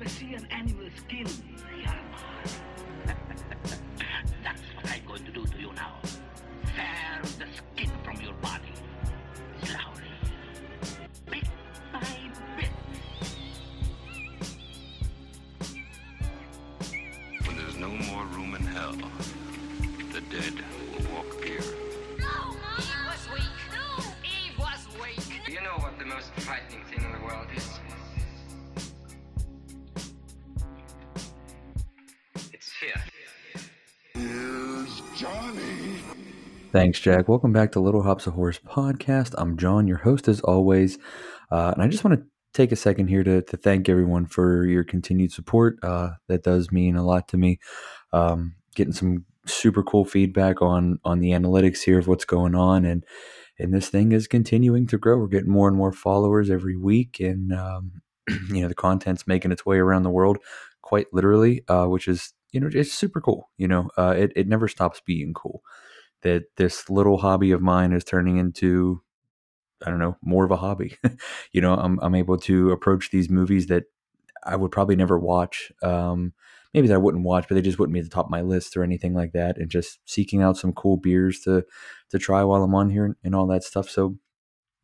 ever 0.00 0.08
see 0.08 0.34
an 0.34 0.46
animal 0.50 0.88
skin 0.96 1.26
Thanks, 36.78 37.00
Jack. 37.00 37.26
Welcome 37.26 37.52
back 37.52 37.72
to 37.72 37.80
Little 37.80 38.04
Hops 38.04 38.28
of 38.28 38.34
Horror 38.34 38.52
podcast. 38.52 39.34
I'm 39.36 39.56
John, 39.56 39.88
your 39.88 39.96
host 39.96 40.28
as 40.28 40.40
always. 40.42 40.96
Uh, 41.50 41.72
and 41.74 41.82
I 41.82 41.88
just 41.88 42.04
want 42.04 42.20
to 42.20 42.26
take 42.54 42.70
a 42.70 42.76
second 42.76 43.08
here 43.08 43.24
to, 43.24 43.42
to 43.42 43.56
thank 43.56 43.88
everyone 43.88 44.26
for 44.26 44.64
your 44.64 44.84
continued 44.84 45.32
support. 45.32 45.76
Uh, 45.82 46.10
that 46.28 46.44
does 46.44 46.70
mean 46.70 46.94
a 46.94 47.04
lot 47.04 47.26
to 47.30 47.36
me. 47.36 47.58
Um, 48.12 48.54
getting 48.76 48.92
some 48.92 49.24
super 49.44 49.82
cool 49.82 50.04
feedback 50.04 50.62
on 50.62 51.00
on 51.02 51.18
the 51.18 51.30
analytics 51.30 51.82
here 51.82 51.98
of 51.98 52.06
what's 52.06 52.24
going 52.24 52.54
on 52.54 52.84
and 52.84 53.04
and 53.58 53.74
this 53.74 53.88
thing 53.88 54.12
is 54.12 54.28
continuing 54.28 54.86
to 54.86 54.98
grow. 54.98 55.18
We're 55.18 55.26
getting 55.26 55.50
more 55.50 55.66
and 55.66 55.76
more 55.76 55.90
followers 55.90 56.48
every 56.48 56.76
week, 56.76 57.18
and 57.18 57.52
um, 57.52 58.02
you 58.50 58.62
know 58.62 58.68
the 58.68 58.76
content's 58.76 59.26
making 59.26 59.50
its 59.50 59.66
way 59.66 59.78
around 59.78 60.04
the 60.04 60.10
world, 60.10 60.38
quite 60.82 61.06
literally, 61.12 61.64
uh, 61.66 61.86
which 61.86 62.06
is 62.06 62.34
you 62.52 62.60
know 62.60 62.68
it's 62.72 62.92
super 62.92 63.20
cool. 63.20 63.50
You 63.56 63.66
know, 63.66 63.90
uh, 63.98 64.14
it 64.16 64.32
it 64.36 64.46
never 64.46 64.68
stops 64.68 65.02
being 65.04 65.34
cool. 65.34 65.64
That 66.22 66.44
this 66.56 66.90
little 66.90 67.18
hobby 67.18 67.52
of 67.52 67.62
mine 67.62 67.92
is 67.92 68.04
turning 68.04 68.38
into 68.38 69.02
I 69.84 69.90
don't 69.90 70.00
know 70.00 70.16
more 70.22 70.44
of 70.44 70.50
a 70.50 70.56
hobby. 70.56 70.96
you 71.52 71.60
know, 71.60 71.74
I'm 71.74 71.98
I'm 72.00 72.14
able 72.14 72.38
to 72.38 72.72
approach 72.72 73.10
these 73.10 73.30
movies 73.30 73.66
that 73.66 73.84
I 74.44 74.56
would 74.56 74.72
probably 74.72 74.96
never 74.96 75.18
watch. 75.18 75.70
Um, 75.82 76.32
maybe 76.74 76.88
that 76.88 76.94
I 76.94 76.98
wouldn't 76.98 77.24
watch, 77.24 77.46
but 77.48 77.54
they 77.54 77.62
just 77.62 77.78
wouldn't 77.78 77.94
be 77.94 78.00
at 78.00 78.04
the 78.04 78.10
top 78.10 78.26
of 78.26 78.30
my 78.30 78.42
list 78.42 78.76
or 78.76 78.82
anything 78.82 79.14
like 79.14 79.32
that. 79.32 79.58
And 79.58 79.70
just 79.70 79.98
seeking 80.04 80.42
out 80.42 80.56
some 80.56 80.72
cool 80.72 80.96
beers 80.96 81.40
to 81.40 81.64
to 82.10 82.18
try 82.18 82.42
while 82.44 82.62
I'm 82.62 82.74
on 82.74 82.90
here 82.90 83.04
and, 83.04 83.14
and 83.22 83.34
all 83.34 83.46
that 83.48 83.64
stuff. 83.64 83.88
So 83.88 84.16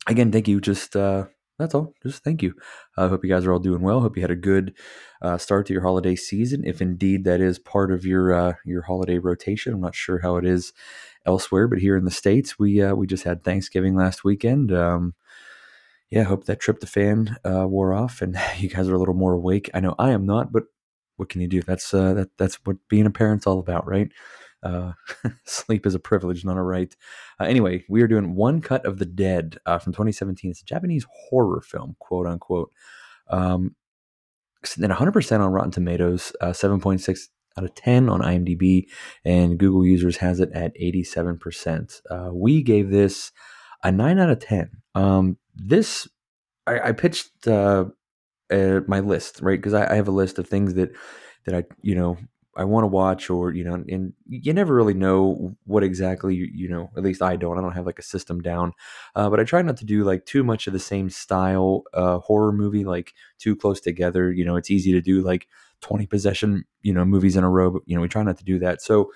again, 0.06 0.30
thank 0.32 0.48
you. 0.48 0.60
Just 0.60 0.96
uh, 0.96 1.26
that's 1.58 1.74
all. 1.74 1.94
Just 2.02 2.24
thank 2.24 2.42
you. 2.42 2.54
I 2.96 3.08
hope 3.08 3.24
you 3.24 3.30
guys 3.30 3.46
are 3.46 3.52
all 3.52 3.58
doing 3.58 3.82
well. 3.82 4.00
Hope 4.00 4.16
you 4.16 4.22
had 4.22 4.30
a 4.30 4.36
good 4.36 4.74
uh, 5.22 5.38
start 5.38 5.66
to 5.66 5.72
your 5.72 5.82
holiday 5.82 6.16
season, 6.16 6.64
if 6.64 6.80
indeed 6.80 7.24
that 7.24 7.40
is 7.40 7.58
part 7.58 7.92
of 7.92 8.04
your 8.04 8.32
uh, 8.32 8.54
your 8.64 8.82
holiday 8.82 9.18
rotation. 9.18 9.74
I'm 9.74 9.80
not 9.80 9.94
sure 9.94 10.20
how 10.20 10.36
it 10.36 10.44
is 10.44 10.72
elsewhere, 11.26 11.68
but 11.68 11.78
here 11.78 11.96
in 11.96 12.04
the 12.04 12.10
states, 12.10 12.58
we 12.58 12.82
uh, 12.82 12.94
we 12.94 13.06
just 13.06 13.24
had 13.24 13.44
Thanksgiving 13.44 13.96
last 13.96 14.24
weekend. 14.24 14.72
Um, 14.72 15.14
yeah, 16.10 16.20
I 16.20 16.24
hope 16.24 16.44
that 16.44 16.60
trip 16.60 16.80
tryptophan 16.80 17.36
uh, 17.44 17.66
wore 17.66 17.92
off 17.92 18.22
and 18.22 18.38
you 18.58 18.68
guys 18.68 18.88
are 18.88 18.94
a 18.94 18.98
little 18.98 19.14
more 19.14 19.32
awake. 19.32 19.70
I 19.74 19.80
know 19.80 19.94
I 19.98 20.10
am 20.10 20.26
not, 20.26 20.52
but 20.52 20.64
what 21.16 21.28
can 21.28 21.40
you 21.40 21.48
do? 21.48 21.62
That's 21.62 21.92
uh, 21.94 22.14
that 22.14 22.30
that's 22.38 22.56
what 22.64 22.76
being 22.88 23.06
a 23.06 23.10
parent's 23.10 23.46
all 23.46 23.58
about, 23.58 23.86
right? 23.86 24.10
Uh, 24.62 24.92
sleep 25.44 25.86
is 25.86 25.94
a 25.94 25.98
privilege, 25.98 26.44
not 26.44 26.56
a 26.56 26.62
right. 26.62 26.94
Uh, 27.38 27.44
anyway, 27.44 27.84
we 27.88 28.02
are 28.02 28.08
doing 28.08 28.34
One 28.34 28.60
Cut 28.60 28.86
of 28.86 28.98
the 28.98 29.04
Dead 29.04 29.58
uh, 29.66 29.78
from 29.78 29.92
2017. 29.92 30.50
It's 30.50 30.62
a 30.62 30.64
Japanese 30.64 31.06
horror 31.28 31.60
film, 31.60 31.96
quote 31.98 32.26
unquote. 32.26 32.72
Um, 33.28 33.76
then 34.78 34.90
100% 34.90 35.40
on 35.40 35.52
Rotten 35.52 35.70
Tomatoes, 35.70 36.32
uh, 36.40 36.48
7.6 36.48 37.28
out 37.56 37.64
of 37.64 37.74
10 37.74 38.08
on 38.08 38.20
IMDb, 38.20 38.86
and 39.24 39.58
Google 39.58 39.86
users 39.86 40.16
has 40.18 40.40
it 40.40 40.50
at 40.52 40.76
87%. 40.76 42.00
Uh, 42.10 42.30
we 42.32 42.62
gave 42.62 42.90
this 42.90 43.32
a 43.82 43.92
9 43.92 44.18
out 44.18 44.30
of 44.30 44.40
10. 44.40 44.70
Um, 44.94 45.38
this, 45.54 46.08
I, 46.66 46.88
I 46.88 46.92
pitched 46.92 47.46
uh, 47.46 47.86
uh, 48.50 48.80
my 48.86 49.00
list, 49.00 49.40
right? 49.40 49.58
Because 49.58 49.74
I, 49.74 49.92
I 49.92 49.94
have 49.96 50.08
a 50.08 50.12
list 50.12 50.38
of 50.38 50.48
things 50.48 50.74
that 50.74 50.90
that 51.44 51.54
I, 51.54 51.64
you 51.82 51.94
know, 51.94 52.16
I 52.56 52.64
want 52.64 52.84
to 52.84 52.88
watch, 52.88 53.30
or 53.30 53.52
you 53.52 53.64
know, 53.64 53.74
and 53.74 54.12
you 54.28 54.52
never 54.52 54.74
really 54.74 54.94
know 54.94 55.56
what 55.64 55.82
exactly 55.82 56.34
you, 56.34 56.48
you 56.52 56.68
know. 56.68 56.90
At 56.96 57.02
least 57.02 57.22
I 57.22 57.36
don't. 57.36 57.58
I 57.58 57.60
don't 57.60 57.72
have 57.72 57.86
like 57.86 57.98
a 57.98 58.02
system 58.02 58.40
down, 58.40 58.72
uh, 59.16 59.28
but 59.28 59.40
I 59.40 59.44
try 59.44 59.62
not 59.62 59.76
to 59.78 59.84
do 59.84 60.04
like 60.04 60.24
too 60.24 60.44
much 60.44 60.66
of 60.66 60.72
the 60.72 60.78
same 60.78 61.10
style 61.10 61.84
uh, 61.92 62.18
horror 62.18 62.52
movie, 62.52 62.84
like 62.84 63.12
too 63.38 63.56
close 63.56 63.80
together. 63.80 64.32
You 64.32 64.44
know, 64.44 64.56
it's 64.56 64.70
easy 64.70 64.92
to 64.92 65.00
do 65.00 65.22
like 65.22 65.48
twenty 65.84 66.06
possession, 66.06 66.64
you 66.80 66.94
know, 66.94 67.04
movies 67.04 67.36
in 67.36 67.44
a 67.44 67.50
row. 67.50 67.70
But 67.70 67.82
you 67.84 67.94
know, 67.94 68.00
we 68.00 68.08
try 68.08 68.22
not 68.22 68.38
to 68.38 68.44
do 68.44 68.58
that. 68.60 68.80
So 68.80 69.10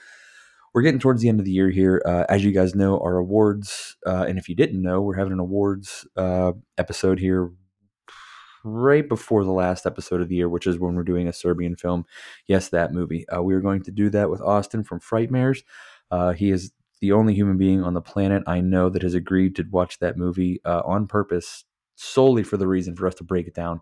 we're 0.75 0.83
getting 0.83 1.01
towards 1.01 1.23
the 1.23 1.31
end 1.31 1.41
of 1.41 1.47
the 1.47 1.51
year 1.51 1.71
here. 1.71 2.03
Uh, 2.05 2.25
as 2.29 2.45
you 2.45 2.53
guys 2.53 2.75
know, 2.75 3.01
our 3.01 3.17
awards, 3.17 3.97
uh, 4.07 4.27
and 4.29 4.39
if 4.39 4.49
you 4.49 4.55
didn't 4.55 4.83
know, 4.83 5.01
we're 5.01 5.17
having 5.17 5.33
an 5.33 5.39
awards 5.39 6.07
uh, 6.17 6.53
episode 6.77 7.19
here 7.19 7.51
right 8.65 9.09
before 9.09 9.45
the 9.45 9.53
last 9.53 9.87
episode 9.87 10.21
of 10.21 10.29
the 10.29 10.37
year, 10.37 10.49
which 10.49 10.67
is 10.67 10.79
when 10.79 10.95
we're 10.95 11.05
doing 11.05 11.27
a 11.27 11.33
Serbian 11.33 11.75
film. 11.75 12.05
Yes, 12.47 12.69
that 12.69 12.93
movie. 12.93 13.27
Uh, 13.29 13.43
we 13.43 13.55
are 13.55 13.63
going 13.63 13.83
to 13.85 13.91
do 13.91 14.11
that 14.11 14.29
with 14.29 14.43
Austin 14.43 14.85
from 14.85 15.01
Frightmares. 15.01 15.63
Uh, 16.11 16.33
he 16.33 16.51
is 16.51 16.71
the 17.01 17.13
only 17.13 17.33
human 17.33 17.57
being 17.57 17.83
on 17.83 17.95
the 17.95 18.03
planet 18.03 18.43
I 18.47 18.61
know 18.61 18.91
that 18.91 19.03
has 19.03 19.15
agreed 19.15 19.57
to 19.57 19.65
watch 19.71 20.01
that 20.01 20.19
movie 20.19 20.61
uh, 20.67 20.83
on 20.85 21.07
purpose, 21.07 21.65
solely 21.95 22.43
for 22.43 22.59
the 22.59 22.67
reason 22.67 22.95
for 22.95 23.07
us 23.07 23.15
to 23.15 23.25
break 23.25 23.47
it 23.47 23.55
down 23.55 23.81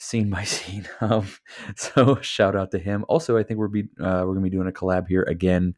scene 0.00 0.30
by 0.30 0.42
scene. 0.44 0.88
Um, 1.00 1.28
so 1.76 2.18
shout 2.20 2.56
out 2.56 2.72
to 2.72 2.78
him. 2.78 3.04
Also, 3.08 3.36
I 3.36 3.44
think 3.44 3.58
we're 3.58 3.68
be 3.68 3.84
uh, 4.00 4.24
we're 4.26 4.34
gonna 4.34 4.40
be 4.40 4.50
doing 4.50 4.68
a 4.68 4.72
collab 4.72 5.06
here 5.06 5.22
again 5.22 5.76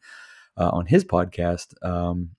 uh, 0.57 0.71
on 0.71 0.87
his 0.87 1.05
podcast. 1.05 1.75
Um, 1.85 2.31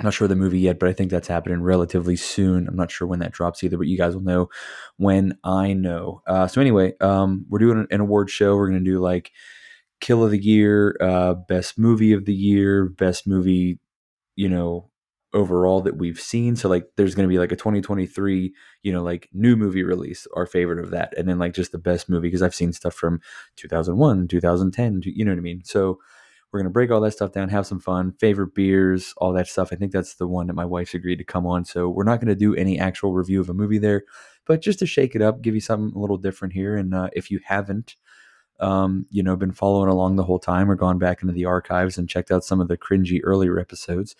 I'm 0.00 0.04
not 0.04 0.14
sure 0.14 0.28
the 0.28 0.36
movie 0.36 0.60
yet, 0.60 0.78
but 0.78 0.88
I 0.88 0.92
think 0.92 1.10
that's 1.10 1.26
happening 1.26 1.60
relatively 1.60 2.14
soon. 2.14 2.68
I'm 2.68 2.76
not 2.76 2.90
sure 2.90 3.08
when 3.08 3.18
that 3.18 3.32
drops 3.32 3.64
either, 3.64 3.76
but 3.76 3.88
you 3.88 3.98
guys 3.98 4.14
will 4.14 4.22
know 4.22 4.48
when 4.96 5.36
I 5.42 5.72
know. 5.72 6.22
Uh, 6.24 6.46
so 6.46 6.60
anyway, 6.60 6.92
um, 7.00 7.46
we're 7.48 7.58
doing 7.58 7.86
an 7.90 8.00
award 8.00 8.30
show. 8.30 8.54
We're 8.56 8.68
gonna 8.68 8.80
do 8.80 9.00
like 9.00 9.32
kill 10.00 10.24
of 10.24 10.30
the 10.30 10.38
year, 10.38 10.96
uh, 11.00 11.34
best 11.34 11.78
movie 11.78 12.12
of 12.12 12.24
the 12.24 12.34
year, 12.34 12.86
best 12.86 13.26
movie, 13.26 13.80
you 14.36 14.48
know, 14.48 14.90
overall 15.34 15.80
that 15.82 15.96
we've 15.98 16.20
seen. 16.20 16.56
So 16.56 16.68
like, 16.68 16.86
there's 16.96 17.14
gonna 17.14 17.28
be 17.28 17.38
like 17.38 17.52
a 17.52 17.56
2023, 17.56 18.54
you 18.82 18.92
know, 18.92 19.02
like 19.02 19.28
new 19.32 19.56
movie 19.56 19.82
release, 19.82 20.26
our 20.34 20.46
favorite 20.46 20.78
of 20.78 20.90
that, 20.90 21.14
and 21.16 21.28
then 21.28 21.38
like 21.38 21.54
just 21.54 21.72
the 21.72 21.78
best 21.78 22.08
movie 22.08 22.28
because 22.28 22.42
I've 22.42 22.54
seen 22.54 22.72
stuff 22.72 22.94
from 22.94 23.20
2001, 23.56 24.28
2010, 24.28 25.02
you 25.04 25.24
know 25.24 25.32
what 25.32 25.38
I 25.38 25.42
mean. 25.42 25.62
So 25.64 25.98
we're 26.52 26.60
gonna 26.60 26.70
break 26.70 26.90
all 26.90 27.00
that 27.02 27.12
stuff 27.12 27.32
down, 27.32 27.48
have 27.50 27.66
some 27.66 27.80
fun, 27.80 28.12
favorite 28.12 28.54
beers, 28.54 29.12
all 29.18 29.32
that 29.34 29.48
stuff. 29.48 29.68
I 29.72 29.76
think 29.76 29.92
that's 29.92 30.14
the 30.14 30.26
one 30.26 30.46
that 30.46 30.54
my 30.54 30.64
wife's 30.64 30.94
agreed 30.94 31.16
to 31.16 31.24
come 31.24 31.46
on. 31.46 31.64
So 31.64 31.88
we're 31.88 32.04
not 32.04 32.20
gonna 32.20 32.34
do 32.34 32.54
any 32.54 32.78
actual 32.78 33.12
review 33.12 33.40
of 33.40 33.50
a 33.50 33.54
movie 33.54 33.78
there, 33.78 34.04
but 34.46 34.62
just 34.62 34.78
to 34.78 34.86
shake 34.86 35.14
it 35.14 35.22
up, 35.22 35.42
give 35.42 35.54
you 35.54 35.60
something 35.60 35.94
a 35.94 36.00
little 36.00 36.16
different 36.16 36.54
here. 36.54 36.76
And 36.76 36.94
uh, 36.94 37.10
if 37.12 37.30
you 37.30 37.40
haven't, 37.44 37.96
um, 38.60 39.06
you 39.10 39.22
know, 39.22 39.36
been 39.36 39.52
following 39.52 39.88
along 39.88 40.16
the 40.16 40.24
whole 40.24 40.38
time 40.38 40.70
or 40.70 40.74
gone 40.74 40.98
back 40.98 41.22
into 41.22 41.32
the 41.32 41.44
archives 41.44 41.98
and 41.98 42.08
checked 42.08 42.30
out 42.30 42.44
some 42.44 42.60
of 42.60 42.68
the 42.68 42.76
cringy 42.76 43.20
earlier 43.22 43.58
episodes, 43.58 44.16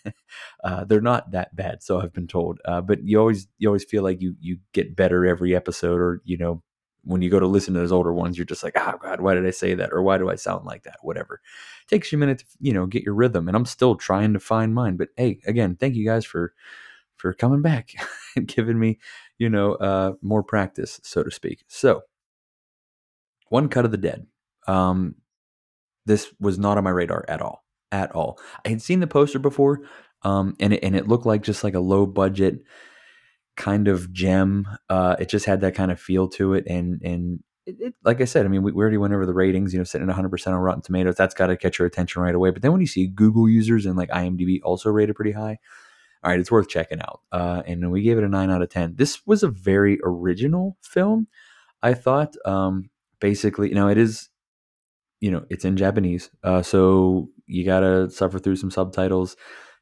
uh, 0.64 0.84
they're 0.84 1.00
not 1.00 1.30
that 1.32 1.54
bad. 1.56 1.82
So 1.82 2.00
I've 2.00 2.12
been 2.12 2.28
told. 2.28 2.60
Uh, 2.64 2.80
but 2.80 3.02
you 3.04 3.18
always 3.18 3.48
you 3.58 3.68
always 3.68 3.84
feel 3.84 4.02
like 4.02 4.20
you 4.20 4.36
you 4.40 4.58
get 4.72 4.96
better 4.96 5.26
every 5.26 5.54
episode, 5.54 6.00
or 6.00 6.20
you 6.24 6.36
know, 6.36 6.62
when 7.02 7.22
you 7.22 7.30
go 7.30 7.40
to 7.40 7.46
listen 7.46 7.74
to 7.74 7.80
those 7.80 7.92
older 7.92 8.12
ones, 8.12 8.38
you're 8.38 8.46
just 8.46 8.62
like, 8.62 8.74
oh 8.76 8.94
God, 9.00 9.20
why 9.20 9.34
did 9.34 9.46
I 9.46 9.50
say 9.50 9.74
that? 9.74 9.92
Or 9.92 10.02
why 10.02 10.18
do 10.18 10.30
I 10.30 10.36
sound 10.36 10.64
like 10.64 10.84
that? 10.84 10.96
Whatever. 11.02 11.40
It 11.82 11.88
takes 11.88 12.10
you 12.12 12.18
a 12.18 12.20
minute 12.20 12.38
to, 12.38 12.44
you 12.60 12.72
know, 12.72 12.86
get 12.86 13.02
your 13.02 13.14
rhythm. 13.14 13.48
And 13.48 13.56
I'm 13.56 13.66
still 13.66 13.96
trying 13.96 14.32
to 14.32 14.40
find 14.40 14.74
mine. 14.74 14.96
But 14.96 15.08
hey, 15.16 15.40
again, 15.46 15.76
thank 15.76 15.94
you 15.94 16.06
guys 16.06 16.24
for 16.24 16.54
for 17.16 17.32
coming 17.32 17.62
back 17.62 17.90
and 18.36 18.46
giving 18.46 18.78
me, 18.78 18.98
you 19.38 19.48
know, 19.48 19.74
uh, 19.74 20.12
more 20.22 20.42
practice, 20.42 21.00
so 21.02 21.22
to 21.22 21.30
speak. 21.30 21.64
So 21.68 22.02
one 23.54 23.68
cut 23.68 23.84
of 23.84 23.92
the 23.92 23.96
dead. 23.96 24.26
Um, 24.66 25.14
this 26.06 26.34
was 26.40 26.58
not 26.58 26.76
on 26.76 26.82
my 26.82 26.90
radar 26.90 27.24
at 27.28 27.40
all. 27.40 27.64
At 27.92 28.10
all. 28.10 28.40
I 28.66 28.70
had 28.70 28.82
seen 28.82 28.98
the 28.98 29.06
poster 29.06 29.38
before, 29.38 29.82
um, 30.22 30.56
and 30.58 30.72
it, 30.72 30.82
and 30.82 30.96
it 30.96 31.06
looked 31.06 31.24
like 31.24 31.44
just 31.44 31.62
like 31.62 31.74
a 31.74 31.80
low 31.80 32.04
budget 32.04 32.64
kind 33.56 33.86
of 33.86 34.12
gem. 34.12 34.66
Uh, 34.90 35.14
it 35.20 35.28
just 35.28 35.46
had 35.46 35.60
that 35.60 35.76
kind 35.76 35.92
of 35.92 36.00
feel 36.00 36.26
to 36.30 36.54
it, 36.54 36.66
and 36.66 37.00
and 37.02 37.44
it, 37.64 37.76
it, 37.78 37.94
like 38.02 38.20
I 38.20 38.24
said, 38.24 38.44
I 38.44 38.48
mean, 38.48 38.64
we, 38.64 38.72
we 38.72 38.82
already 38.82 38.96
went 38.96 39.14
over 39.14 39.24
the 39.24 39.32
ratings. 39.32 39.72
You 39.72 39.78
know, 39.78 39.84
sitting 39.84 40.06
at 40.06 40.08
100 40.08 40.30
percent 40.30 40.56
on 40.56 40.60
Rotten 40.60 40.82
Tomatoes, 40.82 41.14
that's 41.14 41.34
got 41.34 41.46
to 41.46 41.56
catch 41.56 41.78
your 41.78 41.86
attention 41.86 42.22
right 42.22 42.34
away. 42.34 42.50
But 42.50 42.62
then 42.62 42.72
when 42.72 42.80
you 42.80 42.88
see 42.88 43.06
Google 43.06 43.48
users 43.48 43.86
and 43.86 43.96
like 43.96 44.10
IMDb 44.10 44.58
also 44.64 44.90
rated 44.90 45.14
pretty 45.14 45.30
high, 45.30 45.58
all 46.24 46.32
right, 46.32 46.40
it's 46.40 46.50
worth 46.50 46.68
checking 46.68 47.00
out. 47.00 47.20
Uh, 47.30 47.62
and 47.64 47.92
we 47.92 48.02
gave 48.02 48.18
it 48.18 48.24
a 48.24 48.28
nine 48.28 48.50
out 48.50 48.62
of 48.62 48.70
ten. 48.70 48.96
This 48.96 49.24
was 49.24 49.44
a 49.44 49.48
very 49.48 50.00
original 50.02 50.76
film, 50.82 51.28
I 51.84 51.94
thought. 51.94 52.34
Um, 52.44 52.90
basically, 53.24 53.70
you 53.70 53.74
know, 53.74 53.88
it 53.88 53.96
is, 53.96 54.28
you 55.20 55.30
know, 55.30 55.44
it's 55.50 55.64
in 55.64 55.76
Japanese, 55.76 56.30
uh, 56.42 56.62
so 56.62 57.28
you 57.46 57.64
gotta 57.64 58.10
suffer 58.10 58.38
through 58.38 58.56
some 58.56 58.70
subtitles 58.70 59.36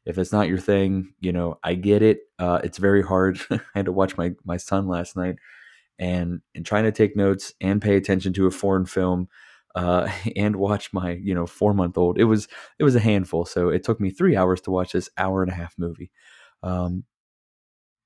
if 0.05 0.17
it's 0.17 0.31
not 0.31 0.47
your 0.47 0.57
thing, 0.57 1.13
you 1.21 1.31
know, 1.31 1.59
I 1.63 1.75
get 1.75 2.01
it. 2.01 2.19
Uh, 2.39 2.59
it's 2.63 2.77
very 2.77 3.01
hard. 3.01 3.39
I 3.51 3.59
had 3.75 3.85
to 3.85 3.91
watch 3.91 4.17
my 4.17 4.31
my 4.45 4.57
son 4.57 4.87
last 4.87 5.15
night, 5.15 5.35
and 5.99 6.41
and 6.55 6.65
trying 6.65 6.83
to 6.85 6.91
take 6.91 7.15
notes 7.15 7.53
and 7.61 7.81
pay 7.81 7.95
attention 7.95 8.33
to 8.33 8.47
a 8.47 8.51
foreign 8.51 8.85
film 8.85 9.27
uh, 9.75 10.11
and 10.35 10.55
watch 10.57 10.93
my 10.93 11.11
you 11.11 11.33
know 11.35 11.47
four 11.47 11.73
month 11.73 11.97
old. 11.97 12.19
It 12.19 12.25
was 12.25 12.47
it 12.79 12.83
was 12.83 12.95
a 12.95 12.99
handful. 12.99 13.45
So 13.45 13.69
it 13.69 13.83
took 13.83 13.99
me 13.99 14.09
three 14.11 14.35
hours 14.35 14.61
to 14.61 14.71
watch 14.71 14.93
this 14.93 15.09
hour 15.17 15.43
and 15.43 15.51
a 15.51 15.55
half 15.55 15.75
movie. 15.77 16.11
Um, 16.63 17.05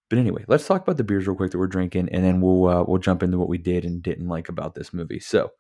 but 0.09 0.19
anyway, 0.19 0.45
let's 0.48 0.68
talk 0.68 0.81
about 0.81 0.98
the 0.98 1.04
beers 1.04 1.27
real 1.27 1.36
quick 1.36 1.51
that 1.51 1.57
we're 1.57 1.68
drinking, 1.68 2.09
and 2.12 2.24
then 2.24 2.42
we'll 2.42 2.68
uh, 2.68 2.83
we'll 2.83 3.00
jump 3.00 3.24
into 3.24 3.38
what 3.38 3.50
we 3.50 3.57
did 3.57 3.86
and 3.86 4.01
didn't 4.01 4.27
like 4.27 4.50
about 4.50 4.75
this 4.75 4.94
movie. 4.94 5.19
So, 5.19 5.51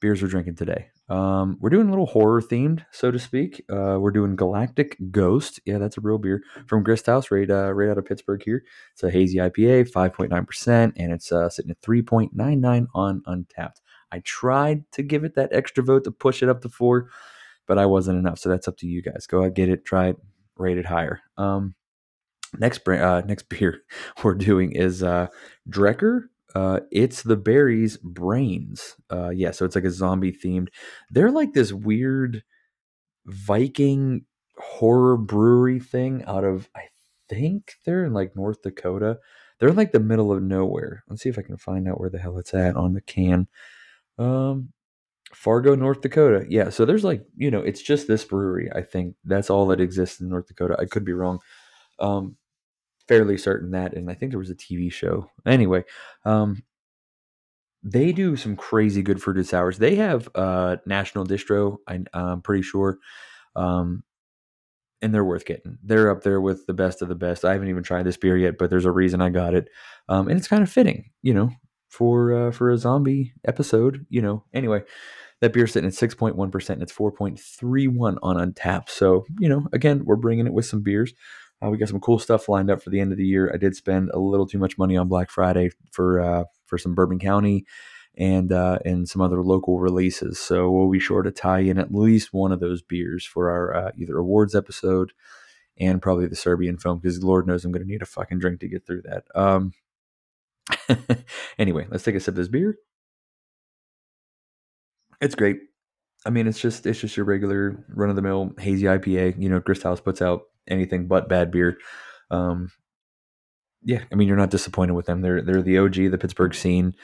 beers 0.00 0.22
we're 0.22 0.28
drinking 0.28 0.56
today. 0.56 0.88
Um, 1.08 1.58
we're 1.60 1.70
doing 1.70 1.88
a 1.88 1.90
little 1.90 2.06
horror 2.06 2.40
themed, 2.40 2.84
so 2.92 3.10
to 3.10 3.18
speak. 3.18 3.64
Uh, 3.68 3.98
we're 4.00 4.12
doing 4.12 4.36
Galactic 4.36 4.96
Ghost. 5.10 5.60
Yeah, 5.66 5.78
that's 5.78 5.98
a 5.98 6.00
real 6.00 6.18
beer 6.18 6.42
from 6.68 6.84
Grist 6.84 7.06
House, 7.06 7.32
right, 7.32 7.50
uh, 7.50 7.72
right 7.72 7.90
out 7.90 7.98
of 7.98 8.04
Pittsburgh 8.06 8.40
here. 8.44 8.62
It's 8.92 9.02
a 9.02 9.10
hazy 9.10 9.38
IPA, 9.38 9.90
5.9%, 9.90 10.92
and 10.96 11.12
it's 11.12 11.32
uh, 11.32 11.48
sitting 11.48 11.72
at 11.72 11.80
3.99 11.82 12.86
on 12.94 13.22
Untappd. 13.26 13.80
I 14.12 14.20
tried 14.20 14.84
to 14.92 15.02
give 15.02 15.24
it 15.24 15.34
that 15.34 15.52
extra 15.52 15.82
vote 15.82 16.04
to 16.04 16.12
push 16.12 16.42
it 16.42 16.48
up 16.48 16.62
to 16.62 16.68
four, 16.68 17.08
but 17.66 17.78
I 17.78 17.86
wasn't 17.86 18.18
enough. 18.18 18.38
So 18.38 18.48
that's 18.48 18.68
up 18.68 18.76
to 18.78 18.86
you 18.86 19.02
guys. 19.02 19.26
Go 19.26 19.40
ahead, 19.40 19.54
get 19.54 19.68
it, 19.68 19.84
try 19.84 20.08
it, 20.08 20.16
rate 20.56 20.78
it 20.78 20.86
higher. 20.86 21.20
Um, 21.36 21.74
next, 22.58 22.86
uh, 22.88 23.22
next 23.26 23.48
beer 23.48 23.82
we're 24.22 24.34
doing 24.34 24.72
is 24.72 25.02
uh, 25.02 25.28
Drekker 25.68 26.24
uh, 26.54 26.80
it's 26.90 27.22
the 27.22 27.36
berries 27.36 27.96
brains. 27.98 28.96
Uh, 29.10 29.30
yeah, 29.30 29.50
so 29.50 29.64
it's 29.64 29.74
like 29.74 29.84
a 29.84 29.90
zombie 29.90 30.32
themed. 30.32 30.68
They're 31.10 31.30
like 31.30 31.52
this 31.52 31.72
weird 31.72 32.42
Viking 33.26 34.24
horror 34.56 35.16
brewery 35.16 35.78
thing 35.78 36.24
out 36.26 36.44
of 36.44 36.68
I 36.74 36.82
think 37.28 37.74
they're 37.84 38.04
in 38.04 38.12
like 38.12 38.34
North 38.34 38.62
Dakota. 38.62 39.18
They're 39.58 39.68
in 39.68 39.76
like 39.76 39.92
the 39.92 40.00
middle 40.00 40.32
of 40.32 40.42
nowhere. 40.42 41.04
Let's 41.08 41.22
see 41.22 41.28
if 41.28 41.38
I 41.38 41.42
can 41.42 41.58
find 41.58 41.86
out 41.88 42.00
where 42.00 42.10
the 42.10 42.18
hell 42.18 42.38
it's 42.38 42.54
at 42.54 42.76
on 42.76 42.94
the 42.94 43.00
can. 43.00 43.46
Um, 44.18 44.70
Fargo, 45.32 45.76
North 45.76 46.00
Dakota. 46.00 46.46
Yeah, 46.48 46.70
so 46.70 46.84
there's 46.84 47.04
like 47.04 47.22
you 47.36 47.50
know, 47.50 47.60
it's 47.60 47.82
just 47.82 48.08
this 48.08 48.24
brewery. 48.24 48.70
I 48.74 48.82
think 48.82 49.14
that's 49.24 49.50
all 49.50 49.66
that 49.68 49.80
exists 49.80 50.20
in 50.20 50.28
North 50.28 50.48
Dakota. 50.48 50.76
I 50.78 50.86
could 50.86 51.04
be 51.04 51.12
wrong. 51.12 51.38
Um, 52.00 52.36
fairly 53.10 53.36
certain 53.36 53.72
that, 53.72 53.92
and 53.94 54.08
I 54.08 54.14
think 54.14 54.30
there 54.30 54.38
was 54.38 54.50
a 54.50 54.54
TV 54.54 54.90
show. 54.90 55.28
Anyway, 55.44 55.82
um, 56.24 56.62
they 57.82 58.12
do 58.12 58.36
some 58.36 58.54
crazy 58.54 59.02
good 59.02 59.20
fruited 59.20 59.48
sours. 59.48 59.78
They 59.78 59.96
have 59.96 60.28
uh, 60.36 60.76
National 60.86 61.26
Distro. 61.26 61.78
I, 61.88 61.98
am 62.14 62.40
pretty 62.40 62.62
sure, 62.62 62.98
um, 63.56 64.04
and 65.02 65.12
they're 65.12 65.24
worth 65.24 65.44
getting. 65.44 65.76
They're 65.82 66.08
up 66.08 66.22
there 66.22 66.40
with 66.40 66.66
the 66.66 66.72
best 66.72 67.02
of 67.02 67.08
the 67.08 67.16
best. 67.16 67.44
I 67.44 67.52
haven't 67.52 67.68
even 67.68 67.82
tried 67.82 68.04
this 68.04 68.16
beer 68.16 68.36
yet, 68.36 68.58
but 68.58 68.70
there's 68.70 68.84
a 68.84 68.92
reason 68.92 69.20
I 69.20 69.30
got 69.30 69.54
it, 69.54 69.68
um, 70.08 70.28
and 70.28 70.38
it's 70.38 70.48
kind 70.48 70.62
of 70.62 70.70
fitting, 70.70 71.10
you 71.20 71.34
know, 71.34 71.50
for 71.88 72.32
uh, 72.32 72.52
for 72.52 72.70
a 72.70 72.78
zombie 72.78 73.32
episode. 73.44 74.06
You 74.08 74.22
know, 74.22 74.44
anyway. 74.54 74.82
That 75.40 75.54
beer's 75.54 75.72
sitting 75.72 75.88
at 75.88 75.94
6.1% 75.94 76.68
and 76.68 76.82
it's 76.82 76.92
4.31 76.92 78.18
on 78.22 78.36
Untappd. 78.36 78.90
So, 78.90 79.24
you 79.38 79.48
know, 79.48 79.68
again, 79.72 80.04
we're 80.04 80.16
bringing 80.16 80.46
it 80.46 80.52
with 80.52 80.66
some 80.66 80.82
beers. 80.82 81.14
Uh, 81.62 81.68
we 81.68 81.78
got 81.78 81.88
some 81.88 82.00
cool 82.00 82.18
stuff 82.18 82.48
lined 82.48 82.70
up 82.70 82.82
for 82.82 82.90
the 82.90 83.00
end 83.00 83.12
of 83.12 83.18
the 83.18 83.26
year. 83.26 83.50
I 83.52 83.58
did 83.58 83.76
spend 83.76 84.10
a 84.10 84.18
little 84.18 84.46
too 84.46 84.58
much 84.58 84.78
money 84.78 84.96
on 84.96 85.08
Black 85.08 85.30
Friday 85.30 85.70
for 85.90 86.20
uh, 86.20 86.44
for 86.66 86.78
some 86.78 86.94
Bourbon 86.94 87.18
County 87.18 87.66
and 88.16 88.52
uh, 88.52 88.78
and 88.84 89.08
some 89.08 89.20
other 89.22 89.42
local 89.42 89.78
releases. 89.78 90.38
So 90.38 90.70
we'll 90.70 90.90
be 90.90 91.00
sure 91.00 91.22
to 91.22 91.30
tie 91.30 91.60
in 91.60 91.78
at 91.78 91.94
least 91.94 92.32
one 92.32 92.52
of 92.52 92.60
those 92.60 92.82
beers 92.82 93.24
for 93.24 93.50
our 93.50 93.74
uh, 93.74 93.90
either 93.96 94.18
awards 94.18 94.54
episode 94.54 95.12
and 95.78 96.02
probably 96.02 96.26
the 96.26 96.36
Serbian 96.36 96.76
film 96.76 96.98
because 96.98 97.22
Lord 97.22 97.46
knows 97.46 97.64
I'm 97.64 97.72
going 97.72 97.82
to 97.82 97.90
need 97.90 98.02
a 98.02 98.06
fucking 98.06 98.38
drink 98.38 98.60
to 98.60 98.68
get 98.68 98.86
through 98.86 99.02
that. 99.02 99.24
Um, 99.34 99.72
anyway, 101.58 101.86
let's 101.90 102.04
take 102.04 102.14
a 102.14 102.20
sip 102.20 102.32
of 102.32 102.36
this 102.36 102.48
beer. 102.48 102.76
It's 105.20 105.34
great. 105.34 105.58
I 106.26 106.30
mean, 106.30 106.46
it's 106.46 106.60
just 106.60 106.86
it's 106.86 107.00
just 107.00 107.16
your 107.16 107.26
regular 107.26 107.84
run 107.88 108.10
of 108.10 108.16
the 108.16 108.22
mill 108.22 108.52
hazy 108.58 108.84
IPA. 108.84 109.40
You 109.40 109.48
know, 109.48 109.60
Grist 109.60 109.82
House 109.82 110.00
puts 110.00 110.20
out 110.20 110.42
anything 110.68 111.06
but 111.06 111.28
bad 111.28 111.50
beer. 111.50 111.78
Um, 112.30 112.70
yeah, 113.82 114.02
I 114.12 114.14
mean, 114.14 114.28
you're 114.28 114.36
not 114.36 114.50
disappointed 114.50 114.94
with 114.94 115.06
them. 115.06 115.22
They're 115.22 115.42
they're 115.42 115.62
the 115.62 115.78
OG, 115.78 115.94
the 115.94 116.18
Pittsburgh 116.18 116.54
scene. 116.54 116.94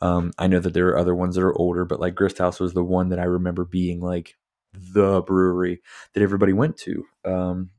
Um, 0.00 0.32
I 0.38 0.46
know 0.46 0.60
that 0.60 0.74
there 0.74 0.88
are 0.88 0.98
other 0.98 1.14
ones 1.14 1.36
that 1.36 1.42
are 1.42 1.56
older, 1.56 1.84
but 1.84 2.00
like 2.00 2.14
Grist 2.14 2.38
House 2.38 2.60
was 2.60 2.74
the 2.74 2.84
one 2.84 3.08
that 3.08 3.18
I 3.18 3.24
remember 3.24 3.64
being 3.64 4.00
like 4.00 4.34
the 4.74 5.22
brewery 5.22 5.80
that 6.12 6.22
everybody 6.22 6.52
went 6.52 6.76
to 6.76 7.04
um, 7.24 7.70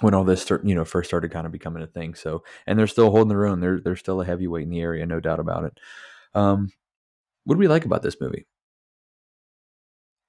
when 0.00 0.12
all 0.12 0.24
this 0.24 0.42
start, 0.42 0.66
you 0.66 0.74
know 0.74 0.84
first 0.84 1.08
started 1.08 1.30
kind 1.30 1.46
of 1.46 1.52
becoming 1.52 1.82
a 1.82 1.86
thing. 1.86 2.14
So, 2.14 2.44
and 2.66 2.78
they're 2.78 2.86
still 2.86 3.10
holding 3.10 3.28
their 3.28 3.46
own. 3.46 3.60
They're 3.60 3.80
they're 3.80 3.96
still 3.96 4.20
a 4.20 4.26
heavyweight 4.26 4.64
in 4.64 4.70
the 4.70 4.80
area, 4.80 5.06
no 5.06 5.20
doubt 5.20 5.40
about 5.40 5.64
it. 5.64 5.78
Um, 6.34 6.70
what 7.44 7.54
do 7.54 7.60
we 7.60 7.68
like 7.68 7.86
about 7.86 8.02
this 8.02 8.20
movie? 8.20 8.46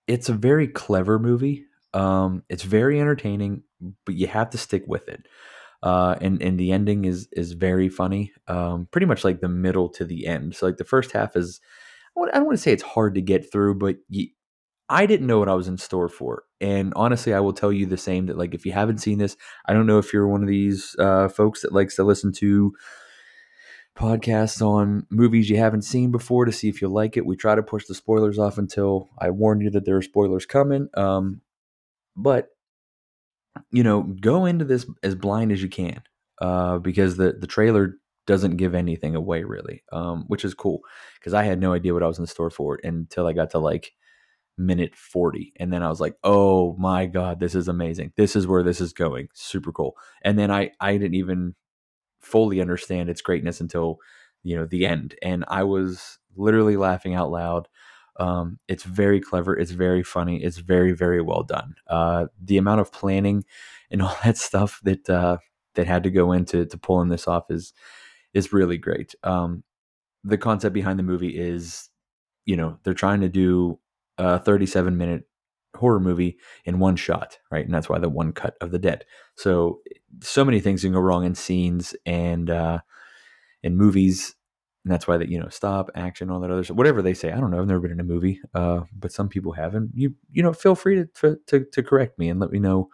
It's 0.08 0.30
a 0.30 0.34
very 0.34 0.68
clever 0.68 1.20
movie. 1.20 1.66
Um, 1.94 2.44
it's 2.48 2.64
very 2.64 3.02
entertaining, 3.02 3.64
but 4.06 4.16
you 4.16 4.28
have 4.28 4.50
to 4.52 4.58
stick 4.58 4.84
with 4.88 5.08
it. 5.08 5.28
Uh, 5.84 6.16
and 6.22 6.42
and 6.42 6.60
the 6.60 6.72
ending 6.72 7.06
is 7.06 7.28
is 7.32 7.52
very 7.52 7.90
funny. 7.90 8.34
Um, 8.48 8.88
pretty 8.92 9.06
much 9.06 9.24
like 9.24 9.42
the 9.42 9.50
middle 9.50 9.90
to 9.90 10.06
the 10.06 10.26
end. 10.26 10.56
So 10.56 10.66
like 10.66 10.78
the 10.78 10.84
first 10.84 11.12
half 11.12 11.36
is, 11.36 11.62
I 12.18 12.32
don't 12.38 12.46
want 12.46 12.58
to 12.58 12.62
say 12.62 12.72
it's 12.74 12.84
hard 12.84 13.16
to 13.16 13.22
get 13.22 13.52
through, 13.52 13.76
but 13.76 13.98
you, 14.10 14.28
I 14.90 15.06
didn't 15.06 15.28
know 15.28 15.40
what 15.40 15.50
I 15.50 15.54
was 15.54 15.68
in 15.68 15.78
store 15.78 16.10
for. 16.10 16.44
And 16.60 16.94
honestly, 16.96 17.34
I 17.34 17.42
will 17.42 17.54
tell 17.54 17.72
you 17.72 17.86
the 17.86 17.98
same 17.98 18.26
that 18.28 18.38
like 18.38 18.56
if 18.56 18.66
you 18.66 18.72
haven't 18.72 19.00
seen 19.00 19.20
this, 19.20 19.38
I 19.66 19.74
don't 19.74 19.86
know 19.86 20.00
if 20.00 20.14
you're 20.14 20.28
one 20.28 20.42
of 20.42 20.50
these 20.50 20.96
uh, 20.98 21.28
folks 21.28 21.62
that 21.62 21.74
likes 21.74 21.96
to 21.98 22.04
listen 22.04 22.32
to 22.34 22.74
podcasts 23.98 24.62
on 24.62 25.06
movies 25.10 25.50
you 25.50 25.58
haven't 25.58 25.82
seen 25.82 26.12
before 26.12 26.46
to 26.46 26.52
see 26.52 26.70
if 26.70 26.82
you 26.82 26.88
like 26.88 27.18
it. 27.18 27.26
We 27.26 27.36
try 27.36 27.56
to 27.56 27.64
push 27.64 27.86
the 27.86 27.96
spoilers 27.96 28.40
off 28.40 28.58
until 28.58 29.10
I 29.20 29.32
warn 29.32 29.60
you 29.60 29.70
that 29.72 29.86
there 29.86 29.98
are 29.98 30.02
spoilers 30.02 30.46
coming. 30.46 30.88
Um, 30.96 31.42
but 32.16 32.50
you 33.72 33.84
know, 33.84 34.04
go 34.22 34.46
into 34.46 34.66
this 34.66 34.86
as 35.04 35.16
blind 35.16 35.52
as 35.52 35.62
you 35.62 35.70
can, 35.70 36.02
uh, 36.42 36.80
because 36.80 37.18
the 37.18 37.34
the 37.40 37.48
trailer 37.48 37.96
doesn't 38.28 38.58
give 38.58 38.76
anything 38.76 39.16
away 39.16 39.44
really, 39.44 39.84
um, 39.94 40.26
which 40.28 40.46
is 40.46 40.54
cool 40.54 40.82
because 41.20 41.34
I 41.34 41.44
had 41.44 41.60
no 41.60 41.74
idea 41.74 41.94
what 41.94 42.04
I 42.04 42.08
was 42.08 42.20
in 42.20 42.28
store 42.28 42.50
for 42.50 42.80
until 42.84 43.28
I 43.28 43.34
got 43.34 43.52
to 43.52 43.60
like 43.60 43.94
minute 44.58 44.96
40 44.96 45.54
and 45.58 45.72
then 45.72 45.84
i 45.84 45.90
was 45.90 46.02
like 46.02 46.16
oh 46.24 46.76
my 46.80 47.06
god 47.06 47.40
this 47.40 47.56
is 47.56 47.68
amazing. 47.68 48.12
This 48.18 48.36
is 48.36 48.48
where 48.48 48.64
this 48.64 48.82
is 48.82 48.94
going. 48.94 49.30
Super 49.34 49.72
cool. 49.72 49.96
And 50.24 50.38
then 50.40 50.52
i 50.52 50.72
i 50.80 50.94
didn't 50.98 51.16
even 51.16 51.56
fully 52.22 52.62
understand 52.62 53.10
its 53.10 53.22
greatness 53.22 53.62
until 53.62 54.00
you 54.44 54.56
know 54.58 54.66
the 54.66 54.86
end 54.86 55.16
and 55.22 55.46
i 55.48 55.64
was 55.64 56.20
literally 56.36 56.78
laughing 56.78 57.14
out 57.16 57.32
loud 57.32 57.68
um, 58.20 58.60
it's 58.68 58.84
very 58.84 59.20
clever. 59.22 59.58
It's 59.58 59.72
very 59.72 60.04
funny. 60.04 60.44
It's 60.44 60.58
very 60.58 60.94
very 60.94 61.22
well 61.22 61.44
done. 61.44 61.76
Uh, 61.88 62.28
the 62.44 62.58
amount 62.58 62.82
of 62.82 62.92
planning 62.92 63.46
and 63.92 64.02
all 64.04 64.18
that 64.24 64.38
stuff 64.38 64.80
that 64.84 65.10
uh, 65.10 65.38
that 65.76 65.88
had 65.88 66.04
to 66.04 66.10
go 66.12 66.32
into 66.32 66.66
to 66.66 66.78
pulling 66.78 67.10
this 67.10 67.28
off 67.28 67.46
is 67.50 67.74
is 68.34 68.54
really 68.54 68.78
great. 68.78 69.16
Um, 69.24 69.64
the 70.24 70.38
concept 70.38 70.74
behind 70.74 71.00
the 71.00 71.04
movie 71.04 71.38
is, 71.38 71.90
you 72.46 72.56
know, 72.56 72.80
they're 72.84 72.94
trying 72.94 73.22
to 73.22 73.30
do 73.30 73.80
a 74.18 74.40
37 74.40 74.98
minute 74.98 75.24
horror 75.76 76.00
movie 76.00 76.38
in 76.66 76.80
one 76.80 76.96
shot, 76.96 77.38
right? 77.52 77.66
And 77.66 77.74
that's 77.74 77.90
why 77.90 78.00
the 78.00 78.10
one 78.10 78.34
cut 78.34 78.56
of 78.62 78.72
the 78.72 78.80
dead. 78.80 79.06
So 79.36 79.82
so 80.22 80.44
many 80.44 80.60
things 80.60 80.82
can 80.82 80.94
go 80.94 81.00
wrong 81.00 81.26
in 81.26 81.36
scenes 81.36 81.96
and 82.06 82.50
uh, 82.50 82.80
in 83.64 83.78
movies 83.78 84.36
and 84.84 84.94
that's 84.94 85.08
why 85.08 85.18
that 85.18 85.30
you 85.30 85.40
know 85.40 85.50
stop 85.50 85.90
action 85.96 86.30
all 86.30 86.40
that 86.40 86.52
other 86.52 86.64
stuff 86.64 86.78
whatever 86.78 87.02
they 87.02 87.14
say 87.14 87.32
i 87.32 87.40
don't 87.40 87.52
know 87.52 87.60
i've 87.60 87.68
never 87.68 87.80
been 87.80 87.92
in 87.92 88.00
a 88.00 88.04
movie 88.04 88.40
uh, 88.54 88.82
but 88.98 89.12
some 89.12 89.28
people 89.28 89.52
have 89.52 89.76
and 89.76 89.90
you 89.94 90.14
you 90.32 90.42
know 90.42 90.54
feel 90.54 90.76
free 90.76 91.06
to, 91.16 91.38
to 91.48 91.66
to 91.72 91.84
correct 91.84 92.18
me 92.18 92.30
and 92.30 92.40
let 92.40 92.52
me 92.52 92.60
know 92.60 92.90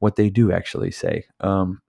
what 0.00 0.16
they 0.16 0.30
do 0.30 0.52
actually 0.52 0.90
say 0.90 1.24
um, 1.40 1.80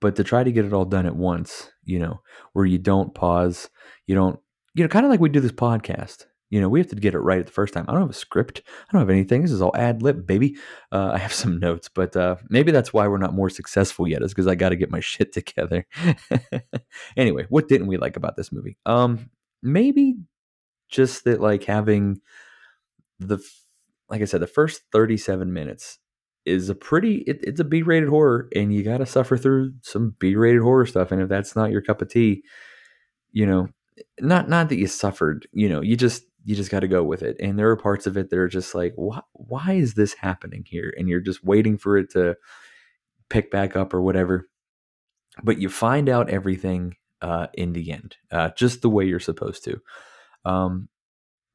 but 0.00 0.16
to 0.16 0.24
try 0.24 0.42
to 0.42 0.52
get 0.52 0.64
it 0.64 0.72
all 0.72 0.84
done 0.84 1.06
at 1.06 1.16
once 1.16 1.70
you 1.84 1.98
know 1.98 2.20
where 2.52 2.64
you 2.64 2.78
don't 2.78 3.14
pause 3.14 3.68
you 4.06 4.14
don't 4.14 4.38
you 4.74 4.82
know 4.82 4.88
kind 4.88 5.04
of 5.04 5.10
like 5.10 5.20
we 5.20 5.28
do 5.28 5.40
this 5.40 5.52
podcast 5.52 6.26
you 6.52 6.60
know, 6.60 6.68
we 6.68 6.78
have 6.78 6.88
to 6.88 6.96
get 6.96 7.14
it 7.14 7.20
right 7.20 7.38
at 7.40 7.46
the 7.46 7.52
first 7.52 7.72
time. 7.72 7.86
I 7.88 7.92
don't 7.92 8.02
have 8.02 8.10
a 8.10 8.12
script. 8.12 8.60
I 8.66 8.92
don't 8.92 9.00
have 9.00 9.08
anything. 9.08 9.40
This 9.40 9.52
is 9.52 9.62
all 9.62 9.74
ad 9.74 10.02
lib, 10.02 10.26
baby. 10.26 10.58
Uh, 10.92 11.12
I 11.14 11.18
have 11.18 11.32
some 11.32 11.58
notes, 11.58 11.88
but 11.88 12.14
uh, 12.14 12.36
maybe 12.50 12.70
that's 12.70 12.92
why 12.92 13.08
we're 13.08 13.16
not 13.16 13.32
more 13.32 13.48
successful 13.48 14.06
yet, 14.06 14.20
is 14.20 14.32
because 14.32 14.46
I 14.46 14.54
got 14.54 14.68
to 14.68 14.76
get 14.76 14.90
my 14.90 15.00
shit 15.00 15.32
together. 15.32 15.86
anyway, 17.16 17.46
what 17.48 17.68
didn't 17.68 17.86
we 17.86 17.96
like 17.96 18.18
about 18.18 18.36
this 18.36 18.52
movie? 18.52 18.76
Um, 18.84 19.30
maybe 19.62 20.16
just 20.90 21.24
that, 21.24 21.40
like 21.40 21.64
having 21.64 22.20
the, 23.18 23.38
like 24.10 24.20
I 24.20 24.26
said, 24.26 24.42
the 24.42 24.46
first 24.46 24.82
thirty-seven 24.92 25.50
minutes 25.54 26.00
is 26.44 26.68
a 26.68 26.74
pretty. 26.74 27.24
It, 27.26 27.38
it's 27.44 27.60
a 27.60 27.64
B-rated 27.64 28.10
horror, 28.10 28.50
and 28.54 28.74
you 28.74 28.82
got 28.82 28.98
to 28.98 29.06
suffer 29.06 29.38
through 29.38 29.72
some 29.80 30.16
B-rated 30.18 30.60
horror 30.60 30.84
stuff. 30.84 31.12
And 31.12 31.22
if 31.22 31.30
that's 31.30 31.56
not 31.56 31.70
your 31.70 31.80
cup 31.80 32.02
of 32.02 32.10
tea, 32.10 32.42
you 33.30 33.46
know, 33.46 33.70
not 34.20 34.50
not 34.50 34.68
that 34.68 34.76
you 34.76 34.86
suffered, 34.86 35.48
you 35.54 35.70
know, 35.70 35.80
you 35.80 35.96
just 35.96 36.24
you 36.44 36.56
just 36.56 36.70
got 36.70 36.80
to 36.80 36.88
go 36.88 37.02
with 37.02 37.22
it. 37.22 37.36
And 37.40 37.58
there 37.58 37.70
are 37.70 37.76
parts 37.76 38.06
of 38.06 38.16
it 38.16 38.30
that 38.30 38.38
are 38.38 38.48
just 38.48 38.74
like, 38.74 38.92
why, 38.96 39.20
why 39.32 39.72
is 39.72 39.94
this 39.94 40.14
happening 40.14 40.64
here? 40.66 40.92
And 40.96 41.08
you're 41.08 41.20
just 41.20 41.44
waiting 41.44 41.78
for 41.78 41.96
it 41.96 42.10
to 42.12 42.36
pick 43.30 43.50
back 43.50 43.76
up 43.76 43.94
or 43.94 44.02
whatever. 44.02 44.48
But 45.42 45.58
you 45.58 45.68
find 45.68 46.08
out 46.08 46.30
everything 46.30 46.96
uh, 47.20 47.46
in 47.54 47.72
the 47.72 47.92
end, 47.92 48.16
uh, 48.30 48.50
just 48.56 48.82
the 48.82 48.90
way 48.90 49.04
you're 49.04 49.20
supposed 49.20 49.64
to. 49.64 49.80
Um, 50.44 50.88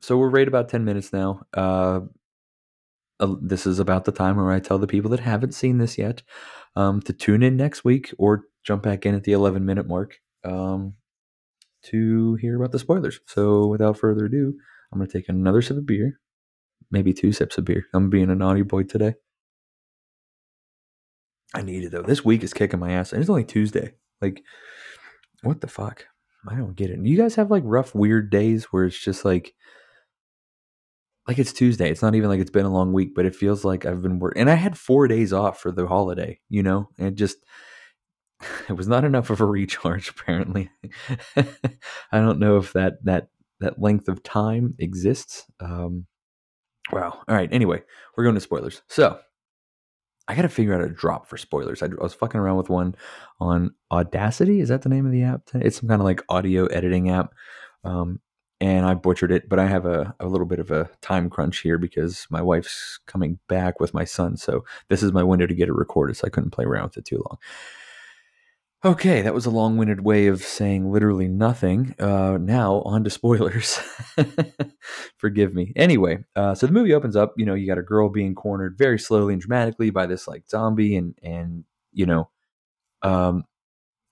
so 0.02 0.18
we're 0.18 0.30
right 0.30 0.48
about 0.48 0.70
10 0.70 0.86
minutes 0.86 1.12
now. 1.12 1.42
Uh, 1.54 2.02
this 3.42 3.66
is 3.66 3.80
about 3.80 4.06
the 4.06 4.12
time 4.12 4.38
where 4.38 4.52
I 4.52 4.60
tell 4.60 4.78
the 4.78 4.88
people 4.88 5.12
that 5.12 5.20
haven't 5.20 5.54
seen 5.54 5.80
this 5.80 5.98
yet 5.98 6.22
um, 6.76 7.02
to 7.02 7.14
tune 7.14 7.44
in 7.44 7.58
next 7.58 7.84
week 7.84 8.14
or 8.18 8.44
jump 8.64 8.84
back 8.84 9.06
in 9.06 9.16
at 9.16 9.24
the 9.24 9.32
11 9.32 9.66
minute 9.66 9.88
mark 9.88 10.20
um, 10.44 10.94
to 11.84 12.36
hear 12.36 12.56
about 12.56 12.72
the 12.72 12.80
spoilers. 12.80 13.20
So 13.26 13.68
without 13.68 13.98
further 13.98 14.26
ado, 14.26 14.56
I'm 14.92 15.00
going 15.00 15.10
to 15.10 15.18
take 15.18 15.30
another 15.30 15.62
sip 15.62 15.78
of 15.78 15.86
beer, 15.86 16.20
maybe 16.92 17.14
two 17.14 17.32
sips 17.32 17.58
of 17.58 17.66
beer. 17.66 17.86
I'm 17.94 18.10
being 18.10 18.30
a 18.30 18.36
naughty 18.36 18.62
boy 18.62 18.84
today. 18.84 19.16
I 21.54 21.62
need 21.62 21.84
it 21.84 21.92
though. 21.92 22.02
This 22.02 22.26
week 22.26 22.44
is 22.44 22.54
kicking 22.54 22.80
my 22.80 22.92
ass, 22.92 23.14
and 23.14 23.22
it's 23.22 23.30
only 23.30 23.46
Tuesday. 23.46 23.94
Like, 24.22 24.44
what 25.44 25.62
the 25.62 25.68
fuck? 25.68 26.06
I 26.48 26.56
don't 26.56 26.76
get 26.76 26.90
it. 26.90 27.00
You 27.02 27.18
guys 27.18 27.36
have 27.36 27.52
like 27.52 27.64
rough, 27.66 27.94
weird 27.94 28.30
days 28.30 28.66
where 28.66 28.86
it's 28.86 28.98
just 28.98 29.26
like, 29.26 29.54
like 31.28 31.40
it's 31.40 31.54
Tuesday. 31.54 31.90
It's 31.90 32.02
not 32.02 32.16
even 32.16 32.30
like 32.30 32.40
it's 32.40 32.52
been 32.52 32.66
a 32.66 32.72
long 32.72 32.94
week, 32.94 33.14
but 33.16 33.26
it 33.26 33.36
feels 33.36 33.66
like 33.66 33.86
I've 33.86 34.02
been 34.02 34.20
working. 34.20 34.42
And 34.42 34.50
I 34.50 34.56
had 34.56 34.78
four 34.78 35.08
days 35.08 35.34
off 35.34 35.60
for 35.60 35.72
the 35.72 35.88
holiday, 35.88 36.40
you 36.50 36.64
know, 36.64 36.90
and 36.98 37.18
just 37.18 37.38
it 38.70 38.74
was 38.74 38.88
not 38.88 39.04
enough 39.04 39.30
of 39.30 39.42
a 39.42 39.46
recharge. 39.48 40.10
Apparently, 40.10 40.70
I 41.36 42.20
don't 42.20 42.40
know 42.40 42.58
if 42.58 42.74
that 42.74 43.04
that 43.06 43.30
that 43.60 43.82
length 43.82 44.08
of 44.08 44.24
time 44.24 44.76
exists. 44.80 45.46
Um, 45.60 46.06
wow. 46.92 47.22
All 47.28 47.36
right. 47.36 47.50
Anyway, 47.52 47.82
we're 48.16 48.24
going 48.24 48.36
to 48.36 48.42
spoilers. 48.42 48.82
So 48.88 49.20
I 50.28 50.36
got 50.36 50.42
to 50.44 50.50
figure 50.50 50.74
out 50.74 50.82
a 50.82 50.90
drop 50.90 51.28
for 51.28 51.38
spoilers. 51.38 51.82
I, 51.82 51.88
I, 51.88 52.04
was 52.04 52.14
fucking 52.14 52.40
around 52.40 52.58
with 52.58 52.70
one 52.70 52.96
on 53.40 53.74
Audacity. 53.92 54.60
Is 54.60 54.70
that 54.70 54.82
the 54.82 54.90
name 54.90 55.06
of 55.06 55.12
the 55.12 55.24
app? 55.24 55.42
It's 55.56 55.80
some 55.80 55.90
kind 55.90 56.02
of 56.02 56.06
like 56.06 56.22
audio 56.30 56.66
editing 56.68 57.10
app. 57.10 57.34
Um, 57.84 58.20
and 58.60 58.86
I 58.86 58.96
butchered 58.96 59.32
it, 59.32 59.48
but 59.48 59.60
I 59.60 59.68
have 59.68 59.86
a, 59.86 60.16
a 60.20 60.26
little 60.26 60.48
bit 60.48 60.60
of 60.60 60.72
a 60.72 60.90
time 61.02 61.30
crunch 61.30 61.60
here 61.60 61.78
because 61.78 62.26
my 62.30 62.42
wife's 62.42 63.00
coming 63.06 63.38
back 63.48 63.80
with 63.80 63.94
my 63.94 64.04
son. 64.04 64.36
So 64.36 64.66
this 64.90 65.04
is 65.04 65.14
my 65.14 65.24
window 65.24 65.46
to 65.46 65.54
get 65.54 65.70
it 65.70 65.76
recorded. 65.76 66.18
So 66.18 66.26
I 66.26 66.32
couldn't 66.32 66.52
play 66.52 66.66
around 66.66 66.86
with 66.86 66.98
it 66.98 67.06
too 67.06 67.18
long. 67.18 67.38
Okay, 68.86 69.24
that 69.24 69.34
was 69.34 69.48
a 69.48 69.50
long 69.50 69.78
winded 69.78 70.02
way 70.02 70.28
of 70.28 70.44
saying 70.44 70.92
literally 70.92 71.28
nothing. 71.28 71.96
Uh, 72.00 72.38
now, 72.40 72.84
on 72.86 73.04
to 73.06 73.10
spoilers. 73.10 73.80
Forgive 75.18 75.56
me. 75.56 75.74
Anyway, 75.76 76.24
uh, 76.36 76.54
so 76.54 76.68
the 76.68 76.74
movie 76.74 76.94
opens 76.94 77.16
up. 77.16 77.34
You 77.38 77.46
know, 77.48 77.56
you 77.56 77.66
got 77.66 77.80
a 77.80 77.84
girl 77.84 78.10
being 78.10 78.36
cornered 78.36 78.78
very 78.78 79.00
slowly 79.00 79.34
and 79.34 79.42
dramatically 79.42 79.90
by 79.90 80.06
this 80.06 80.28
like 80.28 80.48
zombie, 80.48 80.96
and, 80.96 81.16
and 81.24 81.64
you 81.92 82.06
know, 82.06 82.30
um, 83.02 83.46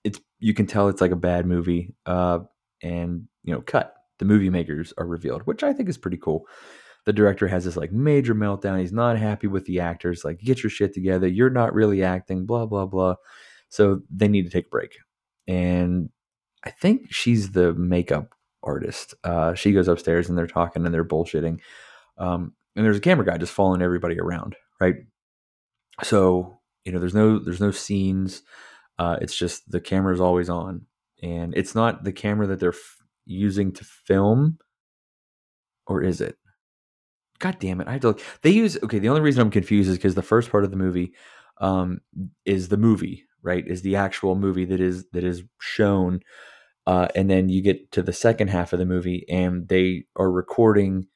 it's 0.02 0.20
you 0.40 0.52
can 0.52 0.66
tell 0.66 0.88
it's 0.88 1.00
like 1.00 1.12
a 1.12 1.16
bad 1.16 1.46
movie. 1.46 1.94
Uh, 2.04 2.40
and, 2.82 3.28
you 3.44 3.54
know, 3.54 3.60
cut. 3.60 3.94
The 4.18 4.24
movie 4.24 4.50
makers 4.50 4.92
are 4.98 5.06
revealed, 5.06 5.42
which 5.42 5.62
I 5.62 5.72
think 5.74 5.88
is 5.88 5.98
pretty 5.98 6.16
cool. 6.16 6.46
The 7.04 7.12
director 7.12 7.46
has 7.46 7.64
this 7.64 7.76
like 7.76 7.92
major 7.92 8.34
meltdown. 8.34 8.80
He's 8.80 8.92
not 8.92 9.16
happy 9.18 9.46
with 9.46 9.66
the 9.66 9.78
actors. 9.78 10.24
Like, 10.24 10.40
get 10.40 10.62
your 10.62 10.70
shit 10.70 10.92
together. 10.92 11.28
You're 11.28 11.50
not 11.50 11.72
really 11.72 12.02
acting, 12.02 12.46
blah, 12.46 12.66
blah, 12.66 12.86
blah 12.86 13.14
so 13.68 14.00
they 14.10 14.28
need 14.28 14.44
to 14.44 14.50
take 14.50 14.66
a 14.66 14.70
break. 14.70 14.96
And 15.48 16.10
I 16.64 16.70
think 16.70 17.12
she's 17.12 17.52
the 17.52 17.74
makeup 17.74 18.34
artist. 18.62 19.14
Uh, 19.22 19.54
she 19.54 19.72
goes 19.72 19.88
upstairs 19.88 20.28
and 20.28 20.36
they're 20.36 20.46
talking 20.46 20.84
and 20.84 20.94
they're 20.94 21.04
bullshitting. 21.04 21.60
Um, 22.18 22.54
and 22.74 22.84
there's 22.84 22.96
a 22.96 23.00
camera 23.00 23.24
guy 23.24 23.38
just 23.38 23.52
following 23.52 23.82
everybody 23.82 24.18
around, 24.18 24.56
right? 24.80 24.96
So 26.02 26.58
you 26.86 26.92
know, 26.92 27.00
there's 27.00 27.14
no 27.14 27.38
there's 27.38 27.60
no 27.60 27.72
scenes. 27.72 28.42
Uh, 28.98 29.16
it's 29.20 29.36
just 29.36 29.70
the 29.70 29.80
camera 29.80 30.14
is 30.14 30.20
always 30.20 30.48
on, 30.48 30.86
and 31.22 31.52
it's 31.56 31.74
not 31.74 32.04
the 32.04 32.12
camera 32.12 32.46
that 32.46 32.60
they're 32.60 32.70
f- 32.70 32.96
using 33.26 33.72
to 33.72 33.84
film, 33.84 34.58
or 35.86 36.02
is 36.02 36.20
it? 36.20 36.36
God 37.40 37.58
damn 37.58 37.80
it! 37.80 37.88
I 37.88 37.92
have 37.92 38.00
to 38.02 38.06
look. 38.08 38.22
They 38.42 38.50
use 38.50 38.78
okay. 38.84 39.00
The 39.00 39.08
only 39.08 39.20
reason 39.20 39.42
I'm 39.42 39.50
confused 39.50 39.90
is 39.90 39.96
because 39.96 40.14
the 40.14 40.22
first 40.22 40.50
part 40.50 40.64
of 40.64 40.70
the 40.70 40.76
movie 40.76 41.12
um, 41.60 42.00
is 42.44 42.68
the 42.68 42.76
movie, 42.76 43.24
right 43.46 43.66
is 43.66 43.82
the 43.82 43.96
actual 43.96 44.34
movie 44.34 44.66
that 44.66 44.80
is 44.80 45.06
that 45.12 45.24
is 45.24 45.42
shown 45.60 46.20
uh, 46.86 47.08
and 47.16 47.28
then 47.30 47.48
you 47.48 47.62
get 47.62 47.90
to 47.92 48.02
the 48.02 48.12
second 48.12 48.48
half 48.48 48.72
of 48.72 48.78
the 48.78 48.86
movie 48.86 49.24
and 49.28 49.68
they 49.68 50.04
are 50.16 50.30
recording 50.30 51.06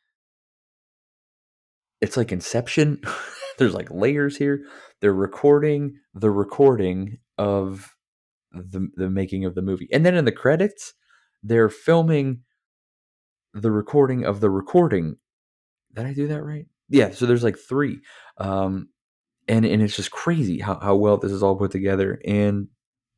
it's 2.01 2.17
like 2.17 2.33
inception. 2.33 3.01
There's 3.59 3.75
like 3.75 3.91
layers 3.91 4.37
here. 4.37 4.63
They're 5.01 5.13
recording 5.13 5.99
the 6.15 6.31
recording 6.31 7.19
of 7.39 7.95
the 8.53 8.89
the 8.97 9.11
making 9.11 9.45
of 9.45 9.55
the 9.55 9.63
movie. 9.63 9.89
And 9.93 10.05
then 10.05 10.17
in 10.17 10.25
the 10.25 10.33
credits 10.33 10.95
they're 11.43 11.71
filming 11.71 12.43
the 13.55 13.71
recording 13.71 14.25
of 14.25 14.41
the 14.41 14.51
recording. 14.51 15.17
Did 15.95 16.07
i 16.07 16.13
do 16.13 16.29
that 16.29 16.43
right? 16.43 16.67
Yeah 16.89 17.11
so 17.11 17.27
there's 17.27 17.45
like 17.45 17.59
three. 17.59 18.01
Um 18.39 18.89
and 19.51 19.67
and 19.67 19.83
it's 19.83 19.97
just 19.97 20.11
crazy 20.11 20.61
how, 20.61 20.79
how 20.81 20.95
well 20.95 21.19
this 21.19 21.33
is 21.33 21.43
all 21.43 21.57
put 21.57 21.71
together. 21.71 22.21
And 22.25 22.69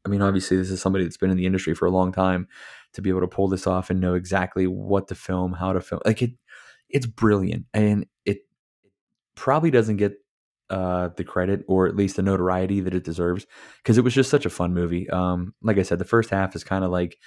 i 0.04 0.08
mean 0.08 0.20
obviously 0.20 0.56
this 0.56 0.70
is 0.70 0.82
somebody 0.82 1.04
that's 1.04 1.16
been 1.16 1.30
in 1.30 1.36
the 1.36 1.46
industry 1.46 1.74
for 1.74 1.86
a 1.86 1.90
long 1.90 2.10
time 2.10 2.48
to 2.92 3.00
be 3.00 3.08
able 3.08 3.20
to 3.20 3.28
pull 3.28 3.46
this 3.46 3.68
off 3.68 3.88
and 3.88 4.00
know 4.00 4.14
exactly 4.14 4.66
what 4.66 5.06
to 5.06 5.14
film 5.14 5.52
how 5.52 5.72
to 5.72 5.80
film 5.80 6.00
like 6.04 6.22
it 6.22 6.32
it's 6.92 7.06
brilliant. 7.06 7.64
And 7.74 8.06
it 8.24 8.40
probably 9.34 9.70
doesn't 9.70 9.96
get 9.96 10.14
uh, 10.70 11.08
the 11.16 11.24
credit 11.24 11.64
or 11.66 11.86
at 11.86 11.96
least 11.96 12.16
the 12.16 12.22
notoriety 12.22 12.80
that 12.80 12.94
it 12.94 13.04
deserves 13.04 13.46
because 13.78 13.98
it 13.98 14.04
was 14.04 14.14
just 14.14 14.30
such 14.30 14.46
a 14.46 14.50
fun 14.50 14.72
movie. 14.72 15.10
Um, 15.10 15.54
like 15.62 15.78
i 15.78 15.82
said 15.82 15.98
the 15.98 16.04
first 16.04 16.30
half 16.30 16.54
is 16.54 16.64
kind 16.64 16.84
of 16.84 16.90
like 16.90 17.18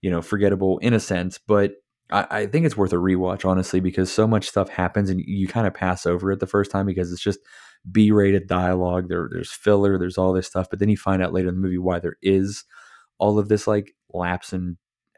you 0.00 0.10
know 0.10 0.20
forgettable 0.20 0.78
in 0.78 0.92
a 0.92 1.00
sense 1.00 1.38
but 1.38 1.74
I, 2.12 2.46
think 2.46 2.66
it's 2.66 2.76
worth 2.76 2.92
a 2.92 2.96
rewatch 2.96 3.44
honestly 3.44 3.80
because 3.80 4.12
so 4.12 4.26
much 4.26 4.48
stuff 4.48 4.68
happens 4.68 5.08
and 5.08 5.20
you 5.20 5.48
kind 5.48 5.66
of 5.66 5.74
pass 5.74 6.04
over 6.04 6.30
it 6.30 6.40
the 6.40 6.46
first 6.46 6.70
time 6.70 6.86
because 6.86 7.12
it's 7.12 7.22
just 7.22 7.40
B-rated 7.90 8.46
dialogue. 8.46 9.08
There, 9.08 9.28
there's 9.32 9.50
filler. 9.50 9.98
There's 9.98 10.18
all 10.18 10.32
this 10.32 10.46
stuff, 10.46 10.68
but 10.70 10.78
then 10.78 10.88
you 10.88 10.96
find 10.96 11.22
out 11.22 11.32
later 11.32 11.48
in 11.48 11.54
the 11.54 11.60
movie 11.60 11.78
why 11.78 11.98
there 11.98 12.16
is 12.22 12.64
all 13.18 13.38
of 13.38 13.48
this 13.48 13.66
like 13.66 13.94
lapse 14.12 14.52
in 14.52 14.76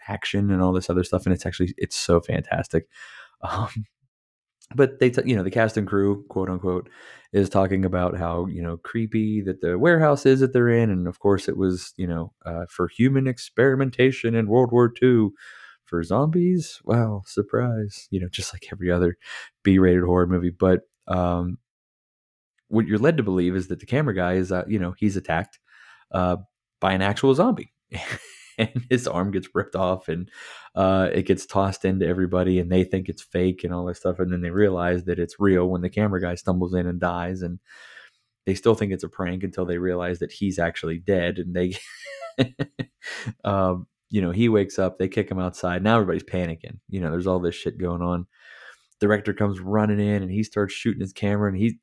action 0.08 0.50
and 0.50 0.62
all 0.62 0.72
this 0.72 0.88
other 0.90 1.04
stuff, 1.04 1.26
and 1.26 1.34
it's 1.34 1.46
actually 1.46 1.74
it's 1.76 1.96
so 1.96 2.20
fantastic. 2.20 2.86
Um, 3.42 3.84
but 4.74 4.98
they, 4.98 5.10
t- 5.10 5.22
you 5.26 5.36
know, 5.36 5.42
the 5.42 5.50
cast 5.50 5.76
and 5.76 5.86
crew, 5.86 6.24
quote 6.28 6.48
unquote, 6.48 6.88
is 7.32 7.50
talking 7.50 7.84
about 7.84 8.16
how 8.16 8.46
you 8.46 8.62
know 8.62 8.78
creepy 8.78 9.42
that 9.42 9.60
the 9.60 9.78
warehouse 9.78 10.24
is 10.24 10.40
that 10.40 10.54
they're 10.54 10.70
in, 10.70 10.88
and 10.90 11.06
of 11.06 11.18
course 11.18 11.48
it 11.48 11.56
was 11.56 11.92
you 11.96 12.06
know 12.06 12.32
uh, 12.46 12.64
for 12.70 12.88
human 12.88 13.26
experimentation 13.26 14.34
in 14.34 14.48
World 14.48 14.72
War 14.72 14.90
II. 15.02 15.30
For 15.84 16.02
zombies, 16.02 16.80
wow, 16.84 17.22
surprise! 17.26 18.08
You 18.10 18.20
know, 18.20 18.28
just 18.28 18.54
like 18.54 18.66
every 18.72 18.90
other 18.90 19.16
B-rated 19.62 20.02
horror 20.04 20.26
movie, 20.26 20.50
but 20.50 20.82
um, 21.08 21.58
what 22.68 22.86
you're 22.86 22.98
led 22.98 23.16
to 23.16 23.22
believe 23.22 23.54
is 23.54 23.68
that 23.68 23.80
the 23.80 23.86
camera 23.86 24.14
guy 24.14 24.34
is, 24.34 24.50
uh, 24.50 24.64
you 24.66 24.78
know, 24.78 24.94
he's 24.98 25.16
attacked 25.16 25.58
uh, 26.12 26.36
by 26.80 26.92
an 26.92 27.02
actual 27.02 27.34
zombie. 27.34 27.72
and 28.58 28.86
his 28.88 29.08
arm 29.08 29.30
gets 29.30 29.48
ripped 29.54 29.74
off 29.76 30.08
and 30.08 30.30
uh, 30.74 31.08
it 31.12 31.26
gets 31.26 31.46
tossed 31.46 31.84
into 31.84 32.06
everybody 32.06 32.58
and 32.58 32.70
they 32.70 32.84
think 32.84 33.08
it's 33.08 33.22
fake 33.22 33.64
and 33.64 33.74
all 33.74 33.84
this 33.84 33.98
stuff 33.98 34.18
and 34.18 34.32
then 34.32 34.42
they 34.42 34.50
realize 34.50 35.04
that 35.04 35.18
it's 35.18 35.40
real 35.40 35.68
when 35.68 35.80
the 35.82 35.90
camera 35.90 36.20
guy 36.20 36.34
stumbles 36.34 36.74
in 36.74 36.86
and 36.86 37.00
dies 37.00 37.42
and 37.42 37.58
they 38.46 38.54
still 38.54 38.74
think 38.74 38.92
it's 38.92 39.04
a 39.04 39.08
prank 39.08 39.42
until 39.42 39.64
they 39.64 39.78
realize 39.78 40.18
that 40.20 40.30
he's 40.30 40.58
actually 40.58 40.98
dead 40.98 41.38
and 41.38 41.54
they 41.54 41.76
um, 43.44 43.86
you 44.14 44.20
know 44.20 44.30
he 44.30 44.48
wakes 44.48 44.78
up 44.78 44.98
they 44.98 45.08
kick 45.08 45.28
him 45.28 45.40
outside 45.40 45.82
now 45.82 45.96
everybody's 45.96 46.22
panicking 46.22 46.78
you 46.88 47.00
know 47.00 47.10
there's 47.10 47.26
all 47.26 47.40
this 47.40 47.54
shit 47.54 47.78
going 47.78 48.00
on 48.00 48.26
director 49.00 49.32
comes 49.32 49.58
running 49.58 49.98
in 49.98 50.22
and 50.22 50.30
he 50.30 50.42
starts 50.42 50.72
shooting 50.72 51.00
his 51.00 51.12
camera 51.12 51.48
and 51.48 51.58
he 51.58 51.78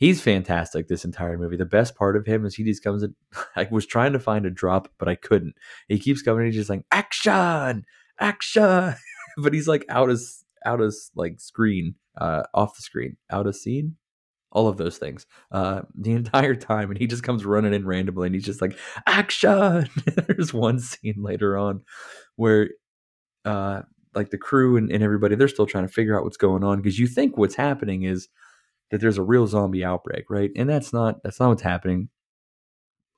he's 0.00 0.20
fantastic 0.20 0.88
this 0.88 1.04
entire 1.04 1.38
movie. 1.38 1.56
The 1.56 1.64
best 1.64 1.94
part 1.94 2.16
of 2.16 2.26
him 2.26 2.44
is 2.44 2.56
he 2.56 2.64
just 2.64 2.82
comes 2.82 3.04
in. 3.04 3.14
I 3.56 3.68
was 3.70 3.86
trying 3.86 4.12
to 4.14 4.18
find 4.18 4.46
a 4.46 4.50
drop, 4.50 4.88
but 4.98 5.08
I 5.08 5.14
couldn't. 5.14 5.54
He 5.88 5.98
keeps 5.98 6.22
coming. 6.22 6.46
he's 6.46 6.56
just 6.56 6.70
like 6.70 6.84
action, 6.90 7.84
action, 8.18 8.94
but 9.38 9.54
he's 9.54 9.68
like 9.68 9.84
out 9.88 10.10
of 10.10 10.20
out 10.64 10.80
of 10.80 10.94
like 11.14 11.40
screen, 11.40 11.94
uh, 12.18 12.42
off 12.52 12.74
the 12.74 12.82
screen, 12.82 13.16
out 13.30 13.46
of 13.46 13.54
scene. 13.54 13.96
All 14.52 14.66
of 14.68 14.76
those 14.78 14.98
things 14.98 15.26
uh, 15.52 15.82
the 15.94 16.12
entire 16.12 16.54
time, 16.56 16.90
and 16.90 16.98
he 16.98 17.06
just 17.06 17.22
comes 17.22 17.44
running 17.44 17.72
in 17.72 17.86
randomly, 17.86 18.26
and 18.26 18.34
he's 18.34 18.44
just 18.44 18.60
like 18.60 18.76
action. 19.06 19.88
There's 20.26 20.52
one 20.52 20.80
scene 20.80 21.16
later 21.18 21.56
on 21.56 21.82
where 22.36 22.70
uh, 23.44 23.82
like 24.14 24.30
the 24.30 24.38
crew 24.38 24.76
and, 24.76 24.90
and 24.90 25.02
everybody 25.02 25.34
they're 25.36 25.48
still 25.48 25.66
trying 25.66 25.86
to 25.86 25.92
figure 25.92 26.16
out 26.18 26.24
what's 26.24 26.36
going 26.36 26.64
on 26.64 26.80
because 26.80 26.98
you 26.98 27.06
think 27.06 27.36
what's 27.36 27.54
happening 27.54 28.02
is 28.02 28.28
that 28.90 29.00
there's 29.00 29.18
a 29.18 29.22
real 29.22 29.46
zombie 29.46 29.84
outbreak, 29.84 30.24
right? 30.30 30.50
And 30.56 30.68
that's 30.68 30.92
not 30.92 31.22
that's 31.22 31.40
not 31.40 31.50
what's 31.50 31.62
happening. 31.62 32.08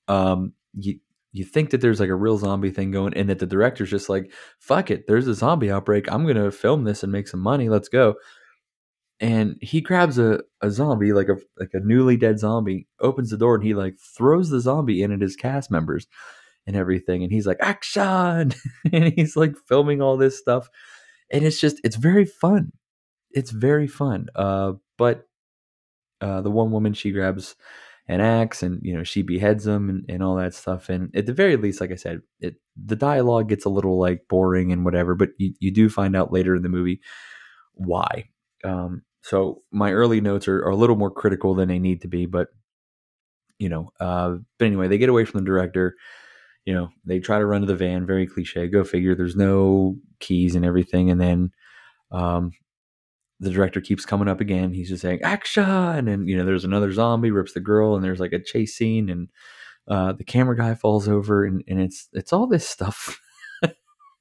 Um, 0.09 0.53
you 0.75 0.99
you 1.33 1.45
think 1.45 1.71
that 1.71 1.81
there's 1.81 2.01
like 2.01 2.11
a 2.11 2.15
real 2.15 2.37
zombie 2.39 2.71
thing 2.71 2.91
going, 2.91 3.15
and 3.15 3.29
that 3.31 3.39
the 3.39 3.47
director's 3.47 3.91
just 3.91 4.09
like, 4.09 4.33
"Fuck 4.59 4.91
it, 4.91 5.07
there's 5.07 5.29
a 5.29 5.35
zombie 5.35 5.71
outbreak. 5.71 6.11
I'm 6.13 6.27
gonna 6.27 6.51
film 6.51 6.85
this 6.85 7.03
and 7.03 7.13
make 7.13 7.29
some 7.29 7.41
money. 7.41 7.69
Let's 7.69 7.89
go." 7.89 8.15
And 9.23 9.57
he 9.63 9.81
grabs 9.81 10.19
a, 10.19 10.43
a 10.63 10.71
zombie, 10.71 11.15
like 11.15 11.31
a 11.31 11.39
like 11.59 11.71
a 11.75 11.81
newly 11.81 12.19
dead 12.19 12.41
zombie, 12.41 12.89
opens 13.01 13.31
the 13.31 13.39
door, 13.39 13.57
and 13.57 13.65
he 13.65 13.75
like 13.75 13.97
throws 13.99 14.51
the 14.51 14.61
zombie 14.61 15.03
in 15.03 15.13
at 15.13 15.23
his 15.23 15.37
cast 15.37 15.71
members. 15.71 16.09
and 16.67 16.77
everything. 16.77 17.23
And 17.23 17.33
he's 17.33 17.47
like, 17.47 17.59
action! 17.61 18.53
and 18.93 19.13
he's 19.17 19.37
like 19.37 19.57
filming 19.69 20.03
all 20.03 20.17
this 20.17 20.39
stuff. 20.39 20.69
And 21.31 21.45
it's 21.45 21.61
just, 21.61 21.81
it's 21.85 21.97
very 21.97 22.25
fun. 22.27 22.73
It's 23.33 23.51
very 23.51 23.89
fun. 23.89 24.29
Uh, 24.35 24.75
but 24.99 25.27
uh, 26.21 26.43
the 26.43 26.51
one 26.51 26.71
woman, 26.73 26.95
she 26.95 27.11
grabs 27.13 27.57
an 28.09 28.21
axe 28.21 28.63
and, 28.63 28.81
you 28.83 28.97
know, 28.97 29.05
she 29.05 29.23
beheads 29.23 29.67
him 29.67 29.89
and, 29.89 30.05
and 30.09 30.23
all 30.23 30.37
that 30.37 30.55
stuff. 30.55 30.89
And 30.89 31.15
at 31.17 31.27
the 31.27 31.33
very 31.33 31.57
least, 31.57 31.81
like 31.81 31.93
I 31.93 31.97
said, 31.97 32.23
it, 32.41 32.57
the 32.77 32.97
dialogue 32.97 33.49
gets 33.49 33.65
a 33.65 33.71
little 33.71 33.99
like 33.99 34.29
boring 34.29 34.73
and 34.73 34.85
whatever, 34.85 35.15
but 35.15 35.31
you, 35.39 35.55
you 35.61 35.73
do 35.73 35.89
find 35.89 36.17
out 36.17 36.33
later 36.33 36.57
in 36.57 36.63
the 36.63 36.69
movie 36.69 37.01
why. 37.75 38.29
Um, 38.65 39.03
so 39.23 39.63
my 39.71 39.93
early 39.93 40.21
notes 40.21 40.49
are, 40.49 40.59
are 40.65 40.71
a 40.71 40.77
little 40.77 40.97
more 40.97 41.11
critical 41.11 41.55
than 41.55 41.69
they 41.69 41.79
need 41.79 42.03
to 42.03 42.09
be, 42.09 42.27
but 42.27 42.49
you 43.59 43.69
know, 43.69 43.93
uh, 44.01 44.37
but 44.59 44.65
anyway, 44.67 44.89
they 44.89 44.99
get 44.99 45.09
away 45.09 45.25
from 45.25 45.41
the 45.41 45.47
director. 45.47 45.95
You 46.65 46.75
know, 46.75 46.89
they 47.05 47.21
try 47.21 47.39
to 47.39 47.47
run 47.47 47.61
to 47.61 47.67
the 47.67 47.77
van, 47.77 48.07
very 48.07 48.27
cliche. 48.27 48.67
Go 48.69 48.83
figure. 48.85 49.15
There's 49.15 49.37
no 49.37 49.97
keys 50.21 50.57
and 50.57 50.65
everything, 50.65 51.11
and 51.11 51.21
then 51.21 51.53
um, 52.11 52.53
the 53.39 53.51
director 53.51 53.81
keeps 53.81 54.05
coming 54.05 54.29
up 54.29 54.41
again. 54.41 54.73
He's 54.73 54.89
just 54.89 55.03
saying 55.03 55.23
action, 55.23 55.65
and 55.65 56.09
then 56.09 56.27
you 56.27 56.37
know, 56.37 56.45
there's 56.45 56.65
another 56.65 56.93
zombie 56.93 57.31
rips 57.31 57.53
the 57.53 57.61
girl, 57.61 57.95
and 57.95 58.05
there's 58.05 58.21
like 58.21 58.33
a 58.33 58.43
chase 58.43 58.75
scene, 58.75 59.09
and 59.09 59.29
uh, 59.87 60.13
the 60.13 60.25
camera 60.25 60.57
guy 60.57 60.75
falls 60.75 61.09
over, 61.09 61.45
and, 61.45 61.63
and 61.69 61.81
it's 61.81 62.09
it's 62.13 62.33
all 62.33 62.49
this 62.49 62.69
stuff. 62.69 63.21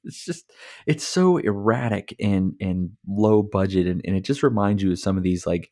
it's 0.04 0.24
just 0.24 0.50
it's 0.86 1.06
so 1.06 1.38
erratic 1.38 2.14
and 2.20 2.54
and 2.60 2.90
low 3.06 3.42
budget, 3.42 3.86
and, 3.86 4.00
and 4.04 4.16
it 4.16 4.24
just 4.24 4.42
reminds 4.42 4.82
you 4.82 4.92
of 4.92 4.98
some 4.98 5.16
of 5.16 5.22
these 5.22 5.46
like 5.46 5.70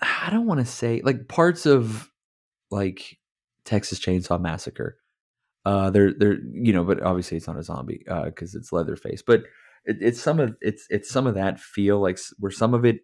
I 0.00 0.28
don't 0.30 0.46
want 0.46 0.60
to 0.60 0.66
say 0.66 1.00
like 1.04 1.28
parts 1.28 1.66
of 1.66 2.10
like 2.70 3.18
Texas 3.64 3.98
Chainsaw 3.98 4.40
Massacre. 4.40 4.96
Uh, 5.64 5.90
they're 5.90 6.12
they're 6.12 6.38
you 6.52 6.72
know, 6.72 6.84
but 6.84 7.02
obviously 7.02 7.36
it's 7.36 7.46
not 7.46 7.58
a 7.58 7.62
zombie 7.62 8.04
uh 8.08 8.24
because 8.24 8.54
it's 8.54 8.72
Leatherface. 8.72 9.22
But 9.22 9.44
it, 9.84 9.98
it's 10.00 10.20
some 10.20 10.40
of 10.40 10.56
it's 10.60 10.86
it's 10.90 11.10
some 11.10 11.26
of 11.26 11.34
that 11.34 11.58
feel 11.58 12.00
like 12.00 12.18
where 12.38 12.52
some 12.52 12.74
of 12.74 12.84
it 12.84 13.00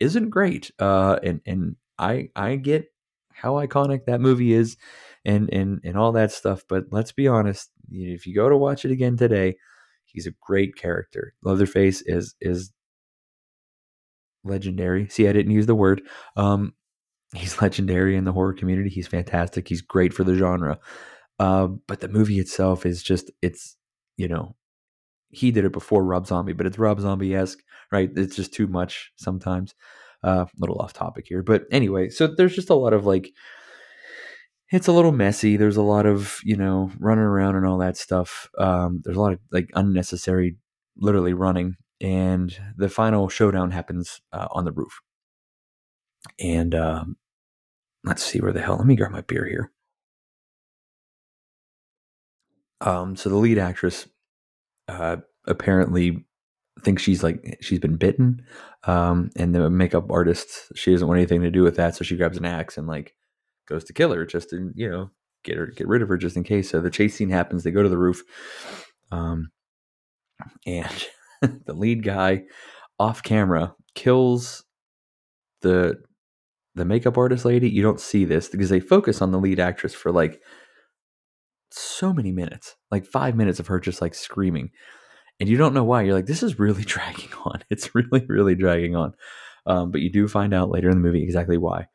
isn't 0.00 0.30
great. 0.30 0.70
Uh, 0.78 1.18
and 1.22 1.40
and 1.46 1.76
I 1.98 2.28
I 2.36 2.56
get 2.56 2.86
how 3.32 3.54
iconic 3.54 4.04
that 4.06 4.20
movie 4.20 4.52
is, 4.52 4.76
and 5.24 5.52
and 5.52 5.80
and 5.84 5.96
all 5.96 6.12
that 6.12 6.30
stuff. 6.32 6.64
But 6.68 6.86
let's 6.90 7.12
be 7.12 7.26
honest, 7.26 7.70
if 7.92 8.26
you 8.26 8.34
go 8.34 8.48
to 8.48 8.56
watch 8.56 8.84
it 8.84 8.90
again 8.90 9.16
today, 9.16 9.56
he's 10.04 10.26
a 10.26 10.32
great 10.40 10.76
character. 10.76 11.34
Leatherface 11.42 12.02
is 12.06 12.34
is 12.40 12.72
legendary. 14.44 15.08
See, 15.08 15.28
I 15.28 15.32
didn't 15.32 15.52
use 15.52 15.66
the 15.66 15.74
word. 15.74 16.02
Um, 16.36 16.74
he's 17.34 17.60
legendary 17.62 18.16
in 18.16 18.24
the 18.24 18.32
horror 18.32 18.54
community. 18.54 18.90
He's 18.90 19.08
fantastic. 19.08 19.68
He's 19.68 19.82
great 19.82 20.12
for 20.12 20.24
the 20.24 20.36
genre. 20.36 20.78
Uh, 21.38 21.68
but 21.88 22.00
the 22.00 22.08
movie 22.08 22.38
itself 22.38 22.86
is 22.86 23.02
just 23.02 23.30
it's 23.40 23.76
you 24.16 24.28
know 24.28 24.54
he 25.30 25.50
did 25.50 25.64
it 25.64 25.72
before 25.72 26.04
Rob 26.04 26.26
Zombie, 26.26 26.52
but 26.52 26.66
it's 26.66 26.78
Rob 26.78 27.00
Zombie 27.00 27.34
esque, 27.34 27.58
right? 27.90 28.10
It's 28.16 28.36
just 28.36 28.52
too 28.52 28.66
much 28.66 29.12
sometimes. 29.16 29.74
A 30.24 30.28
uh, 30.28 30.46
little 30.56 30.78
off 30.78 30.92
topic 30.92 31.26
here, 31.26 31.42
but 31.42 31.64
anyway, 31.72 32.08
so 32.08 32.28
there's 32.28 32.54
just 32.54 32.70
a 32.70 32.74
lot 32.74 32.92
of 32.92 33.04
like 33.04 33.32
it's 34.72 34.88
a 34.88 34.92
little 34.92 35.12
messy. 35.12 35.56
There's 35.56 35.76
a 35.76 35.82
lot 35.82 36.06
of 36.06 36.40
you 36.44 36.56
know 36.56 36.90
running 36.98 37.24
around 37.24 37.56
and 37.56 37.66
all 37.66 37.78
that 37.78 37.96
stuff. 37.96 38.48
Um, 38.58 39.02
there's 39.04 39.16
a 39.16 39.20
lot 39.20 39.34
of 39.34 39.38
like 39.52 39.70
unnecessary, 39.74 40.56
literally 40.96 41.34
running, 41.34 41.76
and 42.00 42.56
the 42.76 42.88
final 42.88 43.28
showdown 43.28 43.70
happens 43.70 44.20
uh, 44.32 44.48
on 44.50 44.64
the 44.64 44.72
roof. 44.72 45.00
And 46.40 46.74
um, 46.74 47.16
let's 48.04 48.22
see 48.22 48.40
where 48.40 48.52
the 48.52 48.62
hell. 48.62 48.76
Let 48.76 48.86
me 48.86 48.96
grab 48.96 49.12
my 49.12 49.20
beer 49.20 49.46
here. 49.46 49.70
Um, 52.80 53.14
so 53.14 53.28
the 53.28 53.36
lead 53.36 53.58
actress 53.58 54.08
uh, 54.88 55.18
apparently 55.46 56.24
thinks 56.82 57.02
she's 57.02 57.22
like 57.22 57.58
she's 57.60 57.78
been 57.78 57.96
bitten, 57.96 58.42
um, 58.84 59.30
and 59.36 59.54
the 59.54 59.68
makeup 59.68 60.10
artist 60.10 60.72
she 60.74 60.92
doesn't 60.92 61.06
want 61.06 61.18
anything 61.18 61.42
to 61.42 61.50
do 61.50 61.62
with 61.62 61.76
that, 61.76 61.94
so 61.94 62.04
she 62.04 62.16
grabs 62.16 62.38
an 62.38 62.46
axe 62.46 62.78
and 62.78 62.86
like 62.86 63.14
goes 63.66 63.84
to 63.84 63.92
kill 63.92 64.12
her 64.12 64.24
just 64.26 64.50
to 64.50 64.70
you 64.74 64.90
know 64.90 65.10
get 65.44 65.56
her 65.56 65.66
get 65.66 65.88
rid 65.88 66.02
of 66.02 66.08
her 66.08 66.16
just 66.16 66.36
in 66.36 66.44
case. 66.44 66.70
So 66.70 66.80
the 66.80 66.90
chase 66.90 67.14
scene 67.16 67.30
happens. 67.30 67.64
They 67.64 67.70
go 67.70 67.82
to 67.82 67.88
the 67.88 67.98
roof, 67.98 68.22
um, 69.10 69.50
and 70.66 71.06
the 71.40 71.74
lead 71.74 72.02
guy 72.02 72.44
off 72.98 73.22
camera 73.22 73.74
kills 73.94 74.64
the 75.62 75.96
the 76.74 76.84
makeup 76.84 77.18
artist 77.18 77.44
lady, 77.44 77.68
you 77.68 77.82
don't 77.82 78.00
see 78.00 78.24
this 78.24 78.48
because 78.48 78.70
they 78.70 78.80
focus 78.80 79.20
on 79.20 79.30
the 79.30 79.38
lead 79.38 79.60
actress 79.60 79.94
for 79.94 80.10
like 80.10 80.40
so 81.70 82.12
many 82.12 82.32
minutes, 82.32 82.76
like 82.90 83.04
five 83.04 83.36
minutes 83.36 83.60
of 83.60 83.66
her 83.66 83.78
just 83.78 84.00
like 84.00 84.14
screaming. 84.14 84.70
And 85.40 85.48
you 85.48 85.56
don't 85.56 85.74
know 85.74 85.84
why. 85.84 86.02
You're 86.02 86.14
like, 86.14 86.26
this 86.26 86.42
is 86.42 86.58
really 86.58 86.82
dragging 86.86 87.32
on. 87.44 87.62
It's 87.70 87.94
really, 87.94 88.24
really 88.26 88.54
dragging 88.54 88.96
on. 88.96 89.14
Um, 89.66 89.90
but 89.90 90.00
you 90.00 90.10
do 90.10 90.26
find 90.28 90.54
out 90.54 90.70
later 90.70 90.88
in 90.88 90.96
the 90.96 91.02
movie 91.02 91.22
exactly 91.22 91.58
why. 91.58 91.86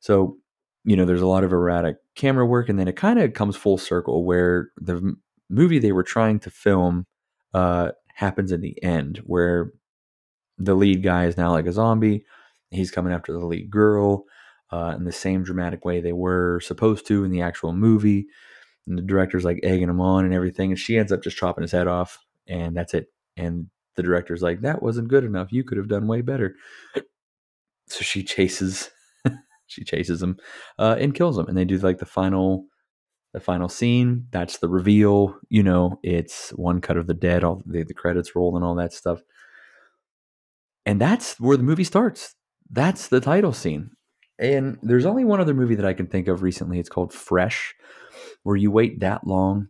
So, 0.00 0.38
you 0.84 0.96
know, 0.96 1.04
there's 1.04 1.22
a 1.22 1.26
lot 1.26 1.44
of 1.44 1.52
erratic 1.52 1.96
camera 2.14 2.46
work, 2.46 2.68
and 2.68 2.78
then 2.78 2.88
it 2.88 2.96
kind 2.96 3.18
of 3.18 3.34
comes 3.34 3.56
full 3.56 3.78
circle 3.78 4.24
where 4.24 4.70
the 4.76 5.14
movie 5.50 5.78
they 5.78 5.92
were 5.92 6.02
trying 6.02 6.38
to 6.40 6.50
film 6.50 7.06
uh, 7.54 7.90
happens 8.14 8.52
in 8.52 8.60
the 8.60 8.82
end, 8.82 9.18
where 9.24 9.72
the 10.58 10.74
lead 10.74 11.02
guy 11.02 11.26
is 11.26 11.36
now 11.36 11.50
like 11.50 11.66
a 11.66 11.72
zombie 11.72 12.24
he's 12.72 12.90
coming 12.90 13.12
after 13.12 13.32
the 13.32 13.44
lead 13.44 13.70
girl 13.70 14.24
uh, 14.70 14.94
in 14.96 15.04
the 15.04 15.12
same 15.12 15.42
dramatic 15.42 15.84
way 15.84 16.00
they 16.00 16.12
were 16.12 16.60
supposed 16.60 17.06
to 17.06 17.24
in 17.24 17.30
the 17.30 17.42
actual 17.42 17.72
movie. 17.72 18.26
And 18.86 18.98
the 18.98 19.02
director's 19.02 19.44
like 19.44 19.60
egging 19.62 19.88
him 19.88 20.00
on 20.00 20.24
and 20.24 20.34
everything, 20.34 20.70
and 20.72 20.78
she 20.78 20.98
ends 20.98 21.12
up 21.12 21.22
just 21.22 21.36
chopping 21.36 21.62
his 21.62 21.72
head 21.72 21.86
off, 21.86 22.18
and 22.48 22.76
that's 22.76 22.94
it. 22.94 23.06
And 23.36 23.68
the 23.94 24.02
director's 24.02 24.42
like, 24.42 24.62
"That 24.62 24.82
wasn't 24.82 25.08
good 25.08 25.22
enough. 25.24 25.52
You 25.52 25.62
could 25.62 25.78
have 25.78 25.88
done 25.88 26.08
way 26.08 26.20
better." 26.20 26.56
So 27.88 28.00
she 28.02 28.22
chases, 28.22 28.90
she 29.72 29.84
chases 29.84 30.22
him, 30.22 30.36
uh, 30.78 30.96
and 30.98 31.14
kills 31.14 31.38
him. 31.38 31.46
And 31.46 31.56
they 31.56 31.64
do 31.64 31.78
like 31.78 31.98
the 31.98 32.06
final, 32.06 32.66
the 33.32 33.40
final 33.40 33.68
scene. 33.68 34.26
That's 34.30 34.58
the 34.58 34.68
reveal. 34.68 35.36
You 35.48 35.62
know, 35.62 35.98
it's 36.02 36.50
one 36.50 36.80
cut 36.80 36.96
of 36.96 37.06
the 37.06 37.14
dead. 37.14 37.44
All 37.44 37.62
the, 37.66 37.82
the 37.82 37.94
credits 37.94 38.36
roll 38.36 38.56
and 38.56 38.64
all 38.64 38.74
that 38.76 38.92
stuff. 38.92 39.22
And 40.84 41.00
that's 41.00 41.38
where 41.38 41.56
the 41.56 41.62
movie 41.62 41.84
starts 41.84 42.34
that's 42.72 43.08
the 43.08 43.20
title 43.20 43.52
scene. 43.52 43.90
And 44.38 44.78
there's 44.82 45.06
only 45.06 45.24
one 45.24 45.40
other 45.40 45.54
movie 45.54 45.76
that 45.76 45.86
I 45.86 45.92
can 45.92 46.06
think 46.06 46.26
of 46.26 46.42
recently. 46.42 46.80
It's 46.80 46.88
called 46.88 47.12
Fresh, 47.12 47.74
where 48.42 48.56
you 48.56 48.70
wait 48.70 48.98
that 49.00 49.26
long 49.26 49.68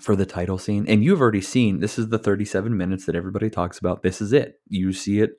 for 0.00 0.16
the 0.16 0.26
title 0.26 0.58
scene. 0.58 0.86
And 0.88 1.04
you've 1.04 1.20
already 1.20 1.42
seen 1.42 1.78
this 1.78 1.98
is 1.98 2.08
the 2.08 2.18
37 2.18 2.76
minutes 2.76 3.04
that 3.04 3.14
everybody 3.14 3.50
talks 3.50 3.78
about. 3.78 4.02
This 4.02 4.20
is 4.20 4.32
it. 4.32 4.54
You 4.66 4.92
see 4.92 5.20
it 5.20 5.32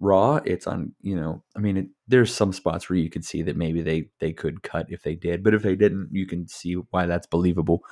raw. 0.00 0.40
It's 0.44 0.66
on, 0.66 0.92
you 1.02 1.16
know, 1.16 1.42
I 1.56 1.60
mean, 1.60 1.76
it, 1.76 1.86
there's 2.08 2.34
some 2.34 2.52
spots 2.52 2.88
where 2.88 2.98
you 2.98 3.10
could 3.10 3.24
see 3.24 3.42
that 3.42 3.56
maybe 3.56 3.82
they 3.82 4.08
they 4.20 4.32
could 4.32 4.62
cut 4.62 4.86
if 4.90 5.02
they 5.02 5.14
did, 5.14 5.42
but 5.42 5.54
if 5.54 5.62
they 5.62 5.76
didn't, 5.76 6.08
you 6.12 6.26
can 6.26 6.48
see 6.48 6.74
why 6.74 7.06
that's 7.06 7.26
believable. 7.26 7.82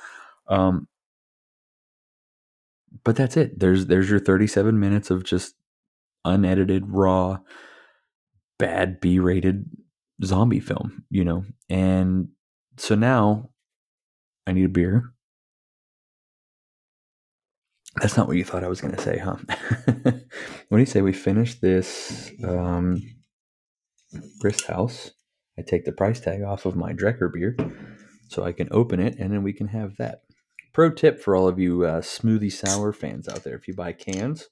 Um, 0.47 0.87
but 3.03 3.15
that's 3.15 3.37
it. 3.37 3.59
There's 3.59 3.87
there's 3.87 4.09
your 4.09 4.19
37 4.19 4.79
minutes 4.79 5.09
of 5.11 5.23
just 5.23 5.55
unedited 6.23 6.83
raw 6.87 7.39
bad 8.57 8.99
B 8.99 9.19
rated 9.19 9.65
zombie 10.23 10.59
film, 10.59 11.03
you 11.09 11.23
know? 11.23 11.43
And 11.69 12.29
so 12.77 12.95
now 12.95 13.49
I 14.47 14.53
need 14.53 14.65
a 14.65 14.69
beer. 14.69 15.11
That's 18.01 18.17
not 18.17 18.27
what 18.27 18.37
you 18.37 18.43
thought 18.43 18.63
I 18.63 18.67
was 18.67 18.81
going 18.81 18.95
to 18.95 19.01
say, 19.01 19.17
huh? 19.17 19.37
what 20.69 20.77
do 20.77 20.79
you 20.79 20.85
say 20.85 21.01
we 21.01 21.13
finish 21.13 21.55
this 21.55 22.31
um, 22.43 23.01
Grist 24.39 24.65
House, 24.65 25.11
I 25.57 25.61
take 25.61 25.85
the 25.85 25.91
price 25.91 26.19
tag 26.19 26.43
off 26.43 26.65
of 26.65 26.75
my 26.75 26.93
Drekker 26.93 27.31
beer 27.31 27.55
so 28.27 28.43
I 28.43 28.51
can 28.51 28.67
open 28.71 28.99
it 28.99 29.17
and 29.19 29.31
then 29.31 29.43
we 29.43 29.53
can 29.53 29.67
have 29.67 29.95
that. 29.97 30.23
Pro 30.73 30.89
tip 30.91 31.21
for 31.21 31.35
all 31.35 31.47
of 31.47 31.57
you 31.57 31.85
uh, 31.85 32.01
smoothie 32.01 32.51
sour 32.51 32.91
fans 32.91 33.29
out 33.29 33.43
there 33.43 33.55
if 33.55 33.67
you 33.67 33.73
buy 33.73 33.93
cans, 33.93 34.49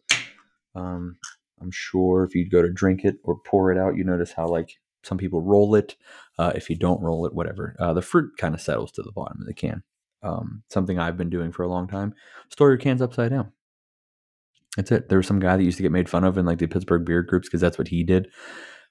um, 0.76 1.18
I'm 1.62 1.72
sure 1.72 2.24
if 2.24 2.34
you 2.34 2.50
go 2.50 2.62
to 2.62 2.72
drink 2.72 3.04
it 3.04 3.18
or 3.24 3.40
pour 3.46 3.72
it 3.72 3.78
out, 3.78 3.98
you 3.98 4.04
notice 4.04 4.32
how 4.32 4.48
like 4.48 4.80
some 5.04 5.18
people 5.18 5.42
roll 5.42 5.76
it. 5.76 5.96
Uh, 6.40 6.54
if 6.56 6.70
you 6.70 6.78
don't 6.78 7.02
roll 7.02 7.26
it, 7.26 7.34
whatever, 7.34 7.76
uh, 7.78 7.94
the 7.94 8.02
fruit 8.02 8.32
kind 8.38 8.56
of 8.56 8.62
settles 8.62 8.92
to 8.94 9.04
the 9.04 9.12
bottom 9.12 9.42
of 9.42 9.48
the 9.48 9.54
can. 9.54 9.84
Um, 10.24 10.64
something 10.70 10.98
I've 10.98 11.18
been 11.18 11.30
doing 11.30 11.52
for 11.52 11.64
a 11.64 11.68
long 11.68 11.88
time. 11.88 12.14
Store 12.50 12.70
your 12.70 12.78
cans 12.78 13.02
upside 13.02 13.32
down. 13.32 13.52
That's 14.78 14.92
it. 14.92 15.10
There 15.10 15.20
was 15.20 15.28
some 15.28 15.40
guy 15.40 15.58
that 15.58 15.64
used 15.64 15.78
to 15.78 15.84
get 15.84 15.92
made 15.92 16.10
fun 16.10 16.24
of 16.24 16.38
in 16.38 16.46
like 16.46 16.58
the 16.58 16.68
Pittsburgh 16.68 17.06
beer 17.06 17.22
groups 17.22 17.48
because 17.48 17.62
that's 17.62 17.78
what 17.78 17.90
he 17.90 18.04
did. 18.04 18.30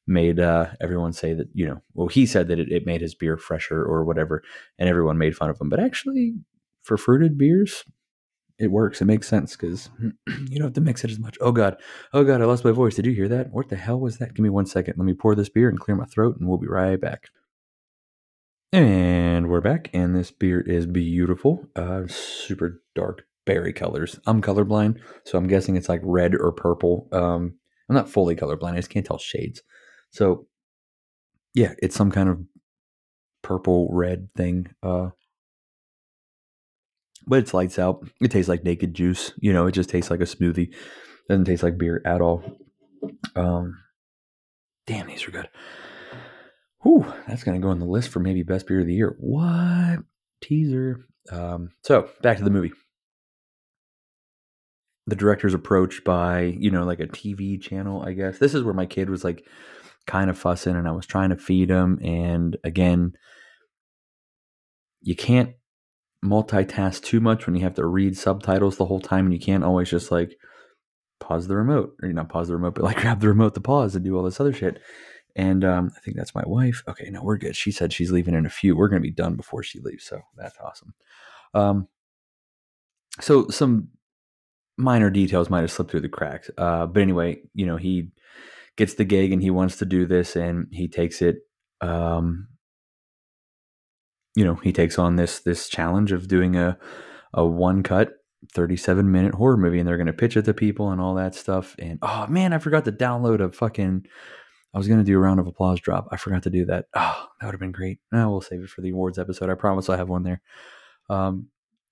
Made 0.07 0.41
uh, 0.41 0.67
everyone 0.81 1.13
say 1.13 1.33
that 1.35 1.49
you 1.55 1.67
know, 1.67 1.81
well, 1.95 2.09
he 2.09 2.27
said 2.27 2.49
that 2.49 2.59
it, 2.59 2.71
it 2.71 2.87
made 2.87 3.01
his 3.01 3.15
beer 3.15 3.37
fresher 3.37 3.83
or 3.83 4.05
whatever, 4.05 4.43
and 4.79 4.89
everyone 4.89 5.17
made 5.17 5.37
fun 5.37 5.49
of 5.49 5.61
him. 5.61 5.69
But 5.69 5.81
actually, 5.81 6.35
for 6.83 6.97
fruited 6.97 7.39
beers, 7.39 7.85
it 8.59 8.73
works. 8.73 9.01
It 9.01 9.05
makes 9.05 9.29
sense 9.29 9.57
because 9.57 9.91
you 10.27 10.59
don't 10.59 10.69
have 10.69 10.73
to 10.75 10.81
mix 10.81 11.05
it 11.05 11.11
as 11.11 11.21
much. 11.21 11.39
Oh 11.41 11.53
god, 11.53 11.81
oh 12.13 12.25
god, 12.25 12.43
I 12.43 12.47
lost 12.47 12.65
my 12.65 12.73
voice. 12.73 12.97
Did 12.97 13.07
you 13.07 13.13
hear 13.13 13.29
that? 13.29 13.53
What 13.53 13.69
the 13.69 13.77
hell 13.77 14.01
was 14.01 14.19
that? 14.19 14.35
Give 14.35 14.43
me 14.43 14.51
one 14.51 14.67
second. 14.67 14.95
Let 14.99 15.05
me 15.05 15.15
pour 15.15 15.37
this 15.37 15.49
beer 15.49 15.69
and 15.69 15.79
clear 15.79 15.97
my 15.97 16.05
throat, 16.05 16.37
and 16.39 16.49
we'll 16.49 16.59
be 16.59 16.67
right 16.67 17.01
back. 17.01 17.31
And 18.75 19.51
we're 19.51 19.61
back, 19.61 19.91
and 19.93 20.17
this 20.17 20.31
beer 20.31 20.63
is 20.63 20.87
beautiful. 20.87 21.69
Uh, 21.77 22.05
super 22.07 22.81
dark 22.95 23.25
berry 23.45 23.75
colors. 23.75 24.19
I'm 24.27 24.41
colorblind, 24.41 24.99
so 25.27 25.37
I'm 25.37 25.47
guessing 25.47 25.77
it's 25.77 25.91
like 25.91 26.01
red 26.03 26.35
or 26.35 26.53
purple. 26.53 27.07
Um, 27.13 27.59
I'm 27.91 27.95
not 27.95 28.09
fully 28.09 28.35
colorblind. 28.35 28.73
I 28.73 28.77
just 28.77 28.89
can't 28.89 29.05
tell 29.05 29.19
shades. 29.19 29.61
So, 30.11 30.47
yeah, 31.55 31.75
it's 31.83 31.95
some 31.95 32.11
kind 32.11 32.31
of 32.31 32.41
purple 33.43 33.91
red 33.93 34.31
thing. 34.39 34.69
Uh, 34.83 35.11
but 37.27 37.41
it's 37.41 37.53
lights 37.53 37.79
out. 37.79 38.09
It 38.23 38.31
tastes 38.31 38.49
like 38.49 38.65
naked 38.65 38.95
juice. 38.95 39.33
You 39.39 39.53
know, 39.53 39.67
it 39.67 39.73
just 39.73 39.91
tastes 39.91 40.11
like 40.11 40.21
a 40.21 40.25
smoothie. 40.25 40.75
Doesn't 41.29 41.45
taste 41.45 41.63
like 41.63 41.77
beer 41.77 42.01
at 42.07 42.23
all. 42.23 42.43
Um, 43.37 43.77
damn, 44.87 45.09
these 45.09 45.29
are 45.29 45.31
good. 45.31 45.49
Whew, 46.83 47.13
that's 47.29 47.45
gonna 47.45 47.61
go 47.61 47.69
on 47.69 47.79
the 47.79 47.87
list 47.87 48.09
for 48.09 48.21
maybe 48.21 48.43
best 48.43 48.67
beer 48.67 48.81
of 48.81 48.87
the 48.87 48.95
year. 48.95 49.17
What 49.19 50.01
teaser? 50.41 51.07
Um, 51.31 51.71
so 51.83 52.09
back 52.23 52.39
to 52.39 52.45
the 52.45 52.51
movie. 52.51 52.73
The 55.07 55.17
director's 55.17 55.55
approached 55.55 56.05
by 56.05 56.43
you 56.43 56.71
know 56.71 56.85
like 56.85 57.01
a 57.01 57.07
TV 57.07 57.61
channel, 57.61 58.03
I 58.03 58.13
guess. 58.13 58.39
This 58.39 58.55
is 58.55 58.65
where 58.65 58.75
my 58.75 58.87
kid 58.87 59.11
was 59.11 59.25
like 59.25 59.47
kind 60.07 60.29
of 60.29 60.39
fussing, 60.39 60.75
and 60.75 60.89
I 60.89 60.93
was 60.93 61.07
trying 61.07 61.31
to 61.31 61.37
feed 61.37 61.71
him. 61.71 62.01
And 62.03 62.57
again, 62.65 63.13
you 65.01 65.15
can't 65.15 65.55
multitask 66.25 67.03
too 67.03 67.21
much 67.21 67.47
when 67.47 67.55
you 67.55 67.63
have 67.63 67.75
to 67.75 67.87
read 67.87 68.17
subtitles 68.17 68.77
the 68.77 68.87
whole 68.87 69.01
time, 69.01 69.27
and 69.27 69.35
you 69.35 69.41
can't 69.41 69.65
always 69.65 69.89
just 69.89 70.11
like 70.11 70.37
pause 71.21 71.47
the 71.47 71.55
remote 71.55 71.95
or 72.03 72.09
you 72.09 72.15
not 72.15 72.29
pause 72.29 72.49
the 72.49 72.55
remote, 72.55 72.75
but 72.75 72.85
like 72.85 72.97
grab 73.01 73.21
the 73.21 73.29
remote 73.29 73.55
to 73.55 73.61
pause 73.61 73.95
and 73.95 74.05
do 74.05 74.17
all 74.17 74.25
this 74.25 74.41
other 74.41 74.53
shit. 74.53 74.81
And 75.35 75.65
um, 75.65 75.91
I 75.97 76.01
think 76.01 76.17
that's 76.17 76.35
my 76.35 76.43
wife. 76.47 76.83
Okay, 76.89 77.09
no, 77.11 77.23
we're 77.23 77.39
good. 77.39 77.57
She 77.57 77.73
said 77.73 77.93
she's 77.93 78.13
leaving 78.13 78.35
in 78.35 78.47
a 78.47 78.51
few. 78.51 78.77
We're 78.77 78.89
going 78.89 79.03
to 79.03 79.09
be 79.09 79.15
done 79.15 79.35
before 79.35 79.63
she 79.63 79.81
leaves, 79.81 80.05
so 80.05 80.21
that's 80.37 80.59
awesome. 80.59 80.95
Um, 81.55 81.89
so 83.21 83.49
some 83.49 83.89
minor 84.77 85.11
details 85.11 85.51
might 85.51 85.61
have 85.61 85.71
slipped 85.71 85.91
through 85.91 86.01
the 86.01 86.09
cracks, 86.09 86.51
uh, 86.59 86.87
but 86.87 87.03
anyway, 87.03 87.41
you 87.55 87.67
know, 87.67 87.77
he 87.77 88.11
gets 88.77 88.95
the 88.95 89.05
gig 89.05 89.33
and 89.33 89.43
he 89.43 89.51
wants 89.51 89.77
to 89.79 89.87
do 89.87 90.07
this, 90.07 90.37
and 90.37 90.67
he 90.71 90.89
takes 90.89 91.23
it. 91.23 91.39
Um, 91.81 92.49
you 94.35 94.45
know, 94.45 94.55
he 94.57 94.73
takes 94.73 94.99
on 94.99 95.17
this 95.17 95.41
this 95.41 95.69
challenge 95.69 96.13
of 96.13 96.29
doing 96.29 96.57
a 96.57 96.79
a 97.35 97.47
one 97.47 97.83
cut 97.83 98.13
37 98.53 99.11
minute 99.11 99.35
horror 99.35 99.57
movie 99.57 99.79
and 99.79 99.87
they're 99.89 99.97
going 99.97 100.07
to 100.07 100.13
pitch 100.13 100.37
it 100.37 100.45
to 100.45 100.55
people 100.55 100.91
and 100.91 101.01
all 101.01 101.15
that 101.15 101.35
stuff. 101.35 101.77
And 101.79 101.99
oh 102.03 102.27
man, 102.29 102.53
I 102.53 102.59
forgot 102.59 102.85
to 102.87 102.93
download 102.93 103.41
a 103.41 103.53
fucking. 103.53 104.07
I 104.75 104.79
was 104.79 104.89
going 104.89 105.01
to 105.01 105.05
do 105.05 105.17
a 105.17 105.21
round 105.21 105.41
of 105.41 105.47
applause 105.47 105.81
drop. 105.81 106.09
I 106.11 106.17
forgot 106.17 106.45
to 106.45 106.51
do 106.51 106.65
that. 106.67 106.87
Oh, 106.95 107.27
that 107.41 107.47
would 107.47 107.53
have 107.53 107.61
been 107.61 107.73
great. 107.73 107.99
Now 108.11 108.31
we'll 108.31 108.41
save 108.41 108.63
it 108.63 108.71
for 108.71 108.81
the 108.81 108.91
awards 108.91 109.19
episode. 109.19 109.51
I 109.51 109.55
promise 109.55 109.89
I'll 109.89 109.97
have 109.97 110.09
one 110.09 110.23
there. 110.23 110.41
Um, 111.11 111.49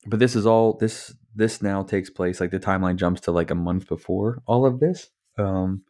but 0.07 0.19
this 0.19 0.35
is 0.35 0.47
all 0.47 0.75
this 0.79 1.15
this 1.35 1.63
now 1.63 1.83
takes 1.83 2.11
place 2.11 2.41
like 2.41 2.51
the 2.51 2.59
timeline 2.59 2.97
jumps 2.97 3.21
to 3.23 3.33
like 3.33 3.51
a 3.51 3.55
month 3.55 3.87
before 3.87 4.43
all 4.47 4.65
of 4.65 4.81
this. 4.81 5.11
Um, 5.39 5.83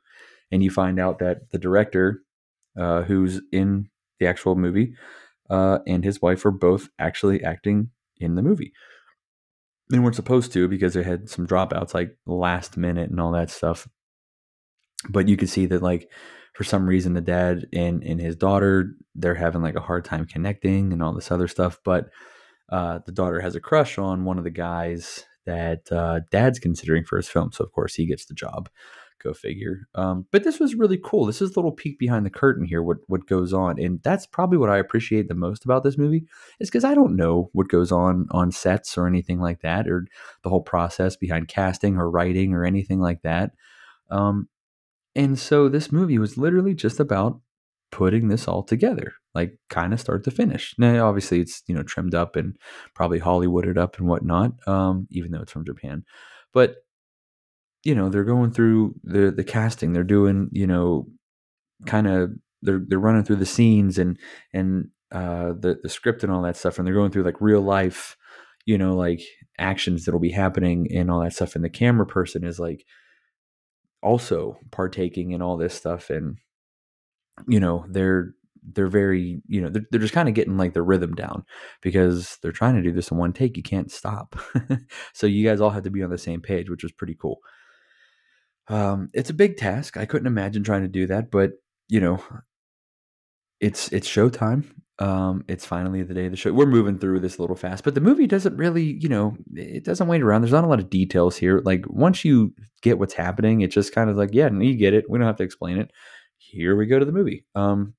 and 0.51 0.63
you 0.63 0.71
find 0.71 0.99
out 0.99 1.21
that 1.21 1.51
the 1.51 1.59
director, 1.59 2.23
uh, 2.77 3.03
who's 3.03 3.41
in 3.53 3.89
the 4.19 4.27
actual 4.27 4.57
movie, 4.57 4.95
uh, 5.49 5.79
and 5.87 6.05
his 6.05 6.21
wife 6.21 6.45
are 6.45 6.51
both 6.51 6.89
actually 6.99 7.45
acting 7.45 7.91
in 8.19 8.35
the 8.35 8.43
movie 8.43 8.73
they 9.91 9.99
weren't 9.99 10.15
supposed 10.15 10.53
to 10.53 10.69
because 10.69 10.95
they 10.95 11.03
had 11.03 11.29
some 11.29 11.47
dropouts 11.47 11.93
like 11.93 12.17
last 12.25 12.77
minute 12.77 13.11
and 13.11 13.21
all 13.21 13.33
that 13.33 13.51
stuff. 13.51 13.89
But 15.09 15.29
you 15.29 15.37
could 15.37 15.49
see 15.49 15.67
that 15.67 15.83
like 15.83 16.11
for 16.55 16.65
some 16.65 16.87
reason 16.87 17.15
the 17.15 17.21
dad 17.21 17.67
and 17.73 18.03
and 18.03 18.21
his 18.21 18.37
daughter 18.37 18.95
they're 19.15 19.35
having 19.35 19.63
like 19.63 19.77
a 19.77 19.81
hard 19.81 20.05
time 20.05 20.25
connecting 20.25 20.93
and 20.93 21.03
all 21.03 21.13
this 21.13 21.31
other 21.31 21.49
stuff. 21.49 21.79
But 21.85 22.11
uh, 22.71 23.01
the 23.05 23.13
daughter 23.13 23.41
has 23.41 23.57
a 23.57 23.61
crush 23.61 23.99
on 23.99 24.25
one 24.25 24.39
of 24.39 24.45
the 24.45 24.51
guys 24.51 25.25
that 25.47 25.91
uh, 25.91 26.21
dad's 26.31 26.59
considering 26.59 27.05
for 27.05 27.17
his 27.17 27.29
film, 27.29 27.51
so 27.53 27.65
of 27.65 27.73
course 27.73 27.95
he 27.95 28.07
gets 28.07 28.27
the 28.27 28.35
job. 28.35 28.69
Go 29.23 29.35
figure. 29.35 29.81
Um, 29.95 30.25
but 30.33 30.45
this 30.45 30.59
was 30.59 30.75
really 30.75 30.99
cool. 31.05 31.27
This 31.27 31.43
is 31.43 31.51
a 31.51 31.55
little 31.55 31.73
peek 31.73 31.99
behind 31.99 32.25
the 32.25 32.31
curtain 32.31 32.65
here. 32.65 32.83
What 32.83 32.99
what 33.07 33.27
goes 33.27 33.53
on, 33.53 33.79
and 33.79 34.03
that's 34.03 34.25
probably 34.25 34.57
what 34.57 34.71
I 34.71 34.79
appreciate 34.79 35.29
the 35.29 35.35
most 35.35 35.63
about 35.65 35.85
this 35.85 35.99
movie 35.99 36.25
is 36.59 36.71
because 36.71 36.85
I 36.85 36.95
don't 36.95 37.17
know 37.17 37.51
what 37.53 37.69
goes 37.69 37.93
on 37.93 38.29
on 38.31 38.51
sets 38.51 38.97
or 38.97 39.07
anything 39.07 39.39
like 39.39 39.61
that, 39.61 39.87
or 39.89 40.07
the 40.43 40.49
whole 40.49 40.63
process 40.63 41.17
behind 41.17 41.49
casting 41.49 41.99
or 41.99 42.11
writing 42.11 42.55
or 42.55 42.65
anything 42.65 42.99
like 42.99 43.21
that. 43.23 43.51
Um, 44.11 44.49
and 45.15 45.39
so 45.39 45.69
this 45.69 45.91
movie 45.93 46.19
was 46.19 46.37
literally 46.37 46.75
just 46.75 47.01
about 47.01 47.41
putting 47.93 48.29
this 48.29 48.47
all 48.47 48.63
together, 48.63 49.15
like 49.35 49.59
kind 49.69 49.93
of 49.93 50.01
start 50.01 50.25
to 50.25 50.31
finish. 50.31 50.75
Now, 50.79 51.09
obviously, 51.09 51.41
it's 51.41 51.63
you 51.67 51.75
know 51.75 51.83
trimmed 51.83 52.15
up 52.15 52.37
and 52.37 52.57
probably 52.95 53.21
Hollywooded 53.21 53.77
up 53.77 53.99
and 53.99 54.09
whatnot, 54.09 54.53
um, 54.67 55.07
even 55.11 55.33
though 55.33 55.41
it's 55.41 55.53
from 55.53 55.65
Japan. 55.65 56.05
But 56.53 56.77
you 57.85 57.95
know 57.95 58.09
they're 58.09 58.25
going 58.25 58.51
through 58.51 58.95
the 59.03 59.31
the 59.31 59.45
casting 59.45 59.93
they're 59.93 60.05
doing 60.05 60.49
you 60.53 60.67
know 60.67 61.07
kind 61.87 62.07
of 62.07 62.31
they're 62.63 62.83
they're 62.87 62.99
running 62.99 63.25
through 63.25 63.37
the 63.37 63.47
scenes 63.47 63.99
and 63.99 64.19
and 64.53 64.89
uh 65.13 65.53
the 65.59 65.79
the 65.83 65.89
script 65.89 66.23
and 66.23 66.33
all 66.33 66.43
that 66.43 66.57
stuff 66.57 66.79
and 66.79 66.87
they're 66.87 66.95
going 66.95 67.11
through 67.11 67.23
like 67.23 67.41
real 67.41 67.63
life 67.63 68.17
you 68.67 68.77
know 68.77 68.95
like 68.95 69.21
actions 69.59 70.05
that'll 70.05 70.21
be 70.21 70.31
happening 70.31 70.87
and 70.95 71.11
all 71.11 71.23
that 71.23 71.33
stuff 71.33 71.55
and 71.55 71.65
the 71.65 71.71
camera 71.71 72.07
person 72.07 72.45
is 72.45 72.59
like 72.59 72.85
also 74.03 74.59
partaking 74.71 75.33
in 75.33 75.43
all 75.43 75.57
this 75.57 75.75
stuff 75.75 76.11
and 76.11 76.39
you 77.47 77.61
know 77.61 77.85
they're 77.89 78.35
they're 78.73 78.89
very 78.89 79.41
you 79.47 79.61
know 79.61 79.69
they're, 79.69 79.85
they're 79.91 80.01
just 80.01 80.13
kind 80.13 80.29
of 80.29 80.35
getting 80.35 80.57
like 80.57 80.75
the 80.75 80.83
rhythm 80.83 81.15
down 81.15 81.45
because 81.83 82.39
they're 82.43 82.53
trying 82.53 82.75
to 82.75 82.83
do 82.83 82.93
this 82.93 83.11
in 83.11 83.17
one 83.17 83.33
take 83.33 83.57
you 83.57 83.63
can't 83.63 83.91
stop 83.91 84.37
so 85.13 85.27
you 85.27 85.47
guys 85.47 85.61
all 85.61 85.71
have 85.71 85.83
to 85.83 85.91
be 85.91 86.03
on 86.03 86.11
the 86.11 86.19
same 86.19 86.41
page 86.41 86.69
which 86.69 86.83
was 86.83 86.93
pretty 86.93 87.15
cool 87.15 87.41
um, 88.71 89.11
it's 89.13 89.31
a 89.31 89.35
big 89.35 89.57
task. 89.57 89.97
I 89.97 90.07
couldn't 90.07 90.29
imagine 90.29 90.63
trying 90.63 90.83
to 90.83 90.89
do 90.89 91.07
that, 91.09 91.31
but 91.31 91.53
you 91.89 92.01
know, 92.01 92.23
it's 93.61 93.93
it's 93.93 94.09
showtime. 94.09 94.65
Um, 94.99 95.45
it's 95.49 95.65
finally 95.65 96.03
the 96.03 96.13
day 96.13 96.27
of 96.27 96.31
the 96.31 96.37
show. 96.37 96.53
We're 96.53 96.67
moving 96.67 96.99
through 96.99 97.21
this 97.21 97.39
a 97.39 97.41
little 97.41 97.57
fast, 97.57 97.85
but 97.85 97.95
the 97.95 98.03
movie 98.03 98.27
doesn't 98.27 98.57
really, 98.57 98.99
you 99.01 99.09
know, 99.09 99.35
it 99.55 99.83
doesn't 99.83 100.09
wait 100.09 100.21
around. 100.21 100.43
There's 100.43 100.53
not 100.53 100.65
a 100.65 100.69
lot 100.69 100.79
of 100.79 100.91
details 100.91 101.37
here. 101.39 101.63
Like 101.65 101.85
once 101.89 102.23
you 102.23 102.53
get 102.83 102.99
what's 102.99 103.15
happening, 103.15 103.63
it's 103.63 103.75
just 103.75 103.95
kind 103.95 104.11
of 104.11 104.17
like, 104.17 104.31
yeah, 104.35 104.51
you 104.51 104.75
get 104.75 104.93
it. 104.93 105.09
We 105.09 105.19
don't 105.19 105.27
have 105.27 105.37
to 105.37 105.43
explain 105.43 105.79
it. 105.79 105.91
Here 106.37 106.77
we 106.77 106.85
go 106.85 106.99
to 106.99 107.07
the 107.07 107.13
movie. 107.13 107.47
Um, 107.55 107.95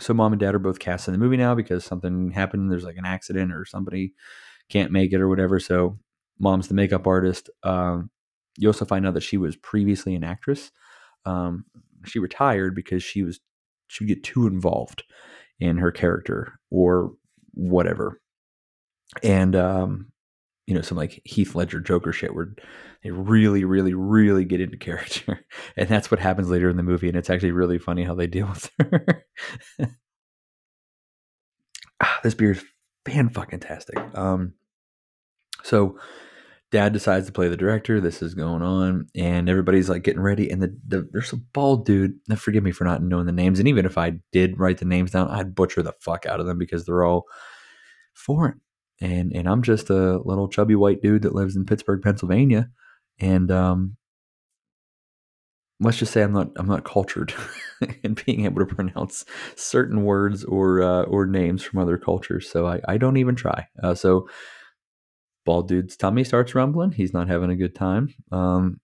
so 0.00 0.14
mom 0.14 0.32
and 0.32 0.40
dad 0.40 0.54
are 0.54 0.58
both 0.58 0.78
cast 0.78 1.08
in 1.08 1.12
the 1.12 1.18
movie 1.18 1.36
now 1.36 1.54
because 1.54 1.84
something 1.84 2.30
happened. 2.30 2.70
There's 2.70 2.84
like 2.84 2.96
an 2.96 3.04
accident 3.06 3.52
or 3.52 3.66
somebody 3.66 4.14
can't 4.70 4.92
make 4.92 5.12
it 5.12 5.20
or 5.20 5.28
whatever. 5.28 5.60
So 5.60 5.98
mom's 6.38 6.68
the 6.68 6.74
makeup 6.74 7.06
artist. 7.06 7.50
Um, 7.64 8.10
you 8.56 8.68
also 8.68 8.86
find 8.86 9.06
out 9.06 9.14
that 9.14 9.22
she 9.22 9.36
was 9.36 9.56
previously 9.56 10.14
an 10.14 10.24
actress. 10.24 10.70
Um, 11.26 11.66
she 12.06 12.18
retired 12.18 12.74
because 12.74 13.02
she 13.02 13.22
was 13.22 13.40
she 13.86 14.04
would 14.04 14.08
get 14.08 14.24
too 14.24 14.46
involved 14.46 15.04
in 15.60 15.78
her 15.78 15.90
character 15.90 16.58
or 16.70 17.12
whatever. 17.54 18.20
And 19.22 19.56
um, 19.56 20.12
you 20.66 20.74
know, 20.74 20.82
some 20.82 20.98
like 20.98 21.20
Heath 21.24 21.54
Ledger 21.54 21.80
Joker 21.80 22.12
shit 22.12 22.34
where 22.34 22.54
they 23.02 23.10
really, 23.10 23.64
really, 23.64 23.94
really 23.94 24.44
get 24.44 24.60
into 24.60 24.76
character. 24.78 25.46
And 25.76 25.88
that's 25.88 26.10
what 26.10 26.20
happens 26.20 26.50
later 26.50 26.68
in 26.68 26.76
the 26.76 26.82
movie. 26.82 27.08
And 27.08 27.16
it's 27.16 27.30
actually 27.30 27.52
really 27.52 27.78
funny 27.78 28.04
how 28.04 28.14
they 28.14 28.26
deal 28.26 28.48
with 28.48 28.70
her. 28.78 29.24
ah, 32.02 32.20
this 32.22 32.34
beer 32.34 32.52
is 32.52 32.64
fan 33.06 33.28
fucking 33.28 33.60
tastic. 33.60 33.96
Um, 34.14 34.54
so 35.62 35.98
dad 36.72 36.92
decides 36.92 37.26
to 37.26 37.32
play 37.32 37.48
the 37.48 37.56
director. 37.56 38.00
This 38.00 38.22
is 38.22 38.34
going 38.34 38.62
on, 38.62 39.06
and 39.14 39.48
everybody's 39.48 39.88
like 39.88 40.02
getting 40.02 40.20
ready. 40.20 40.50
And 40.50 40.62
the, 40.62 40.76
the 40.86 41.08
there's 41.12 41.32
a 41.32 41.36
bald 41.36 41.86
dude. 41.86 42.18
Now, 42.28 42.36
forgive 42.36 42.64
me 42.64 42.72
for 42.72 42.84
not 42.84 43.02
knowing 43.02 43.26
the 43.26 43.32
names. 43.32 43.58
And 43.58 43.68
even 43.68 43.86
if 43.86 43.96
I 43.96 44.14
did 44.32 44.58
write 44.58 44.78
the 44.78 44.84
names 44.84 45.12
down, 45.12 45.28
I'd 45.28 45.54
butcher 45.54 45.82
the 45.82 45.94
fuck 46.00 46.26
out 46.26 46.40
of 46.40 46.46
them 46.46 46.58
because 46.58 46.84
they're 46.84 47.04
all 47.04 47.24
foreign. 48.14 48.60
And 49.00 49.32
and 49.32 49.48
I'm 49.48 49.62
just 49.62 49.90
a 49.90 50.18
little 50.18 50.48
chubby 50.48 50.74
white 50.74 51.02
dude 51.02 51.22
that 51.22 51.34
lives 51.34 51.56
in 51.56 51.66
Pittsburgh, 51.66 52.02
Pennsylvania. 52.02 52.70
And 53.18 53.50
um, 53.50 53.96
let's 55.80 55.98
just 55.98 56.12
say 56.12 56.22
I'm 56.22 56.32
not 56.32 56.50
I'm 56.56 56.66
not 56.66 56.84
cultured 56.84 57.34
in 58.02 58.14
being 58.14 58.44
able 58.44 58.64
to 58.66 58.74
pronounce 58.74 59.24
certain 59.54 60.04
words 60.04 60.44
or 60.44 60.82
uh, 60.82 61.02
or 61.02 61.26
names 61.26 61.62
from 61.62 61.78
other 61.78 61.98
cultures. 61.98 62.50
So 62.50 62.66
I, 62.66 62.80
I 62.88 62.96
don't 62.98 63.18
even 63.18 63.36
try. 63.36 63.68
Uh, 63.82 63.94
so 63.94 64.28
bald 65.46 65.68
dude's 65.68 65.96
tummy 65.96 66.24
starts 66.24 66.54
rumbling. 66.54 66.92
He's 66.92 67.14
not 67.14 67.28
having 67.28 67.50
a 67.50 67.56
good 67.56 67.74
time. 67.74 68.14
Um, 68.30 68.80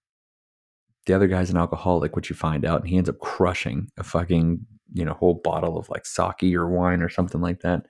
the 1.05 1.15
other 1.15 1.27
guy's 1.27 1.51
an 1.51 1.59
alcoholic, 1.59 2.17
which 2.17 2.31
you 2.31 2.37
find 2.37 2.65
out, 2.65 2.81
and 2.81 2.89
he 2.89 2.97
ends 2.97 3.11
up 3.11 3.19
crushing 3.19 3.91
a 3.99 4.05
fucking 4.05 4.65
you 4.95 5.05
know 5.05 5.13
whole 5.13 5.35
bottle 5.35 5.77
of 5.77 5.91
like 5.91 6.07
sake 6.07 6.55
or 6.55 6.69
wine 6.71 7.03
or 7.03 7.11
something 7.11 7.41
like 7.41 7.61
that. 7.61 7.87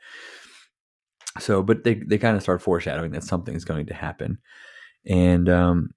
So, 1.38 1.62
but 1.62 1.84
they 1.84 1.94
they 1.94 2.18
kind 2.18 2.36
of 2.36 2.42
start 2.42 2.62
foreshadowing 2.62 3.12
that 3.12 3.24
something 3.24 3.54
is 3.54 3.64
going 3.64 3.86
to 3.86 3.94
happen, 3.94 4.38
and 5.06 5.48
um, 5.48 5.90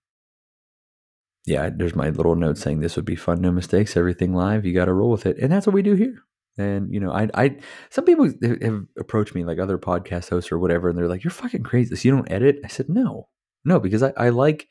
yeah, 1.45 1.69
there's 1.73 1.95
my 1.95 2.09
little 2.09 2.35
note 2.35 2.57
saying 2.57 2.79
this 2.79 2.95
would 2.95 3.05
be 3.05 3.15
fun, 3.15 3.41
no 3.41 3.51
mistakes, 3.51 3.97
everything 3.97 4.33
live. 4.33 4.65
You 4.65 4.73
got 4.73 4.85
to 4.85 4.93
roll 4.93 5.11
with 5.11 5.25
it, 5.25 5.37
and 5.39 5.51
that's 5.51 5.65
what 5.67 5.73
we 5.73 5.81
do 5.81 5.95
here. 5.95 6.23
And 6.57 6.93
you 6.93 6.99
know, 6.99 7.11
I, 7.11 7.29
I, 7.33 7.57
some 7.89 8.05
people 8.05 8.31
have 8.41 8.85
approached 8.97 9.35
me, 9.35 9.43
like 9.43 9.59
other 9.59 9.77
podcast 9.77 10.29
hosts 10.29 10.51
or 10.51 10.59
whatever, 10.59 10.89
and 10.89 10.97
they're 10.97 11.09
like, 11.09 11.23
"You're 11.23 11.31
fucking 11.31 11.63
crazy. 11.63 11.95
So 11.95 12.07
you 12.07 12.15
don't 12.15 12.31
edit?" 12.31 12.59
I 12.63 12.67
said, 12.67 12.87
"No, 12.87 13.27
no, 13.65 13.79
because 13.79 14.03
I, 14.03 14.13
I 14.15 14.29
like, 14.29 14.69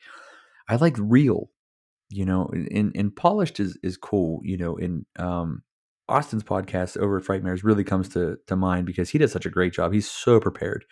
I 0.67 0.77
like 0.77 0.95
real, 0.97 1.49
you 2.09 2.25
know, 2.25 2.49
and, 2.51 2.91
and 2.95 3.15
polished 3.15 3.59
is 3.59 3.77
is 3.83 3.97
cool, 3.97 4.39
you 4.43 4.57
know. 4.57 4.77
In 4.77 5.05
um, 5.19 5.61
Austin's 6.09 6.43
podcast 6.43 6.97
over 6.97 7.17
at 7.17 7.23
Frightmares 7.23 7.63
really 7.63 7.83
comes 7.83 8.09
to 8.09 8.37
to 8.47 8.55
mind 8.55 8.87
because 8.87 9.09
he 9.09 9.19
does 9.19 9.31
such 9.31 9.45
a 9.45 9.51
great 9.51 9.73
job. 9.73 9.93
He's 9.93 10.09
so 10.09 10.39
prepared, 10.39 10.85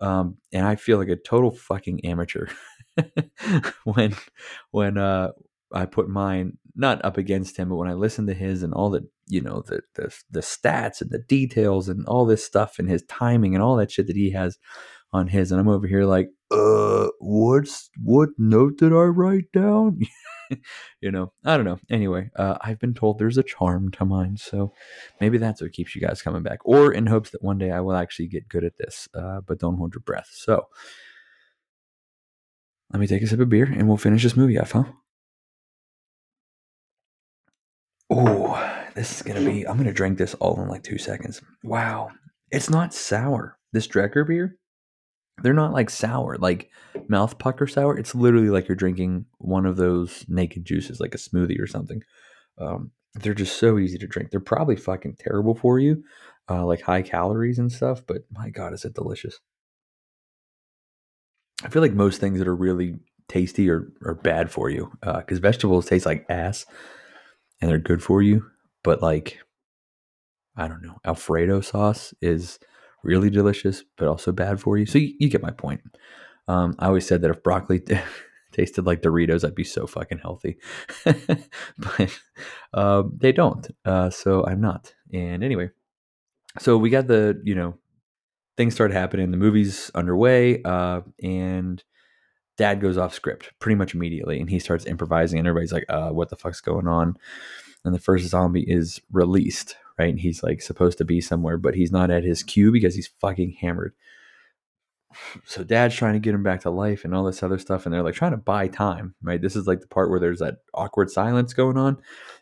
um, 0.00 0.36
and 0.52 0.66
I 0.66 0.76
feel 0.76 0.98
like 0.98 1.08
a 1.08 1.16
total 1.16 1.50
fucking 1.50 2.04
amateur 2.04 2.48
when 3.84 4.14
when 4.70 4.98
uh 4.98 5.30
I 5.72 5.86
put 5.86 6.08
mine 6.08 6.58
not 6.76 7.04
up 7.04 7.16
against 7.16 7.56
him, 7.56 7.70
but 7.70 7.76
when 7.76 7.88
I 7.88 7.94
listen 7.94 8.26
to 8.26 8.34
his 8.34 8.62
and 8.62 8.74
all 8.74 8.90
the 8.90 9.08
you 9.26 9.40
know 9.40 9.62
the 9.66 9.80
the 9.94 10.14
the 10.30 10.40
stats 10.40 11.00
and 11.00 11.10
the 11.10 11.18
details 11.18 11.88
and 11.88 12.06
all 12.06 12.26
this 12.26 12.44
stuff 12.44 12.78
and 12.78 12.88
his 12.88 13.02
timing 13.04 13.54
and 13.54 13.62
all 13.62 13.76
that 13.76 13.90
shit 13.90 14.06
that 14.06 14.16
he 14.16 14.30
has 14.32 14.58
on 15.12 15.28
his, 15.28 15.50
and 15.50 15.60
I'm 15.60 15.68
over 15.68 15.86
here 15.86 16.04
like, 16.04 16.28
uh, 16.50 17.08
what's 17.18 17.90
what 18.02 18.28
note 18.38 18.78
did 18.78 18.92
I 18.92 19.04
write 19.04 19.50
down? 19.52 20.00
you 21.00 21.10
know, 21.10 21.32
I 21.44 21.56
don't 21.56 21.64
know. 21.64 21.78
Anyway, 21.90 22.30
uh, 22.36 22.58
I've 22.60 22.78
been 22.78 22.94
told 22.94 23.18
there's 23.18 23.38
a 23.38 23.42
charm 23.42 23.90
to 23.92 24.04
mine, 24.04 24.36
so 24.36 24.72
maybe 25.20 25.38
that's 25.38 25.62
what 25.62 25.72
keeps 25.72 25.94
you 25.96 26.02
guys 26.02 26.22
coming 26.22 26.42
back, 26.42 26.58
or 26.64 26.92
in 26.92 27.06
hopes 27.06 27.30
that 27.30 27.42
one 27.42 27.58
day 27.58 27.70
I 27.70 27.80
will 27.80 27.96
actually 27.96 28.28
get 28.28 28.48
good 28.48 28.64
at 28.64 28.76
this. 28.78 29.08
Uh, 29.14 29.40
but 29.46 29.58
don't 29.58 29.78
hold 29.78 29.94
your 29.94 30.02
breath. 30.02 30.28
So. 30.32 30.66
Let 32.92 33.00
me 33.00 33.08
take 33.08 33.20
a 33.20 33.26
sip 33.26 33.40
of 33.40 33.48
beer 33.48 33.64
and 33.64 33.88
we'll 33.88 33.96
finish 33.96 34.22
this 34.22 34.36
movie 34.36 34.60
off, 34.60 34.70
huh? 34.70 34.84
Oh, 38.08 38.84
this 38.94 39.16
is 39.16 39.22
gonna 39.22 39.44
be. 39.44 39.66
I'm 39.66 39.76
gonna 39.76 39.92
drink 39.92 40.18
this 40.18 40.34
all 40.34 40.60
in 40.62 40.68
like 40.68 40.82
two 40.82 40.98
seconds. 40.98 41.40
Wow, 41.62 42.10
it's 42.50 42.70
not 42.70 42.94
sour. 42.94 43.58
This 43.72 43.88
Drekker 43.88 44.26
beer, 44.26 44.56
they're 45.42 45.52
not 45.52 45.72
like 45.72 45.90
sour, 45.90 46.36
like 46.38 46.70
mouth 47.08 47.38
pucker 47.38 47.66
sour. 47.66 47.98
It's 47.98 48.14
literally 48.14 48.48
like 48.48 48.68
you're 48.68 48.76
drinking 48.76 49.26
one 49.38 49.66
of 49.66 49.76
those 49.76 50.24
naked 50.28 50.64
juices, 50.64 51.00
like 51.00 51.14
a 51.14 51.18
smoothie 51.18 51.60
or 51.60 51.66
something. 51.66 52.02
Um, 52.58 52.92
they're 53.14 53.34
just 53.34 53.58
so 53.58 53.78
easy 53.78 53.98
to 53.98 54.06
drink. 54.06 54.30
They're 54.30 54.40
probably 54.40 54.76
fucking 54.76 55.16
terrible 55.18 55.54
for 55.54 55.78
you, 55.78 56.04
uh, 56.48 56.64
like 56.64 56.82
high 56.82 57.02
calories 57.02 57.58
and 57.58 57.72
stuff. 57.72 58.02
But 58.06 58.22
my 58.30 58.50
god, 58.50 58.72
is 58.72 58.84
it 58.84 58.94
delicious? 58.94 59.40
I 61.64 61.68
feel 61.68 61.82
like 61.82 61.92
most 61.92 62.20
things 62.20 62.38
that 62.38 62.48
are 62.48 62.56
really 62.56 62.98
tasty 63.28 63.68
are, 63.68 63.90
are 64.04 64.14
bad 64.14 64.50
for 64.50 64.70
you 64.70 64.92
because 65.00 65.38
uh, 65.38 65.42
vegetables 65.42 65.86
taste 65.86 66.06
like 66.06 66.24
ass 66.28 66.64
and 67.60 67.70
they're 67.70 67.78
good 67.78 68.02
for 68.02 68.22
you. 68.22 68.46
But 68.82 69.02
like, 69.02 69.40
I 70.56 70.68
don't 70.68 70.82
know, 70.82 70.98
Alfredo 71.04 71.60
sauce 71.60 72.14
is 72.20 72.58
really 73.02 73.30
delicious, 73.30 73.84
but 73.96 74.08
also 74.08 74.32
bad 74.32 74.60
for 74.60 74.76
you. 74.76 74.86
So 74.86 74.98
you, 74.98 75.14
you 75.18 75.28
get 75.28 75.42
my 75.42 75.50
point. 75.50 75.82
Um, 76.48 76.74
I 76.78 76.86
always 76.86 77.06
said 77.06 77.22
that 77.22 77.30
if 77.30 77.42
broccoli 77.42 77.82
tasted 78.52 78.86
like 78.86 79.02
Doritos, 79.02 79.44
I'd 79.44 79.54
be 79.54 79.64
so 79.64 79.86
fucking 79.86 80.18
healthy. 80.18 80.58
but 81.04 82.20
um, 82.72 83.16
they 83.20 83.32
don't. 83.32 83.66
Uh, 83.84 84.10
so 84.10 84.44
I'm 84.46 84.60
not. 84.60 84.94
And 85.12 85.42
anyway, 85.42 85.70
so 86.58 86.76
we 86.76 86.90
got 86.90 87.06
the, 87.06 87.40
you 87.44 87.54
know, 87.54 87.76
things 88.56 88.74
start 88.74 88.92
happening. 88.92 89.30
The 89.30 89.36
movie's 89.36 89.90
underway. 89.94 90.62
Uh, 90.62 91.02
and 91.22 91.82
dad 92.56 92.80
goes 92.80 92.96
off 92.96 93.14
script 93.14 93.52
pretty 93.58 93.74
much 93.76 93.94
immediately 93.94 94.40
and 94.40 94.50
he 94.50 94.58
starts 94.58 94.86
improvising 94.86 95.38
and 95.38 95.46
everybody's 95.46 95.72
like 95.72 95.86
uh 95.88 96.10
what 96.10 96.28
the 96.30 96.36
fuck's 96.36 96.60
going 96.60 96.88
on? 96.88 97.16
And 97.84 97.94
the 97.94 98.00
first 98.00 98.26
zombie 98.26 98.64
is 98.66 99.00
released 99.12 99.76
right? 99.98 100.10
And 100.10 100.20
he's 100.20 100.42
like 100.42 100.60
supposed 100.60 100.98
to 100.98 101.04
be 101.04 101.20
somewhere 101.20 101.58
but 101.58 101.74
he's 101.74 101.92
not 101.92 102.10
at 102.10 102.24
his 102.24 102.42
cue 102.42 102.72
because 102.72 102.94
he's 102.94 103.10
fucking 103.20 103.56
hammered. 103.60 103.94
So 105.44 105.64
dad's 105.64 105.94
trying 105.94 106.12
to 106.12 106.18
get 106.18 106.34
him 106.34 106.42
back 106.42 106.60
to 106.62 106.70
life 106.70 107.04
and 107.04 107.14
all 107.14 107.24
this 107.24 107.42
other 107.42 107.58
stuff 107.58 107.86
and 107.86 107.94
they're 107.94 108.02
like 108.02 108.14
trying 108.14 108.32
to 108.32 108.36
buy 108.36 108.68
time 108.68 109.14
right? 109.22 109.40
This 109.40 109.56
is 109.56 109.66
like 109.66 109.80
the 109.80 109.86
part 109.86 110.10
where 110.10 110.20
there's 110.20 110.40
that 110.40 110.56
awkward 110.74 111.10
silence 111.10 111.54
going 111.54 111.78
on. 111.78 111.98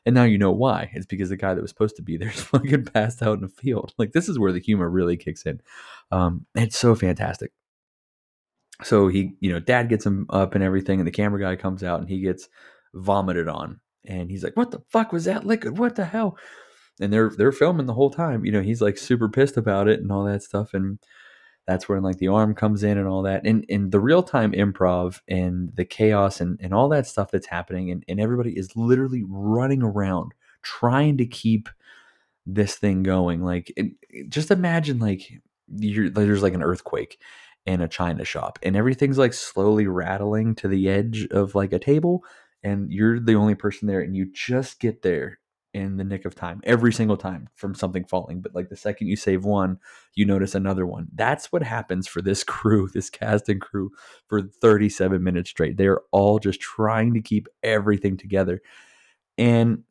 And 0.06 0.14
now 0.14 0.24
you 0.24 0.38
know 0.38 0.50
why. 0.50 0.90
It's 0.92 1.06
because 1.06 1.28
the 1.28 1.36
guy 1.36 1.54
that 1.54 1.60
was 1.60 1.70
supposed 1.70 1.96
to 1.96 2.02
be 2.02 2.16
there 2.16 2.30
is 2.34 2.42
fucking 2.42 2.86
passed 2.86 3.22
out 3.22 3.34
in 3.34 3.42
the 3.42 3.48
field. 3.48 3.94
Like 3.98 4.12
this 4.12 4.28
is 4.28 4.38
where 4.38 4.52
the 4.52 4.60
humor 4.60 4.88
really 4.88 5.16
kicks 5.16 5.44
in. 5.46 5.60
Um 6.10 6.46
it's 6.54 6.78
so 6.78 6.94
fantastic 6.94 7.52
so 8.82 9.08
he, 9.08 9.34
you 9.40 9.52
know, 9.52 9.60
dad 9.60 9.88
gets 9.88 10.04
him 10.04 10.26
up 10.30 10.54
and 10.54 10.64
everything, 10.64 11.00
and 11.00 11.06
the 11.06 11.12
camera 11.12 11.40
guy 11.40 11.56
comes 11.56 11.82
out 11.84 12.00
and 12.00 12.08
he 12.08 12.20
gets 12.20 12.48
vomited 12.94 13.48
on. 13.48 13.80
And 14.06 14.30
he's 14.30 14.44
like, 14.44 14.56
What 14.56 14.70
the 14.70 14.82
fuck 14.90 15.12
was 15.12 15.24
that 15.24 15.46
liquid? 15.46 15.78
What 15.78 15.96
the 15.96 16.04
hell? 16.04 16.36
And 17.00 17.12
they're 17.12 17.30
they're 17.36 17.52
filming 17.52 17.86
the 17.86 17.94
whole 17.94 18.10
time. 18.10 18.44
You 18.44 18.52
know, 18.52 18.62
he's 18.62 18.82
like 18.82 18.98
super 18.98 19.28
pissed 19.28 19.56
about 19.56 19.88
it 19.88 20.00
and 20.00 20.10
all 20.12 20.24
that 20.24 20.42
stuff. 20.42 20.74
And 20.74 20.98
that's 21.66 21.88
when 21.88 22.02
like 22.02 22.18
the 22.18 22.28
arm 22.28 22.54
comes 22.54 22.82
in 22.82 22.98
and 22.98 23.08
all 23.08 23.22
that. 23.22 23.46
And 23.46 23.64
in 23.64 23.90
the 23.90 24.00
real 24.00 24.22
time 24.22 24.52
improv 24.52 25.20
and 25.26 25.74
the 25.74 25.84
chaos 25.84 26.40
and, 26.40 26.60
and 26.62 26.74
all 26.74 26.88
that 26.90 27.06
stuff 27.06 27.30
that's 27.30 27.46
happening, 27.46 27.90
and, 27.90 28.04
and 28.06 28.20
everybody 28.20 28.56
is 28.56 28.76
literally 28.76 29.24
running 29.26 29.82
around 29.82 30.32
trying 30.62 31.16
to 31.18 31.26
keep 31.26 31.68
this 32.46 32.76
thing 32.76 33.02
going. 33.02 33.42
Like 33.42 33.72
it, 33.76 33.92
just 34.28 34.50
imagine 34.50 34.98
like 34.98 35.40
you're 35.74 36.10
there's 36.10 36.42
like 36.42 36.54
an 36.54 36.62
earthquake 36.62 37.18
in 37.66 37.80
a 37.80 37.88
china 37.88 38.24
shop 38.24 38.58
and 38.62 38.76
everything's 38.76 39.18
like 39.18 39.32
slowly 39.32 39.86
rattling 39.86 40.54
to 40.54 40.68
the 40.68 40.88
edge 40.88 41.26
of 41.30 41.54
like 41.54 41.72
a 41.72 41.78
table 41.78 42.24
and 42.62 42.90
you're 42.90 43.18
the 43.18 43.34
only 43.34 43.54
person 43.54 43.88
there 43.88 44.00
and 44.00 44.16
you 44.16 44.30
just 44.32 44.80
get 44.80 45.02
there 45.02 45.38
in 45.72 45.96
the 45.96 46.04
nick 46.04 46.24
of 46.24 46.34
time 46.34 46.60
every 46.64 46.92
single 46.92 47.16
time 47.16 47.48
from 47.54 47.74
something 47.74 48.04
falling 48.04 48.40
but 48.40 48.54
like 48.54 48.68
the 48.68 48.76
second 48.76 49.08
you 49.08 49.16
save 49.16 49.44
one 49.44 49.78
you 50.14 50.24
notice 50.24 50.54
another 50.54 50.86
one. 50.86 51.08
That's 51.14 51.52
what 51.52 51.62
happens 51.62 52.06
for 52.06 52.22
this 52.22 52.44
crew 52.54 52.88
this 52.92 53.10
cast 53.10 53.48
and 53.48 53.60
crew 53.60 53.90
for 54.28 54.42
37 54.42 55.22
minutes 55.22 55.50
straight. 55.50 55.76
They're 55.76 56.00
all 56.12 56.38
just 56.38 56.60
trying 56.60 57.14
to 57.14 57.20
keep 57.20 57.48
everything 57.62 58.16
together 58.16 58.60
and 59.36 59.82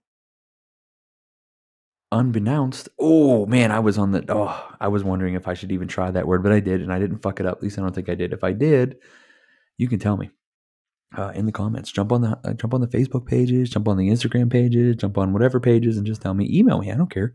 unbeknownst 2.14 2.90
oh 3.00 3.46
man 3.48 3.72
i 3.72 3.80
was 3.80 3.98
on 3.98 4.12
the 4.12 4.24
oh 4.30 4.76
i 4.80 4.88
was 4.88 5.04
wondering 5.04 5.34
if 5.34 5.48
i 5.48 5.54
should 5.56 5.72
even 5.72 5.88
try 5.88 6.12
that 6.12 6.28
word 6.28 6.44
but 6.44 6.52
i 6.52 6.60
did 6.60 6.80
and 6.80 6.94
i 6.94 7.00
didn't 7.00 7.20
fuck 7.20 7.40
it 7.40 7.46
up. 7.46 7.58
At 7.58 7.64
least 7.64 7.80
i 7.80 7.82
don't 7.82 7.94
think 7.94 8.08
i 8.08 8.16
did. 8.16 8.34
If 8.34 8.44
i 8.44 8.54
did 8.54 8.98
you 9.78 9.88
can 9.88 9.98
tell 10.00 10.16
me 10.16 10.30
uh, 11.18 11.32
in 11.36 11.46
the 11.46 11.52
comments. 11.52 11.92
Jump 11.92 12.12
on 12.12 12.22
the 12.22 12.40
uh, 12.44 12.54
jump 12.54 12.74
on 12.74 12.82
the 12.82 12.88
facebook 12.88 13.26
pages 13.26 13.72
jump 13.72 13.88
on 13.88 13.98
the 13.98 14.10
instagram 14.10 14.52
pages 14.52 14.96
jump 14.96 15.18
on 15.18 15.34
whatever 15.34 15.60
pages 15.60 15.98
and 15.98 16.06
just 16.06 16.22
tell 16.22 16.34
me. 16.34 16.48
Email 16.52 16.80
me. 16.80 16.92
I 16.92 16.96
don't 16.96 17.12
care. 17.12 17.34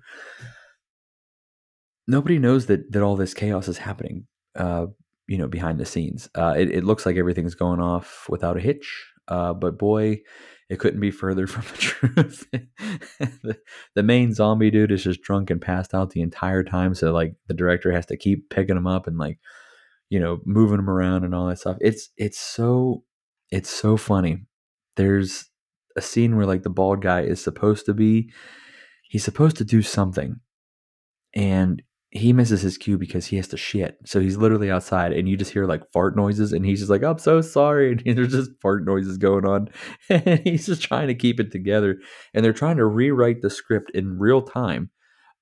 Nobody 2.06 2.38
knows 2.38 2.66
that 2.66 2.92
that 2.92 3.02
all 3.02 3.16
this 3.16 3.34
chaos 3.34 3.68
is 3.68 3.78
happening 3.78 4.26
uh, 4.54 4.86
you 5.26 5.38
know 5.38 5.48
behind 5.48 5.80
the 5.80 5.86
scenes. 5.86 6.28
Uh, 6.36 6.54
it, 6.56 6.70
it 6.70 6.84
looks 6.84 7.04
like 7.04 7.16
everything's 7.16 7.54
going 7.56 7.80
off 7.80 8.26
without 8.28 8.56
a 8.56 8.60
hitch. 8.60 9.06
Uh, 9.26 9.52
but 9.52 9.76
boy 9.78 10.20
it 10.68 10.78
couldn't 10.78 11.00
be 11.00 11.11
further 11.11 11.46
from 11.48 11.62
the 11.62 11.78
truth. 11.78 12.46
the, 13.42 13.59
the 13.94 14.02
main 14.02 14.33
zombie 14.33 14.70
dude 14.70 14.92
is 14.92 15.04
just 15.04 15.22
drunk 15.22 15.50
and 15.50 15.61
passed 15.61 15.94
out 15.94 16.11
the 16.11 16.20
entire 16.22 16.62
time. 16.62 16.94
So 16.94 17.12
like 17.12 17.35
the 17.46 17.54
director 17.54 17.92
has 17.92 18.07
to 18.07 18.16
keep 18.16 18.50
picking 18.50 18.76
him 18.76 18.87
up 18.87 19.07
and 19.07 19.18
like, 19.18 19.38
you 20.11 20.20
know, 20.20 20.40
moving 20.44 20.78
him 20.78 20.90
around 20.90 21.24
and 21.24 21.35
all 21.35 21.46
that 21.46 21.59
stuff. 21.59 21.76
It's 21.81 22.11
it's 22.16 22.38
so 22.38 23.04
it's 23.50 23.70
so 23.70 23.96
funny. 23.96 24.46
There's 24.96 25.46
a 25.96 26.00
scene 26.00 26.37
where 26.37 26.46
like 26.46 26.62
the 26.62 26.70
bald 26.70 27.02
guy 27.02 27.22
is 27.22 27.42
supposed 27.42 27.87
to 27.87 27.94
be 27.94 28.31
he's 29.09 29.24
supposed 29.24 29.57
to 29.57 29.64
do 29.64 29.83
something 29.83 30.37
and 31.35 31.83
he 32.18 32.33
misses 32.33 32.62
his 32.62 32.78
cue 32.78 32.98
because 32.98 33.26
he 33.26 33.37
has 33.37 33.48
to 33.48 33.57
shit. 33.57 33.98
So 34.04 34.20
he's 34.20 34.37
literally 34.37 34.70
outside 34.70 35.12
and 35.12 35.28
you 35.28 35.37
just 35.37 35.52
hear 35.52 35.66
like 35.66 35.90
fart 35.92 36.16
noises 36.16 36.52
and 36.52 36.64
he's 36.64 36.81
just 36.81 36.90
like, 36.90 37.02
I'm 37.02 37.18
so 37.18 37.40
sorry. 37.40 37.92
And 37.92 38.00
there's 38.16 38.33
just 38.33 38.50
fart 38.61 38.85
noises 38.85 39.18
going 39.18 39.46
on. 39.46 39.68
And 40.11 40.40
he's 40.40 40.66
just 40.66 40.83
trying 40.83 41.09
to 41.09 41.14
keep 41.14 41.38
it 41.40 41.52
together. 41.52 41.98
And 42.35 42.44
they're 42.44 42.52
trying 42.52 42.78
to 42.78 42.87
rewrite 42.87 43.42
the 43.42 43.50
script 43.50 43.90
in 43.92 44.18
real 44.18 44.42
time 44.42 44.90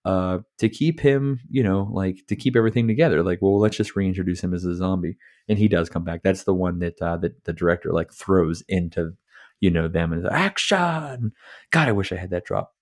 uh, 0.04 0.38
to 0.58 0.68
keep 0.68 1.00
him, 1.00 1.40
you 1.50 1.62
know, 1.62 1.88
like 1.92 2.18
to 2.28 2.36
keep 2.36 2.56
everything 2.56 2.86
together. 2.86 3.22
Like, 3.22 3.40
well, 3.42 3.58
let's 3.58 3.76
just 3.76 3.96
reintroduce 3.96 4.40
him 4.40 4.54
as 4.54 4.64
a 4.64 4.76
zombie. 4.76 5.16
And 5.48 5.58
he 5.58 5.68
does 5.68 5.88
come 5.88 6.04
back. 6.04 6.22
That's 6.22 6.44
the 6.44 6.54
one 6.54 6.78
that 6.78 7.00
uh, 7.02 7.16
that 7.18 7.44
the 7.44 7.52
director 7.52 7.92
like 7.92 8.12
throws 8.12 8.62
into, 8.68 9.12
you 9.60 9.70
know, 9.70 9.88
them 9.88 10.12
and 10.12 10.26
action. 10.28 11.32
God, 11.70 11.88
I 11.88 11.92
wish 11.92 12.12
I 12.12 12.16
had 12.16 12.30
that 12.30 12.44
drop. 12.44 12.75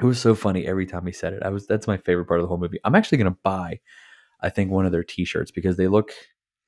It 0.00 0.04
was 0.04 0.20
so 0.20 0.34
funny 0.34 0.66
every 0.66 0.86
time 0.86 1.06
he 1.06 1.12
said 1.12 1.34
it. 1.34 1.42
I 1.42 1.50
was 1.50 1.66
that's 1.66 1.86
my 1.86 1.98
favorite 1.98 2.26
part 2.26 2.40
of 2.40 2.44
the 2.44 2.48
whole 2.48 2.58
movie. 2.58 2.78
I'm 2.84 2.94
actually 2.94 3.18
gonna 3.18 3.36
buy, 3.42 3.80
I 4.40 4.48
think, 4.48 4.70
one 4.70 4.86
of 4.86 4.92
their 4.92 5.04
t-shirts 5.04 5.50
because 5.50 5.76
they 5.76 5.88
look 5.88 6.12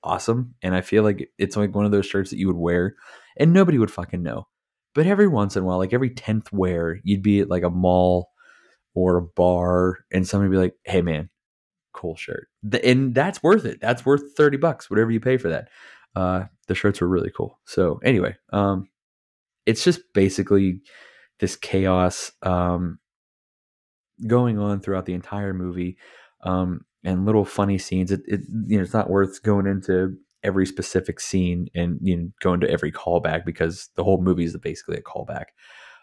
awesome. 0.04 0.54
And 0.62 0.74
I 0.74 0.80
feel 0.80 1.02
like 1.02 1.30
it's 1.38 1.56
like 1.56 1.74
one 1.74 1.84
of 1.84 1.92
those 1.92 2.06
shirts 2.06 2.30
that 2.30 2.38
you 2.38 2.46
would 2.48 2.56
wear 2.56 2.96
and 3.38 3.52
nobody 3.52 3.78
would 3.78 3.90
fucking 3.90 4.22
know. 4.22 4.46
But 4.94 5.06
every 5.06 5.28
once 5.28 5.56
in 5.56 5.62
a 5.62 5.66
while, 5.66 5.78
like 5.78 5.94
every 5.94 6.10
10th 6.10 6.52
wear, 6.52 7.00
you'd 7.04 7.22
be 7.22 7.40
at 7.40 7.48
like 7.48 7.62
a 7.62 7.70
mall 7.70 8.28
or 8.94 9.16
a 9.16 9.22
bar 9.22 10.00
and 10.12 10.26
somebody 10.26 10.48
would 10.50 10.56
be 10.56 10.62
like, 10.62 10.74
hey 10.84 11.00
man, 11.02 11.30
cool 11.94 12.16
shirt. 12.16 12.48
And 12.84 13.14
that's 13.14 13.42
worth 13.42 13.64
it. 13.64 13.80
That's 13.80 14.04
worth 14.04 14.36
30 14.36 14.58
bucks, 14.58 14.90
whatever 14.90 15.10
you 15.10 15.20
pay 15.20 15.38
for 15.38 15.48
that. 15.48 15.68
Uh, 16.14 16.44
the 16.68 16.74
shirts 16.74 17.00
were 17.00 17.08
really 17.08 17.30
cool. 17.34 17.58
So 17.64 18.00
anyway, 18.04 18.36
um, 18.52 18.88
it's 19.64 19.84
just 19.84 20.00
basically 20.12 20.80
this 21.40 21.56
chaos. 21.56 22.32
Um, 22.42 22.98
going 24.26 24.58
on 24.58 24.80
throughout 24.80 25.06
the 25.06 25.14
entire 25.14 25.54
movie, 25.54 25.96
um, 26.42 26.84
and 27.04 27.26
little 27.26 27.44
funny 27.44 27.78
scenes. 27.78 28.10
It, 28.10 28.20
it 28.26 28.40
you 28.66 28.76
know 28.76 28.82
it's 28.82 28.94
not 28.94 29.10
worth 29.10 29.42
going 29.42 29.66
into 29.66 30.16
every 30.42 30.66
specific 30.66 31.20
scene 31.20 31.68
and 31.74 31.98
you 32.02 32.16
know 32.16 32.28
going 32.40 32.60
to 32.60 32.70
every 32.70 32.90
callback 32.92 33.44
because 33.44 33.90
the 33.94 34.04
whole 34.04 34.20
movie 34.20 34.44
is 34.44 34.56
basically 34.56 34.96
a 34.96 35.02
callback. 35.02 35.46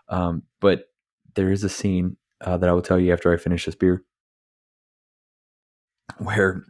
Um, 0.08 0.43
but 0.60 0.86
there 1.36 1.52
is 1.52 1.63
a 1.63 1.69
scene 1.69 2.17
uh, 2.41 2.58
that 2.58 2.69
I 2.69 2.74
will 2.74 2.82
tell 2.82 3.00
you 3.00 3.13
after 3.13 3.32
I 3.32 3.38
finish 3.38 3.65
this 3.65 3.76
beer 3.76 4.04
where, 6.17 6.63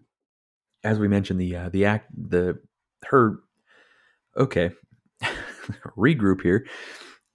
as 0.84 1.00
we 1.00 1.08
mentioned, 1.08 1.40
the 1.40 1.56
uh, 1.56 1.70
the 1.70 1.86
act 1.86 2.08
the 2.16 2.60
her 3.06 3.40
okay 4.38 4.72
regroup 5.98 6.42
here. 6.42 6.66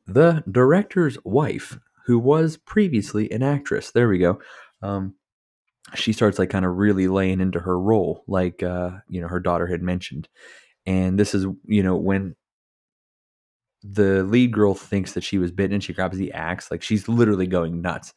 The 0.07 0.45
director's 0.51 1.17
wife, 1.25 1.79
who 2.05 2.19
was 2.19 2.57
previously 2.57 3.31
an 3.31 3.43
actress, 3.43 3.91
there 3.91 4.09
we 4.09 4.19
go. 4.19 4.41
Um, 4.83 5.15
she 5.95 6.13
starts 6.13 6.39
like 6.39 6.51
kind 6.51 6.65
of 6.65 6.77
really 6.77 7.09
laying 7.09 7.41
into 7.41 7.61
her 7.61 7.79
role, 7.79 8.25
like 8.27 8.63
uh, 8.63 8.91
you 9.09 9.21
know 9.21 9.29
her 9.29 9.41
daughter 9.41 9.67
had 9.67 9.83
mentioned, 9.83 10.29
and 10.87 11.19
this 11.19 11.35
is 11.35 11.47
you 11.67 11.83
know 11.83 11.97
when 11.97 12.37
the 13.83 14.25
lead 14.25 14.51
girl 14.51 14.75
thinks 14.75 15.13
that 15.13 15.23
she 15.23 15.37
was 15.37 15.53
bitten 15.53 15.75
and 15.75 15.85
she 15.85 15.93
grabs 15.93 16.17
the 16.17 16.33
axe 16.33 16.71
like 16.71 16.83
she's 16.83 17.07
literally 17.07 17.47
going 17.47 17.83
nuts. 17.83 18.15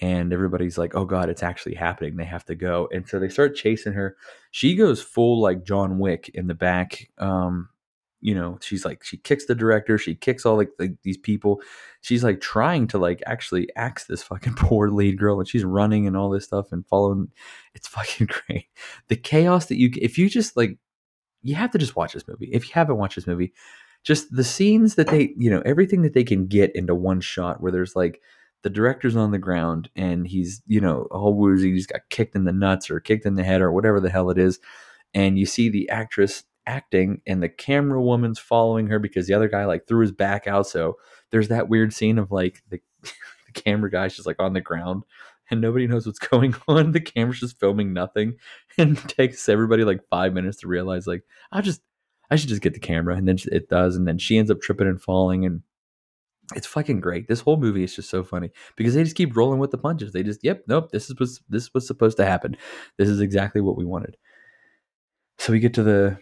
And 0.00 0.32
everybody's 0.32 0.78
like 0.78 0.94
oh 0.94 1.04
god 1.04 1.28
it's 1.28 1.42
actually 1.42 1.74
happening. 1.74 2.16
They 2.16 2.24
have 2.24 2.44
to 2.44 2.54
go. 2.54 2.88
And 2.92 3.08
so 3.08 3.18
they 3.18 3.28
start 3.28 3.56
chasing 3.56 3.94
her. 3.94 4.16
She 4.52 4.76
goes 4.76 5.02
full 5.02 5.40
like 5.40 5.64
john 5.64 5.98
wick 5.98 6.30
in 6.34 6.46
the 6.46 6.54
back 6.54 7.10
um 7.18 7.68
you 8.20 8.34
know 8.34 8.58
she's 8.60 8.84
like 8.84 9.04
she 9.04 9.16
kicks 9.16 9.46
the 9.46 9.54
director 9.54 9.96
she 9.96 10.14
kicks 10.14 10.44
all 10.44 10.56
like, 10.56 10.70
these 11.02 11.16
people. 11.16 11.60
She's 12.00 12.24
like 12.24 12.40
trying 12.40 12.86
to 12.88 12.98
like 12.98 13.22
actually 13.26 13.68
axe 13.76 14.04
this 14.04 14.22
fucking 14.22 14.54
poor 14.56 14.90
lead 14.90 15.18
girl 15.18 15.38
and 15.38 15.48
she's 15.48 15.64
running 15.64 16.06
and 16.06 16.16
all 16.16 16.30
this 16.30 16.44
stuff 16.44 16.72
and 16.72 16.86
following. 16.86 17.28
It's 17.74 17.88
fucking 17.88 18.28
great. 18.48 18.66
The 19.08 19.16
chaos 19.16 19.66
that 19.66 19.78
you 19.78 19.90
if 20.00 20.18
you 20.18 20.28
just 20.28 20.56
like 20.56 20.78
you 21.42 21.54
have 21.54 21.70
to 21.70 21.78
just 21.78 21.96
watch 21.96 22.12
this 22.12 22.26
movie. 22.26 22.50
If 22.52 22.68
you 22.68 22.72
haven't 22.74 22.98
watched 22.98 23.16
this 23.16 23.26
movie 23.26 23.52
just 24.04 24.34
the 24.34 24.44
scenes 24.44 24.94
that 24.94 25.08
they 25.08 25.34
you 25.36 25.50
know 25.50 25.62
everything 25.64 26.02
that 26.02 26.14
they 26.14 26.24
can 26.24 26.46
get 26.46 26.74
into 26.74 26.94
one 26.94 27.20
shot 27.20 27.60
where 27.60 27.72
there's 27.72 27.96
like 27.96 28.20
the 28.62 28.70
director's 28.70 29.16
on 29.16 29.30
the 29.30 29.38
ground 29.38 29.90
and 29.96 30.26
he's 30.26 30.62
you 30.66 30.80
know 30.80 31.06
all 31.10 31.34
woozy 31.34 31.72
he's 31.72 31.86
got 31.86 32.00
kicked 32.10 32.34
in 32.34 32.44
the 32.44 32.52
nuts 32.52 32.90
or 32.90 33.00
kicked 33.00 33.26
in 33.26 33.34
the 33.34 33.44
head 33.44 33.60
or 33.60 33.72
whatever 33.72 34.00
the 34.00 34.10
hell 34.10 34.30
it 34.30 34.38
is 34.38 34.58
and 35.14 35.38
you 35.38 35.46
see 35.46 35.68
the 35.68 35.88
actress 35.90 36.44
acting 36.68 37.20
and 37.26 37.42
the 37.42 37.48
camera 37.48 38.00
woman's 38.00 38.38
following 38.38 38.86
her 38.86 38.98
because 38.98 39.26
the 39.26 39.34
other 39.34 39.48
guy 39.48 39.64
like 39.64 39.86
threw 39.86 40.00
his 40.00 40.12
back 40.12 40.46
out 40.46 40.66
so 40.66 40.96
there's 41.30 41.48
that 41.48 41.68
weird 41.68 41.92
scene 41.92 42.18
of 42.18 42.30
like 42.30 42.62
the, 42.70 42.80
the 43.02 43.52
camera 43.54 43.90
guy's 43.90 44.14
just 44.14 44.26
like 44.26 44.40
on 44.40 44.52
the 44.52 44.60
ground 44.60 45.02
and 45.50 45.60
nobody 45.60 45.86
knows 45.86 46.06
what's 46.06 46.18
going 46.30 46.54
on 46.68 46.92
the 46.92 47.00
camera's 47.00 47.40
just 47.40 47.58
filming 47.58 47.92
nothing 47.92 48.34
and 48.76 48.96
takes 49.08 49.48
everybody 49.48 49.82
like 49.82 50.00
five 50.10 50.32
minutes 50.32 50.58
to 50.58 50.68
realize 50.68 51.06
like 51.06 51.24
i'll 51.52 51.62
just 51.62 51.80
I 52.30 52.36
should 52.36 52.48
just 52.48 52.62
get 52.62 52.74
the 52.74 52.80
camera. 52.80 53.16
And 53.16 53.26
then 53.26 53.38
it 53.50 53.68
does. 53.68 53.96
And 53.96 54.06
then 54.06 54.18
she 54.18 54.38
ends 54.38 54.50
up 54.50 54.60
tripping 54.60 54.86
and 54.86 55.00
falling. 55.00 55.44
And 55.44 55.62
it's 56.54 56.66
fucking 56.66 57.00
great. 57.00 57.28
This 57.28 57.40
whole 57.40 57.56
movie 57.56 57.84
is 57.84 57.94
just 57.94 58.10
so 58.10 58.22
funny 58.22 58.50
because 58.76 58.94
they 58.94 59.04
just 59.04 59.16
keep 59.16 59.36
rolling 59.36 59.58
with 59.58 59.70
the 59.70 59.78
punches. 59.78 60.12
They 60.12 60.22
just, 60.22 60.42
yep, 60.42 60.64
nope, 60.66 60.90
this 60.90 61.10
is 61.10 61.18
was 61.18 61.40
this 61.48 61.72
was 61.74 61.86
supposed 61.86 62.16
to 62.18 62.26
happen. 62.26 62.56
This 62.96 63.08
is 63.08 63.20
exactly 63.20 63.60
what 63.60 63.76
we 63.76 63.84
wanted. 63.84 64.16
So 65.38 65.52
we 65.52 65.60
get 65.60 65.74
to 65.74 65.82
the 65.82 66.18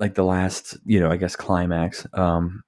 like 0.00 0.14
the 0.14 0.24
last, 0.24 0.76
you 0.84 0.98
know, 0.98 1.10
I 1.10 1.16
guess 1.16 1.36
climax. 1.36 2.06
Um 2.14 2.64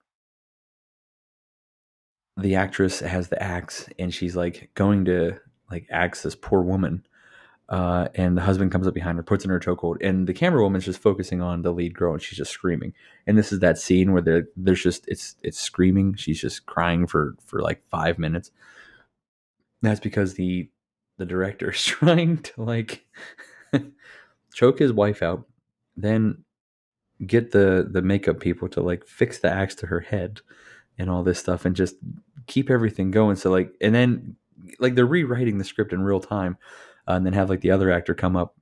the 2.38 2.54
actress 2.54 3.00
has 3.00 3.28
the 3.28 3.42
axe 3.42 3.88
and 3.98 4.14
she's 4.14 4.36
like 4.36 4.70
going 4.74 5.04
to 5.04 5.38
like 5.70 5.86
axe 5.90 6.22
this 6.22 6.34
poor 6.34 6.62
woman 6.62 7.04
uh, 7.72 8.08
and 8.14 8.36
the 8.36 8.42
husband 8.42 8.70
comes 8.70 8.86
up 8.86 8.92
behind 8.92 9.16
her, 9.16 9.22
puts 9.22 9.44
in 9.44 9.50
her 9.50 9.58
chokehold, 9.58 9.96
and 10.02 10.26
the 10.26 10.34
camera 10.34 10.62
woman's 10.62 10.84
just 10.84 11.00
focusing 11.00 11.40
on 11.40 11.62
the 11.62 11.72
lead 11.72 11.94
girl, 11.94 12.12
and 12.12 12.22
she's 12.22 12.36
just 12.36 12.50
screaming. 12.50 12.92
And 13.26 13.38
this 13.38 13.50
is 13.50 13.60
that 13.60 13.78
scene 13.78 14.12
where 14.12 14.44
there's 14.56 14.82
just 14.82 15.08
it's 15.08 15.36
it's 15.42 15.58
screaming. 15.58 16.14
She's 16.14 16.38
just 16.38 16.66
crying 16.66 17.06
for 17.06 17.34
for 17.46 17.62
like 17.62 17.82
five 17.88 18.18
minutes. 18.18 18.50
That's 19.80 20.00
because 20.00 20.34
the 20.34 20.68
the 21.16 21.24
director 21.24 21.70
is 21.70 21.82
trying 21.84 22.38
to 22.38 22.62
like 22.62 23.06
choke 24.52 24.78
his 24.78 24.92
wife 24.92 25.22
out, 25.22 25.46
then 25.96 26.44
get 27.26 27.52
the 27.52 27.88
the 27.90 28.02
makeup 28.02 28.40
people 28.40 28.68
to 28.68 28.80
like 28.80 29.06
fix 29.06 29.38
the 29.38 29.50
axe 29.50 29.74
to 29.76 29.86
her 29.86 30.00
head 30.00 30.40
and 30.98 31.10
all 31.10 31.22
this 31.22 31.38
stuff, 31.38 31.64
and 31.64 31.76
just 31.76 31.96
keep 32.46 32.70
everything 32.70 33.10
going. 33.10 33.36
So 33.36 33.50
like, 33.50 33.72
and 33.80 33.94
then 33.94 34.36
like 34.78 34.94
they're 34.94 35.06
rewriting 35.06 35.58
the 35.58 35.64
script 35.64 35.92
in 35.92 36.02
real 36.02 36.20
time 36.20 36.56
uh, 37.08 37.12
and 37.12 37.26
then 37.26 37.32
have 37.32 37.50
like 37.50 37.60
the 37.60 37.70
other 37.70 37.90
actor 37.90 38.14
come 38.14 38.36
up. 38.36 38.54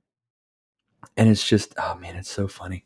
And 1.17 1.29
it's 1.29 1.47
just 1.47 1.73
oh 1.77 1.95
man 1.95 2.15
it's 2.15 2.29
so 2.29 2.47
funny. 2.47 2.85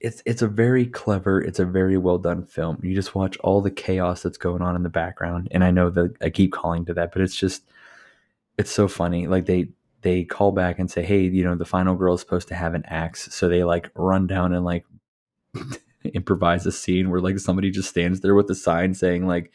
It's 0.00 0.22
it's 0.26 0.42
a 0.42 0.48
very 0.48 0.86
clever 0.86 1.40
it's 1.40 1.58
a 1.58 1.64
very 1.64 1.96
well 1.96 2.18
done 2.18 2.44
film. 2.44 2.78
You 2.82 2.94
just 2.94 3.14
watch 3.14 3.36
all 3.38 3.60
the 3.60 3.70
chaos 3.70 4.22
that's 4.22 4.38
going 4.38 4.62
on 4.62 4.76
in 4.76 4.82
the 4.82 4.88
background. 4.88 5.48
And 5.50 5.64
i 5.64 5.70
know 5.70 5.90
that 5.90 6.14
i 6.22 6.30
keep 6.30 6.52
calling 6.52 6.84
to 6.86 6.94
that 6.94 7.12
but 7.12 7.22
it's 7.22 7.36
just 7.36 7.64
it's 8.58 8.70
so 8.70 8.88
funny. 8.88 9.26
Like 9.26 9.46
they 9.46 9.68
they 10.02 10.24
call 10.24 10.52
back 10.52 10.78
and 10.78 10.90
say 10.90 11.02
hey 11.02 11.22
you 11.22 11.44
know 11.44 11.54
the 11.54 11.64
final 11.64 11.94
girl 11.94 12.14
is 12.14 12.20
supposed 12.20 12.48
to 12.48 12.54
have 12.54 12.74
an 12.74 12.84
axe. 12.86 13.34
So 13.34 13.48
they 13.48 13.64
like 13.64 13.90
run 13.94 14.26
down 14.26 14.52
and 14.52 14.64
like 14.64 14.84
improvise 16.04 16.66
a 16.66 16.72
scene 16.72 17.10
where 17.10 17.20
like 17.20 17.38
somebody 17.38 17.70
just 17.70 17.88
stands 17.88 18.20
there 18.20 18.34
with 18.34 18.50
a 18.50 18.54
sign 18.54 18.94
saying 18.94 19.26
like 19.26 19.52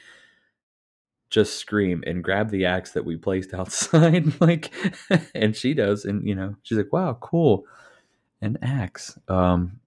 just 1.30 1.58
scream 1.58 2.04
and 2.08 2.24
grab 2.24 2.50
the 2.50 2.66
axe 2.66 2.92
that 2.94 3.06
we 3.06 3.18
placed 3.18 3.54
outside 3.54 4.40
like 4.40 4.74
and 5.36 5.56
she 5.56 5.74
does 5.74 6.06
and 6.06 6.28
you 6.28 6.34
know 6.36 6.56
she's 6.64 6.78
like 6.78 6.94
wow 6.94 7.18
cool 7.20 7.66
an 8.42 8.58
axe. 8.62 9.18
Um 9.28 9.80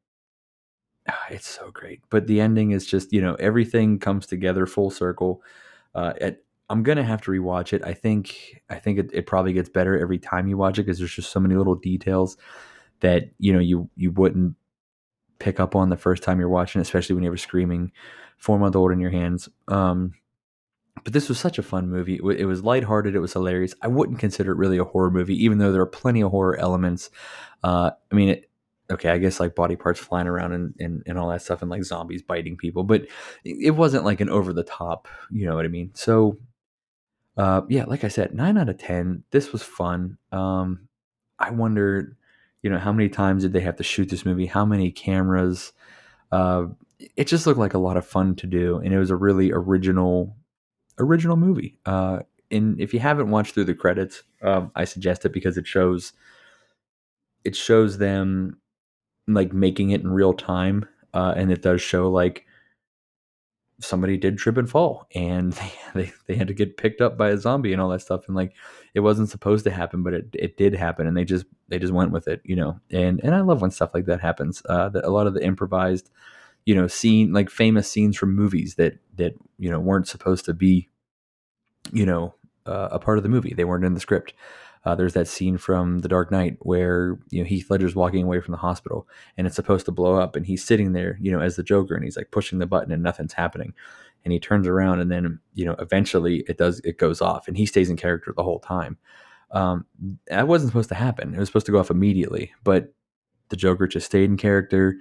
ah, 1.08 1.26
it's 1.30 1.48
so 1.48 1.70
great. 1.70 2.00
But 2.10 2.26
the 2.26 2.40
ending 2.40 2.72
is 2.72 2.86
just 2.86 3.12
you 3.12 3.20
know 3.20 3.34
everything 3.36 3.98
comes 3.98 4.26
together 4.26 4.66
full 4.66 4.90
circle 4.90 5.42
uh 5.94 6.12
at, 6.20 6.42
i'm 6.70 6.82
gonna 6.82 7.04
have 7.04 7.20
to 7.20 7.30
rewatch 7.30 7.72
it 7.72 7.82
i 7.84 7.92
think 7.92 8.62
i 8.70 8.76
think 8.76 8.98
it, 8.98 9.10
it 9.12 9.26
probably 9.26 9.52
gets 9.52 9.68
better 9.68 9.98
every 9.98 10.18
time 10.18 10.46
you 10.46 10.56
watch 10.56 10.78
it 10.78 10.84
because 10.84 10.98
there's 10.98 11.14
just 11.14 11.30
so 11.30 11.40
many 11.40 11.54
little 11.54 11.74
details 11.74 12.36
that 13.00 13.24
you 13.38 13.52
know 13.52 13.58
you 13.58 13.88
you 13.96 14.10
wouldn't 14.12 14.54
pick 15.38 15.60
up 15.60 15.74
on 15.74 15.88
the 15.88 15.96
first 15.96 16.22
time 16.22 16.38
you're 16.38 16.48
watching 16.48 16.80
especially 16.80 17.14
when 17.14 17.24
you 17.24 17.32
a 17.32 17.38
screaming 17.38 17.92
four 18.36 18.58
month 18.58 18.76
old 18.76 18.92
in 18.92 19.00
your 19.00 19.10
hands 19.10 19.48
um 19.68 20.12
but 21.04 21.12
this 21.12 21.28
was 21.28 21.38
such 21.38 21.58
a 21.58 21.62
fun 21.62 21.88
movie. 21.88 22.16
It 22.16 22.46
was 22.46 22.62
lighthearted. 22.62 23.14
It 23.14 23.20
was 23.20 23.32
hilarious. 23.32 23.74
I 23.82 23.88
wouldn't 23.88 24.18
consider 24.18 24.52
it 24.52 24.58
really 24.58 24.78
a 24.78 24.84
horror 24.84 25.10
movie, 25.10 25.44
even 25.44 25.58
though 25.58 25.72
there 25.72 25.82
are 25.82 25.86
plenty 25.86 26.22
of 26.22 26.30
horror 26.30 26.58
elements. 26.58 27.10
Uh, 27.62 27.92
I 28.10 28.14
mean, 28.14 28.30
it, 28.30 28.50
okay, 28.90 29.08
I 29.08 29.18
guess 29.18 29.40
like 29.40 29.54
body 29.54 29.76
parts 29.76 30.00
flying 30.00 30.26
around 30.26 30.52
and, 30.52 30.74
and, 30.78 31.02
and 31.06 31.18
all 31.18 31.28
that 31.30 31.42
stuff 31.42 31.62
and 31.62 31.70
like 31.70 31.84
zombies 31.84 32.22
biting 32.22 32.56
people, 32.56 32.82
but 32.82 33.06
it 33.44 33.70
wasn't 33.70 34.04
like 34.04 34.20
an 34.20 34.28
over 34.28 34.52
the 34.52 34.64
top, 34.64 35.08
you 35.30 35.46
know 35.46 35.54
what 35.54 35.64
I 35.64 35.68
mean? 35.68 35.90
So, 35.94 36.36
uh, 37.36 37.62
yeah, 37.68 37.84
like 37.84 38.04
I 38.04 38.08
said, 38.08 38.34
nine 38.34 38.58
out 38.58 38.68
of 38.68 38.78
10. 38.78 39.24
This 39.30 39.52
was 39.52 39.62
fun. 39.62 40.18
Um, 40.32 40.88
I 41.38 41.50
wonder, 41.50 42.16
you 42.62 42.70
know, 42.70 42.78
how 42.78 42.92
many 42.92 43.08
times 43.08 43.42
did 43.42 43.52
they 43.52 43.60
have 43.60 43.76
to 43.76 43.82
shoot 43.82 44.08
this 44.08 44.26
movie? 44.26 44.46
How 44.46 44.64
many 44.64 44.90
cameras? 44.90 45.72
Uh, 46.30 46.66
it 47.16 47.26
just 47.26 47.46
looked 47.46 47.58
like 47.58 47.74
a 47.74 47.78
lot 47.78 47.96
of 47.96 48.06
fun 48.06 48.34
to 48.36 48.46
do. 48.46 48.76
And 48.78 48.92
it 48.92 48.98
was 48.98 49.10
a 49.10 49.16
really 49.16 49.52
original 49.52 50.36
original 50.98 51.36
movie. 51.36 51.78
Uh, 51.86 52.20
and 52.50 52.80
if 52.80 52.92
you 52.92 53.00
haven't 53.00 53.30
watched 53.30 53.54
through 53.54 53.64
the 53.64 53.74
credits, 53.74 54.22
um, 54.42 54.70
I 54.74 54.84
suggest 54.84 55.24
it 55.24 55.32
because 55.32 55.56
it 55.56 55.66
shows 55.66 56.12
it 57.44 57.56
shows 57.56 57.98
them 57.98 58.60
like 59.26 59.52
making 59.52 59.90
it 59.90 60.02
in 60.02 60.10
real 60.10 60.34
time, 60.34 60.86
uh, 61.14 61.32
and 61.36 61.50
it 61.50 61.62
does 61.62 61.80
show 61.80 62.10
like 62.10 62.44
somebody 63.80 64.16
did 64.16 64.38
trip 64.38 64.56
and 64.56 64.68
fall, 64.68 65.06
and 65.14 65.52
they, 65.52 65.72
they 65.94 66.12
they 66.26 66.34
had 66.36 66.48
to 66.48 66.54
get 66.54 66.76
picked 66.76 67.00
up 67.00 67.16
by 67.16 67.30
a 67.30 67.38
zombie 67.38 67.72
and 67.72 67.80
all 67.80 67.88
that 67.90 68.02
stuff, 68.02 68.26
and 68.26 68.36
like 68.36 68.54
it 68.94 69.00
wasn't 69.00 69.28
supposed 69.28 69.64
to 69.64 69.70
happen, 69.70 70.02
but 70.02 70.14
it 70.14 70.26
it 70.34 70.56
did 70.56 70.74
happen, 70.74 71.06
and 71.06 71.16
they 71.16 71.24
just 71.24 71.46
they 71.68 71.78
just 71.78 71.92
went 71.92 72.12
with 72.12 72.28
it, 72.28 72.40
you 72.44 72.56
know. 72.56 72.80
And 72.90 73.20
and 73.22 73.34
I 73.34 73.40
love 73.40 73.60
when 73.60 73.70
stuff 73.70 73.90
like 73.94 74.06
that 74.06 74.20
happens. 74.20 74.62
Uh, 74.68 74.88
that 74.90 75.04
a 75.04 75.10
lot 75.10 75.26
of 75.26 75.34
the 75.34 75.44
improvised 75.44 76.10
you 76.66 76.74
know 76.74 76.86
scene 76.86 77.32
like 77.32 77.50
famous 77.50 77.90
scenes 77.90 78.16
from 78.16 78.34
movies 78.34 78.74
that 78.76 78.98
that 79.16 79.34
you 79.58 79.70
know 79.70 79.80
weren't 79.80 80.08
supposed 80.08 80.44
to 80.44 80.54
be 80.54 80.88
you 81.92 82.06
know 82.06 82.34
uh, 82.66 82.88
a 82.92 82.98
part 82.98 83.18
of 83.18 83.22
the 83.22 83.28
movie 83.28 83.54
they 83.54 83.64
weren't 83.64 83.84
in 83.84 83.94
the 83.94 84.00
script 84.00 84.34
uh, 84.84 84.94
there's 84.94 85.12
that 85.12 85.28
scene 85.28 85.58
from 85.58 85.98
The 85.98 86.08
Dark 86.08 86.30
Knight 86.30 86.56
where 86.60 87.18
you 87.30 87.42
know 87.42 87.48
Heath 87.48 87.70
Ledger's 87.70 87.94
walking 87.94 88.24
away 88.24 88.40
from 88.40 88.52
the 88.52 88.58
hospital 88.58 89.06
and 89.36 89.46
it's 89.46 89.56
supposed 89.56 89.84
to 89.86 89.92
blow 89.92 90.16
up 90.16 90.36
and 90.36 90.46
he's 90.46 90.64
sitting 90.64 90.92
there 90.92 91.18
you 91.20 91.30
know 91.30 91.40
as 91.40 91.56
the 91.56 91.62
Joker 91.62 91.94
and 91.94 92.04
he's 92.04 92.16
like 92.16 92.30
pushing 92.30 92.58
the 92.58 92.66
button 92.66 92.92
and 92.92 93.02
nothing's 93.02 93.34
happening. 93.34 93.74
And 94.24 94.32
he 94.32 94.40
turns 94.40 94.66
around 94.66 95.00
and 95.00 95.10
then 95.10 95.38
you 95.54 95.64
know 95.64 95.76
eventually 95.78 96.44
it 96.48 96.56
does 96.56 96.80
it 96.80 96.98
goes 96.98 97.20
off 97.20 97.46
and 97.48 97.56
he 97.56 97.66
stays 97.66 97.90
in 97.90 97.96
character 97.96 98.32
the 98.34 98.42
whole 98.42 98.60
time. 98.60 98.96
Um, 99.50 99.84
that 100.28 100.46
wasn't 100.46 100.70
supposed 100.70 100.90
to 100.90 100.94
happen. 100.94 101.34
It 101.34 101.38
was 101.38 101.48
supposed 101.48 101.66
to 101.66 101.72
go 101.72 101.80
off 101.80 101.90
immediately 101.90 102.52
but 102.64 102.94
the 103.50 103.56
Joker 103.56 103.86
just 103.86 104.06
stayed 104.06 104.30
in 104.30 104.36
character 104.36 104.96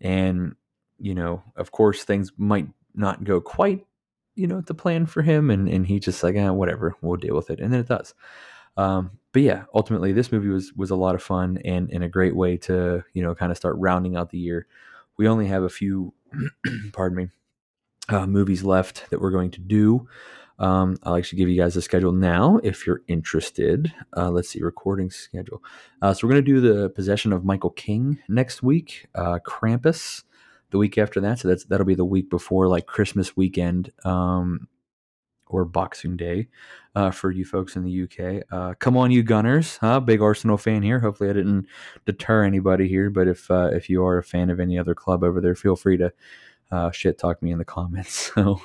and 0.00 0.54
you 0.98 1.14
know, 1.14 1.42
of 1.56 1.72
course, 1.72 2.04
things 2.04 2.32
might 2.38 2.68
not 2.94 3.24
go 3.24 3.40
quite 3.40 3.86
you 4.36 4.46
know, 4.46 4.60
to 4.60 4.74
plan 4.74 5.06
for 5.06 5.22
him, 5.22 5.50
and 5.50 5.66
and 5.66 5.86
he 5.86 5.98
just 5.98 6.22
like, 6.22 6.36
ah, 6.38 6.52
whatever, 6.52 6.94
we'll 7.00 7.16
deal 7.16 7.34
with 7.34 7.50
it, 7.50 7.58
and 7.58 7.72
then 7.72 7.80
it 7.80 7.88
does. 7.88 8.14
Um, 8.76 9.12
but 9.32 9.42
yeah, 9.42 9.64
ultimately, 9.74 10.12
this 10.12 10.32
movie 10.32 10.48
was 10.48 10.72
was 10.74 10.90
a 10.90 10.96
lot 10.96 11.14
of 11.14 11.22
fun 11.22 11.58
and 11.64 11.90
and 11.90 12.02
a 12.04 12.08
great 12.08 12.34
way 12.34 12.56
to 12.58 13.04
you 13.12 13.22
know 13.22 13.34
kind 13.34 13.50
of 13.50 13.58
start 13.58 13.76
rounding 13.78 14.16
out 14.16 14.30
the 14.30 14.38
year. 14.38 14.66
We 15.18 15.28
only 15.28 15.46
have 15.46 15.62
a 15.62 15.68
few, 15.68 16.14
pardon 16.92 17.16
me, 17.16 17.28
uh, 18.08 18.26
movies 18.26 18.62
left 18.62 19.08
that 19.10 19.20
we're 19.20 19.30
going 19.30 19.50
to 19.52 19.60
do. 19.60 20.08
Um, 20.58 20.96
I'll 21.02 21.16
actually 21.16 21.38
give 21.38 21.48
you 21.50 21.60
guys 21.60 21.74
the 21.74 21.82
schedule 21.82 22.12
now 22.12 22.58
if 22.62 22.86
you're 22.86 23.02
interested. 23.08 23.92
Uh, 24.16 24.30
let's 24.30 24.48
see, 24.48 24.62
recording 24.62 25.10
schedule. 25.10 25.62
Uh, 26.00 26.14
so 26.14 26.26
we're 26.26 26.32
going 26.32 26.44
to 26.44 26.52
do 26.52 26.60
the 26.60 26.88
possession 26.90 27.32
of 27.32 27.44
Michael 27.44 27.70
King 27.70 28.18
next 28.28 28.62
week. 28.62 29.06
Uh, 29.14 29.38
Krampus 29.44 30.22
the 30.70 30.78
week 30.78 30.98
after 30.98 31.20
that. 31.20 31.38
So 31.38 31.48
that's 31.48 31.64
that'll 31.64 31.86
be 31.86 31.94
the 31.94 32.04
week 32.04 32.30
before 32.30 32.68
like 32.68 32.86
Christmas 32.86 33.36
weekend 33.36 33.92
um, 34.04 34.68
or 35.48 35.64
Boxing 35.64 36.16
Day 36.16 36.48
uh, 36.94 37.10
for 37.10 37.30
you 37.30 37.44
folks 37.44 37.76
in 37.76 37.84
the 37.84 38.02
UK. 38.02 38.42
Uh, 38.50 38.74
come 38.78 38.96
on, 38.96 39.10
you 39.10 39.22
Gunners! 39.22 39.76
Huh? 39.78 40.00
Big 40.00 40.20
Arsenal 40.20 40.56
fan 40.56 40.82
here. 40.82 41.00
Hopefully, 41.00 41.30
I 41.30 41.34
didn't 41.34 41.66
deter 42.04 42.44
anybody 42.44 42.88
here. 42.88 43.10
But 43.10 43.28
if 43.28 43.50
uh, 43.50 43.70
if 43.72 43.88
you 43.88 44.04
are 44.04 44.18
a 44.18 44.24
fan 44.24 44.50
of 44.50 44.60
any 44.60 44.78
other 44.78 44.94
club 44.94 45.22
over 45.22 45.40
there, 45.40 45.54
feel 45.54 45.76
free 45.76 45.96
to 45.98 46.12
uh, 46.70 46.90
shit 46.90 47.18
talk 47.18 47.42
me 47.42 47.52
in 47.52 47.58
the 47.58 47.64
comments. 47.64 48.32
So, 48.36 48.60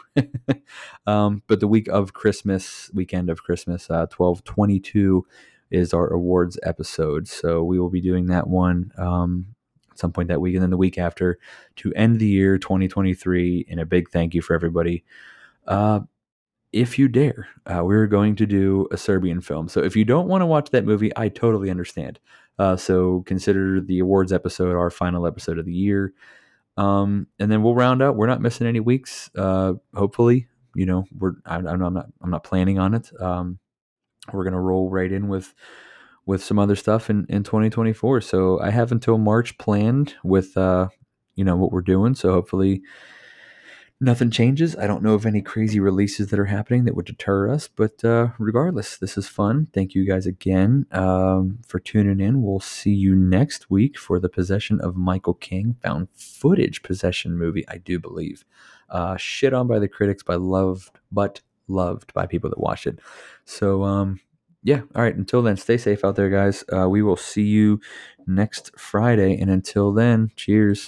um, 1.08 1.44
but 1.48 1.60
the 1.60 1.68
week 1.68 1.88
of 1.88 2.14
Christmas, 2.14 2.90
weekend 2.94 3.30
of 3.30 3.44
Christmas, 3.44 3.90
uh, 3.90 4.08
twelve 4.10 4.44
twenty 4.44 4.80
two 4.80 5.26
is 5.70 5.94
our 5.94 6.08
awards 6.08 6.60
episode. 6.64 7.28
So 7.28 7.64
we 7.64 7.80
will 7.80 7.90
be 7.90 8.02
doing 8.02 8.28
that 8.28 8.48
one 8.48 8.92
um, 8.98 9.46
at 9.92 10.00
some 10.00 10.12
point 10.12 10.28
that 10.30 10.42
week, 10.42 10.56
and 10.56 10.64
then 10.64 10.72
the 10.72 10.78
week 10.78 10.98
after 10.98 11.40
to 11.78 11.94
end 11.94 12.20
the 12.20 12.28
year 12.28 12.58
twenty 12.58 12.88
twenty 12.88 13.14
three. 13.14 13.66
And 13.70 13.80
a 13.80 13.86
big 13.86 14.10
thank 14.10 14.34
you 14.34 14.42
for 14.42 14.54
everybody. 14.54 15.04
Uh, 15.68 16.02
if 16.74 16.98
you 16.98 17.08
dare, 17.08 17.48
uh, 17.66 17.82
we're 17.84 18.08
going 18.08 18.36
to 18.38 18.46
do 18.46 18.88
a 18.92 18.98
Serbian 18.98 19.42
film. 19.42 19.68
So 19.68 19.82
if 19.82 19.96
you 19.96 20.06
don't 20.06 20.28
want 20.28 20.42
to 20.42 20.46
watch 20.46 20.70
that 20.70 20.86
movie, 20.86 21.12
I 21.16 21.30
totally 21.30 21.70
understand. 21.70 22.20
Uh, 22.58 22.76
so 22.76 23.24
consider 23.26 23.82
the 23.82 24.00
awards 24.00 24.32
episode 24.32 24.76
our 24.76 24.90
final 24.90 25.28
episode 25.28 25.58
of 25.58 25.66
the 25.66 25.74
year. 25.74 26.14
Um, 26.78 27.28
and 27.40 27.52
then 27.52 27.64
we'll 27.64 27.76
round 27.76 28.02
out. 28.02 28.16
We're 28.16 28.28
not 28.28 28.42
missing 28.42 28.68
any 28.68 28.80
weeks. 28.80 29.30
Uh, 29.36 29.74
hopefully, 29.94 30.48
you 30.76 30.86
know, 30.86 31.06
we're 31.18 31.34
I, 31.46 31.58
I'm 31.58 31.80
not 31.80 32.08
I'm 32.22 32.30
not 32.30 32.44
planning 32.44 32.80
on 32.80 32.94
it. 32.94 33.12
Um, 33.20 33.60
we're 34.32 34.44
gonna 34.44 34.62
roll 34.62 34.90
right 34.90 35.12
in 35.12 35.28
with 35.28 35.54
with 36.26 36.44
some 36.44 36.60
other 36.60 36.76
stuff 36.76 37.10
in 37.10 37.26
in 37.28 37.44
2024. 37.44 38.22
So 38.22 38.60
I 38.62 38.70
have 38.70 38.92
until 38.92 39.18
March 39.18 39.58
planned 39.58 40.16
with 40.24 40.56
uh, 40.56 40.88
you 41.36 41.44
know 41.44 41.58
what 41.58 41.72
we're 41.72 41.82
doing. 41.82 42.16
So 42.16 42.32
hopefully 42.32 42.84
nothing 44.02 44.32
changes. 44.32 44.76
I 44.76 44.88
don't 44.88 45.04
know 45.04 45.14
of 45.14 45.28
any 45.28 45.42
crazy 45.44 45.80
releases 45.80 46.30
that 46.30 46.40
are 46.40 46.46
happening 46.46 46.86
that 46.86 46.96
would 46.96 47.06
deter 47.06 47.50
us, 47.50 47.68
but 47.68 48.04
uh, 48.04 48.30
regardless, 48.40 48.98
this 48.98 49.16
is 49.16 49.28
fun. 49.28 49.68
Thank 49.74 49.94
you 49.94 50.06
guys 50.06 50.26
again 50.26 50.88
um, 50.92 51.60
for 51.68 51.80
tuning 51.80 52.20
in. 52.20 52.42
We'll 52.42 52.60
see 52.60 52.92
you 52.94 53.16
next 53.16 53.70
week 53.70 54.00
for 54.00 54.20
the 54.20 54.28
possession 54.28 54.82
of 54.82 54.96
Michael 54.96 55.36
King, 55.36 55.76
found 55.84 56.08
footage 56.16 56.82
possession 56.82 57.38
movie, 57.38 57.64
I 57.70 57.78
do 57.78 58.00
believe. 58.00 58.44
Uh, 58.90 59.18
shit 59.18 59.54
on 59.54 59.68
by 59.68 59.78
the 59.78 59.88
critics, 59.88 60.24
by 60.24 60.36
loved, 60.36 61.00
but 61.12 61.42
loved 61.68 62.12
by 62.14 62.26
people 62.26 62.50
that 62.50 62.60
watch 62.60 62.88
it. 62.88 63.00
So, 63.46 63.84
um, 63.84 64.20
yeah, 64.64 64.82
all 64.96 65.02
right. 65.02 65.16
Until 65.16 65.42
then, 65.42 65.58
stay 65.58 65.78
safe 65.78 66.06
out 66.06 66.16
there, 66.16 66.30
guys. 66.30 66.64
Uh, 66.72 66.88
we 66.88 67.02
will 67.02 67.18
see 67.18 67.44
you 67.44 67.80
next 68.28 68.72
Friday. 68.78 69.36
And 69.40 69.50
until 69.50 69.92
then, 69.92 70.32
cheers. 70.36 70.80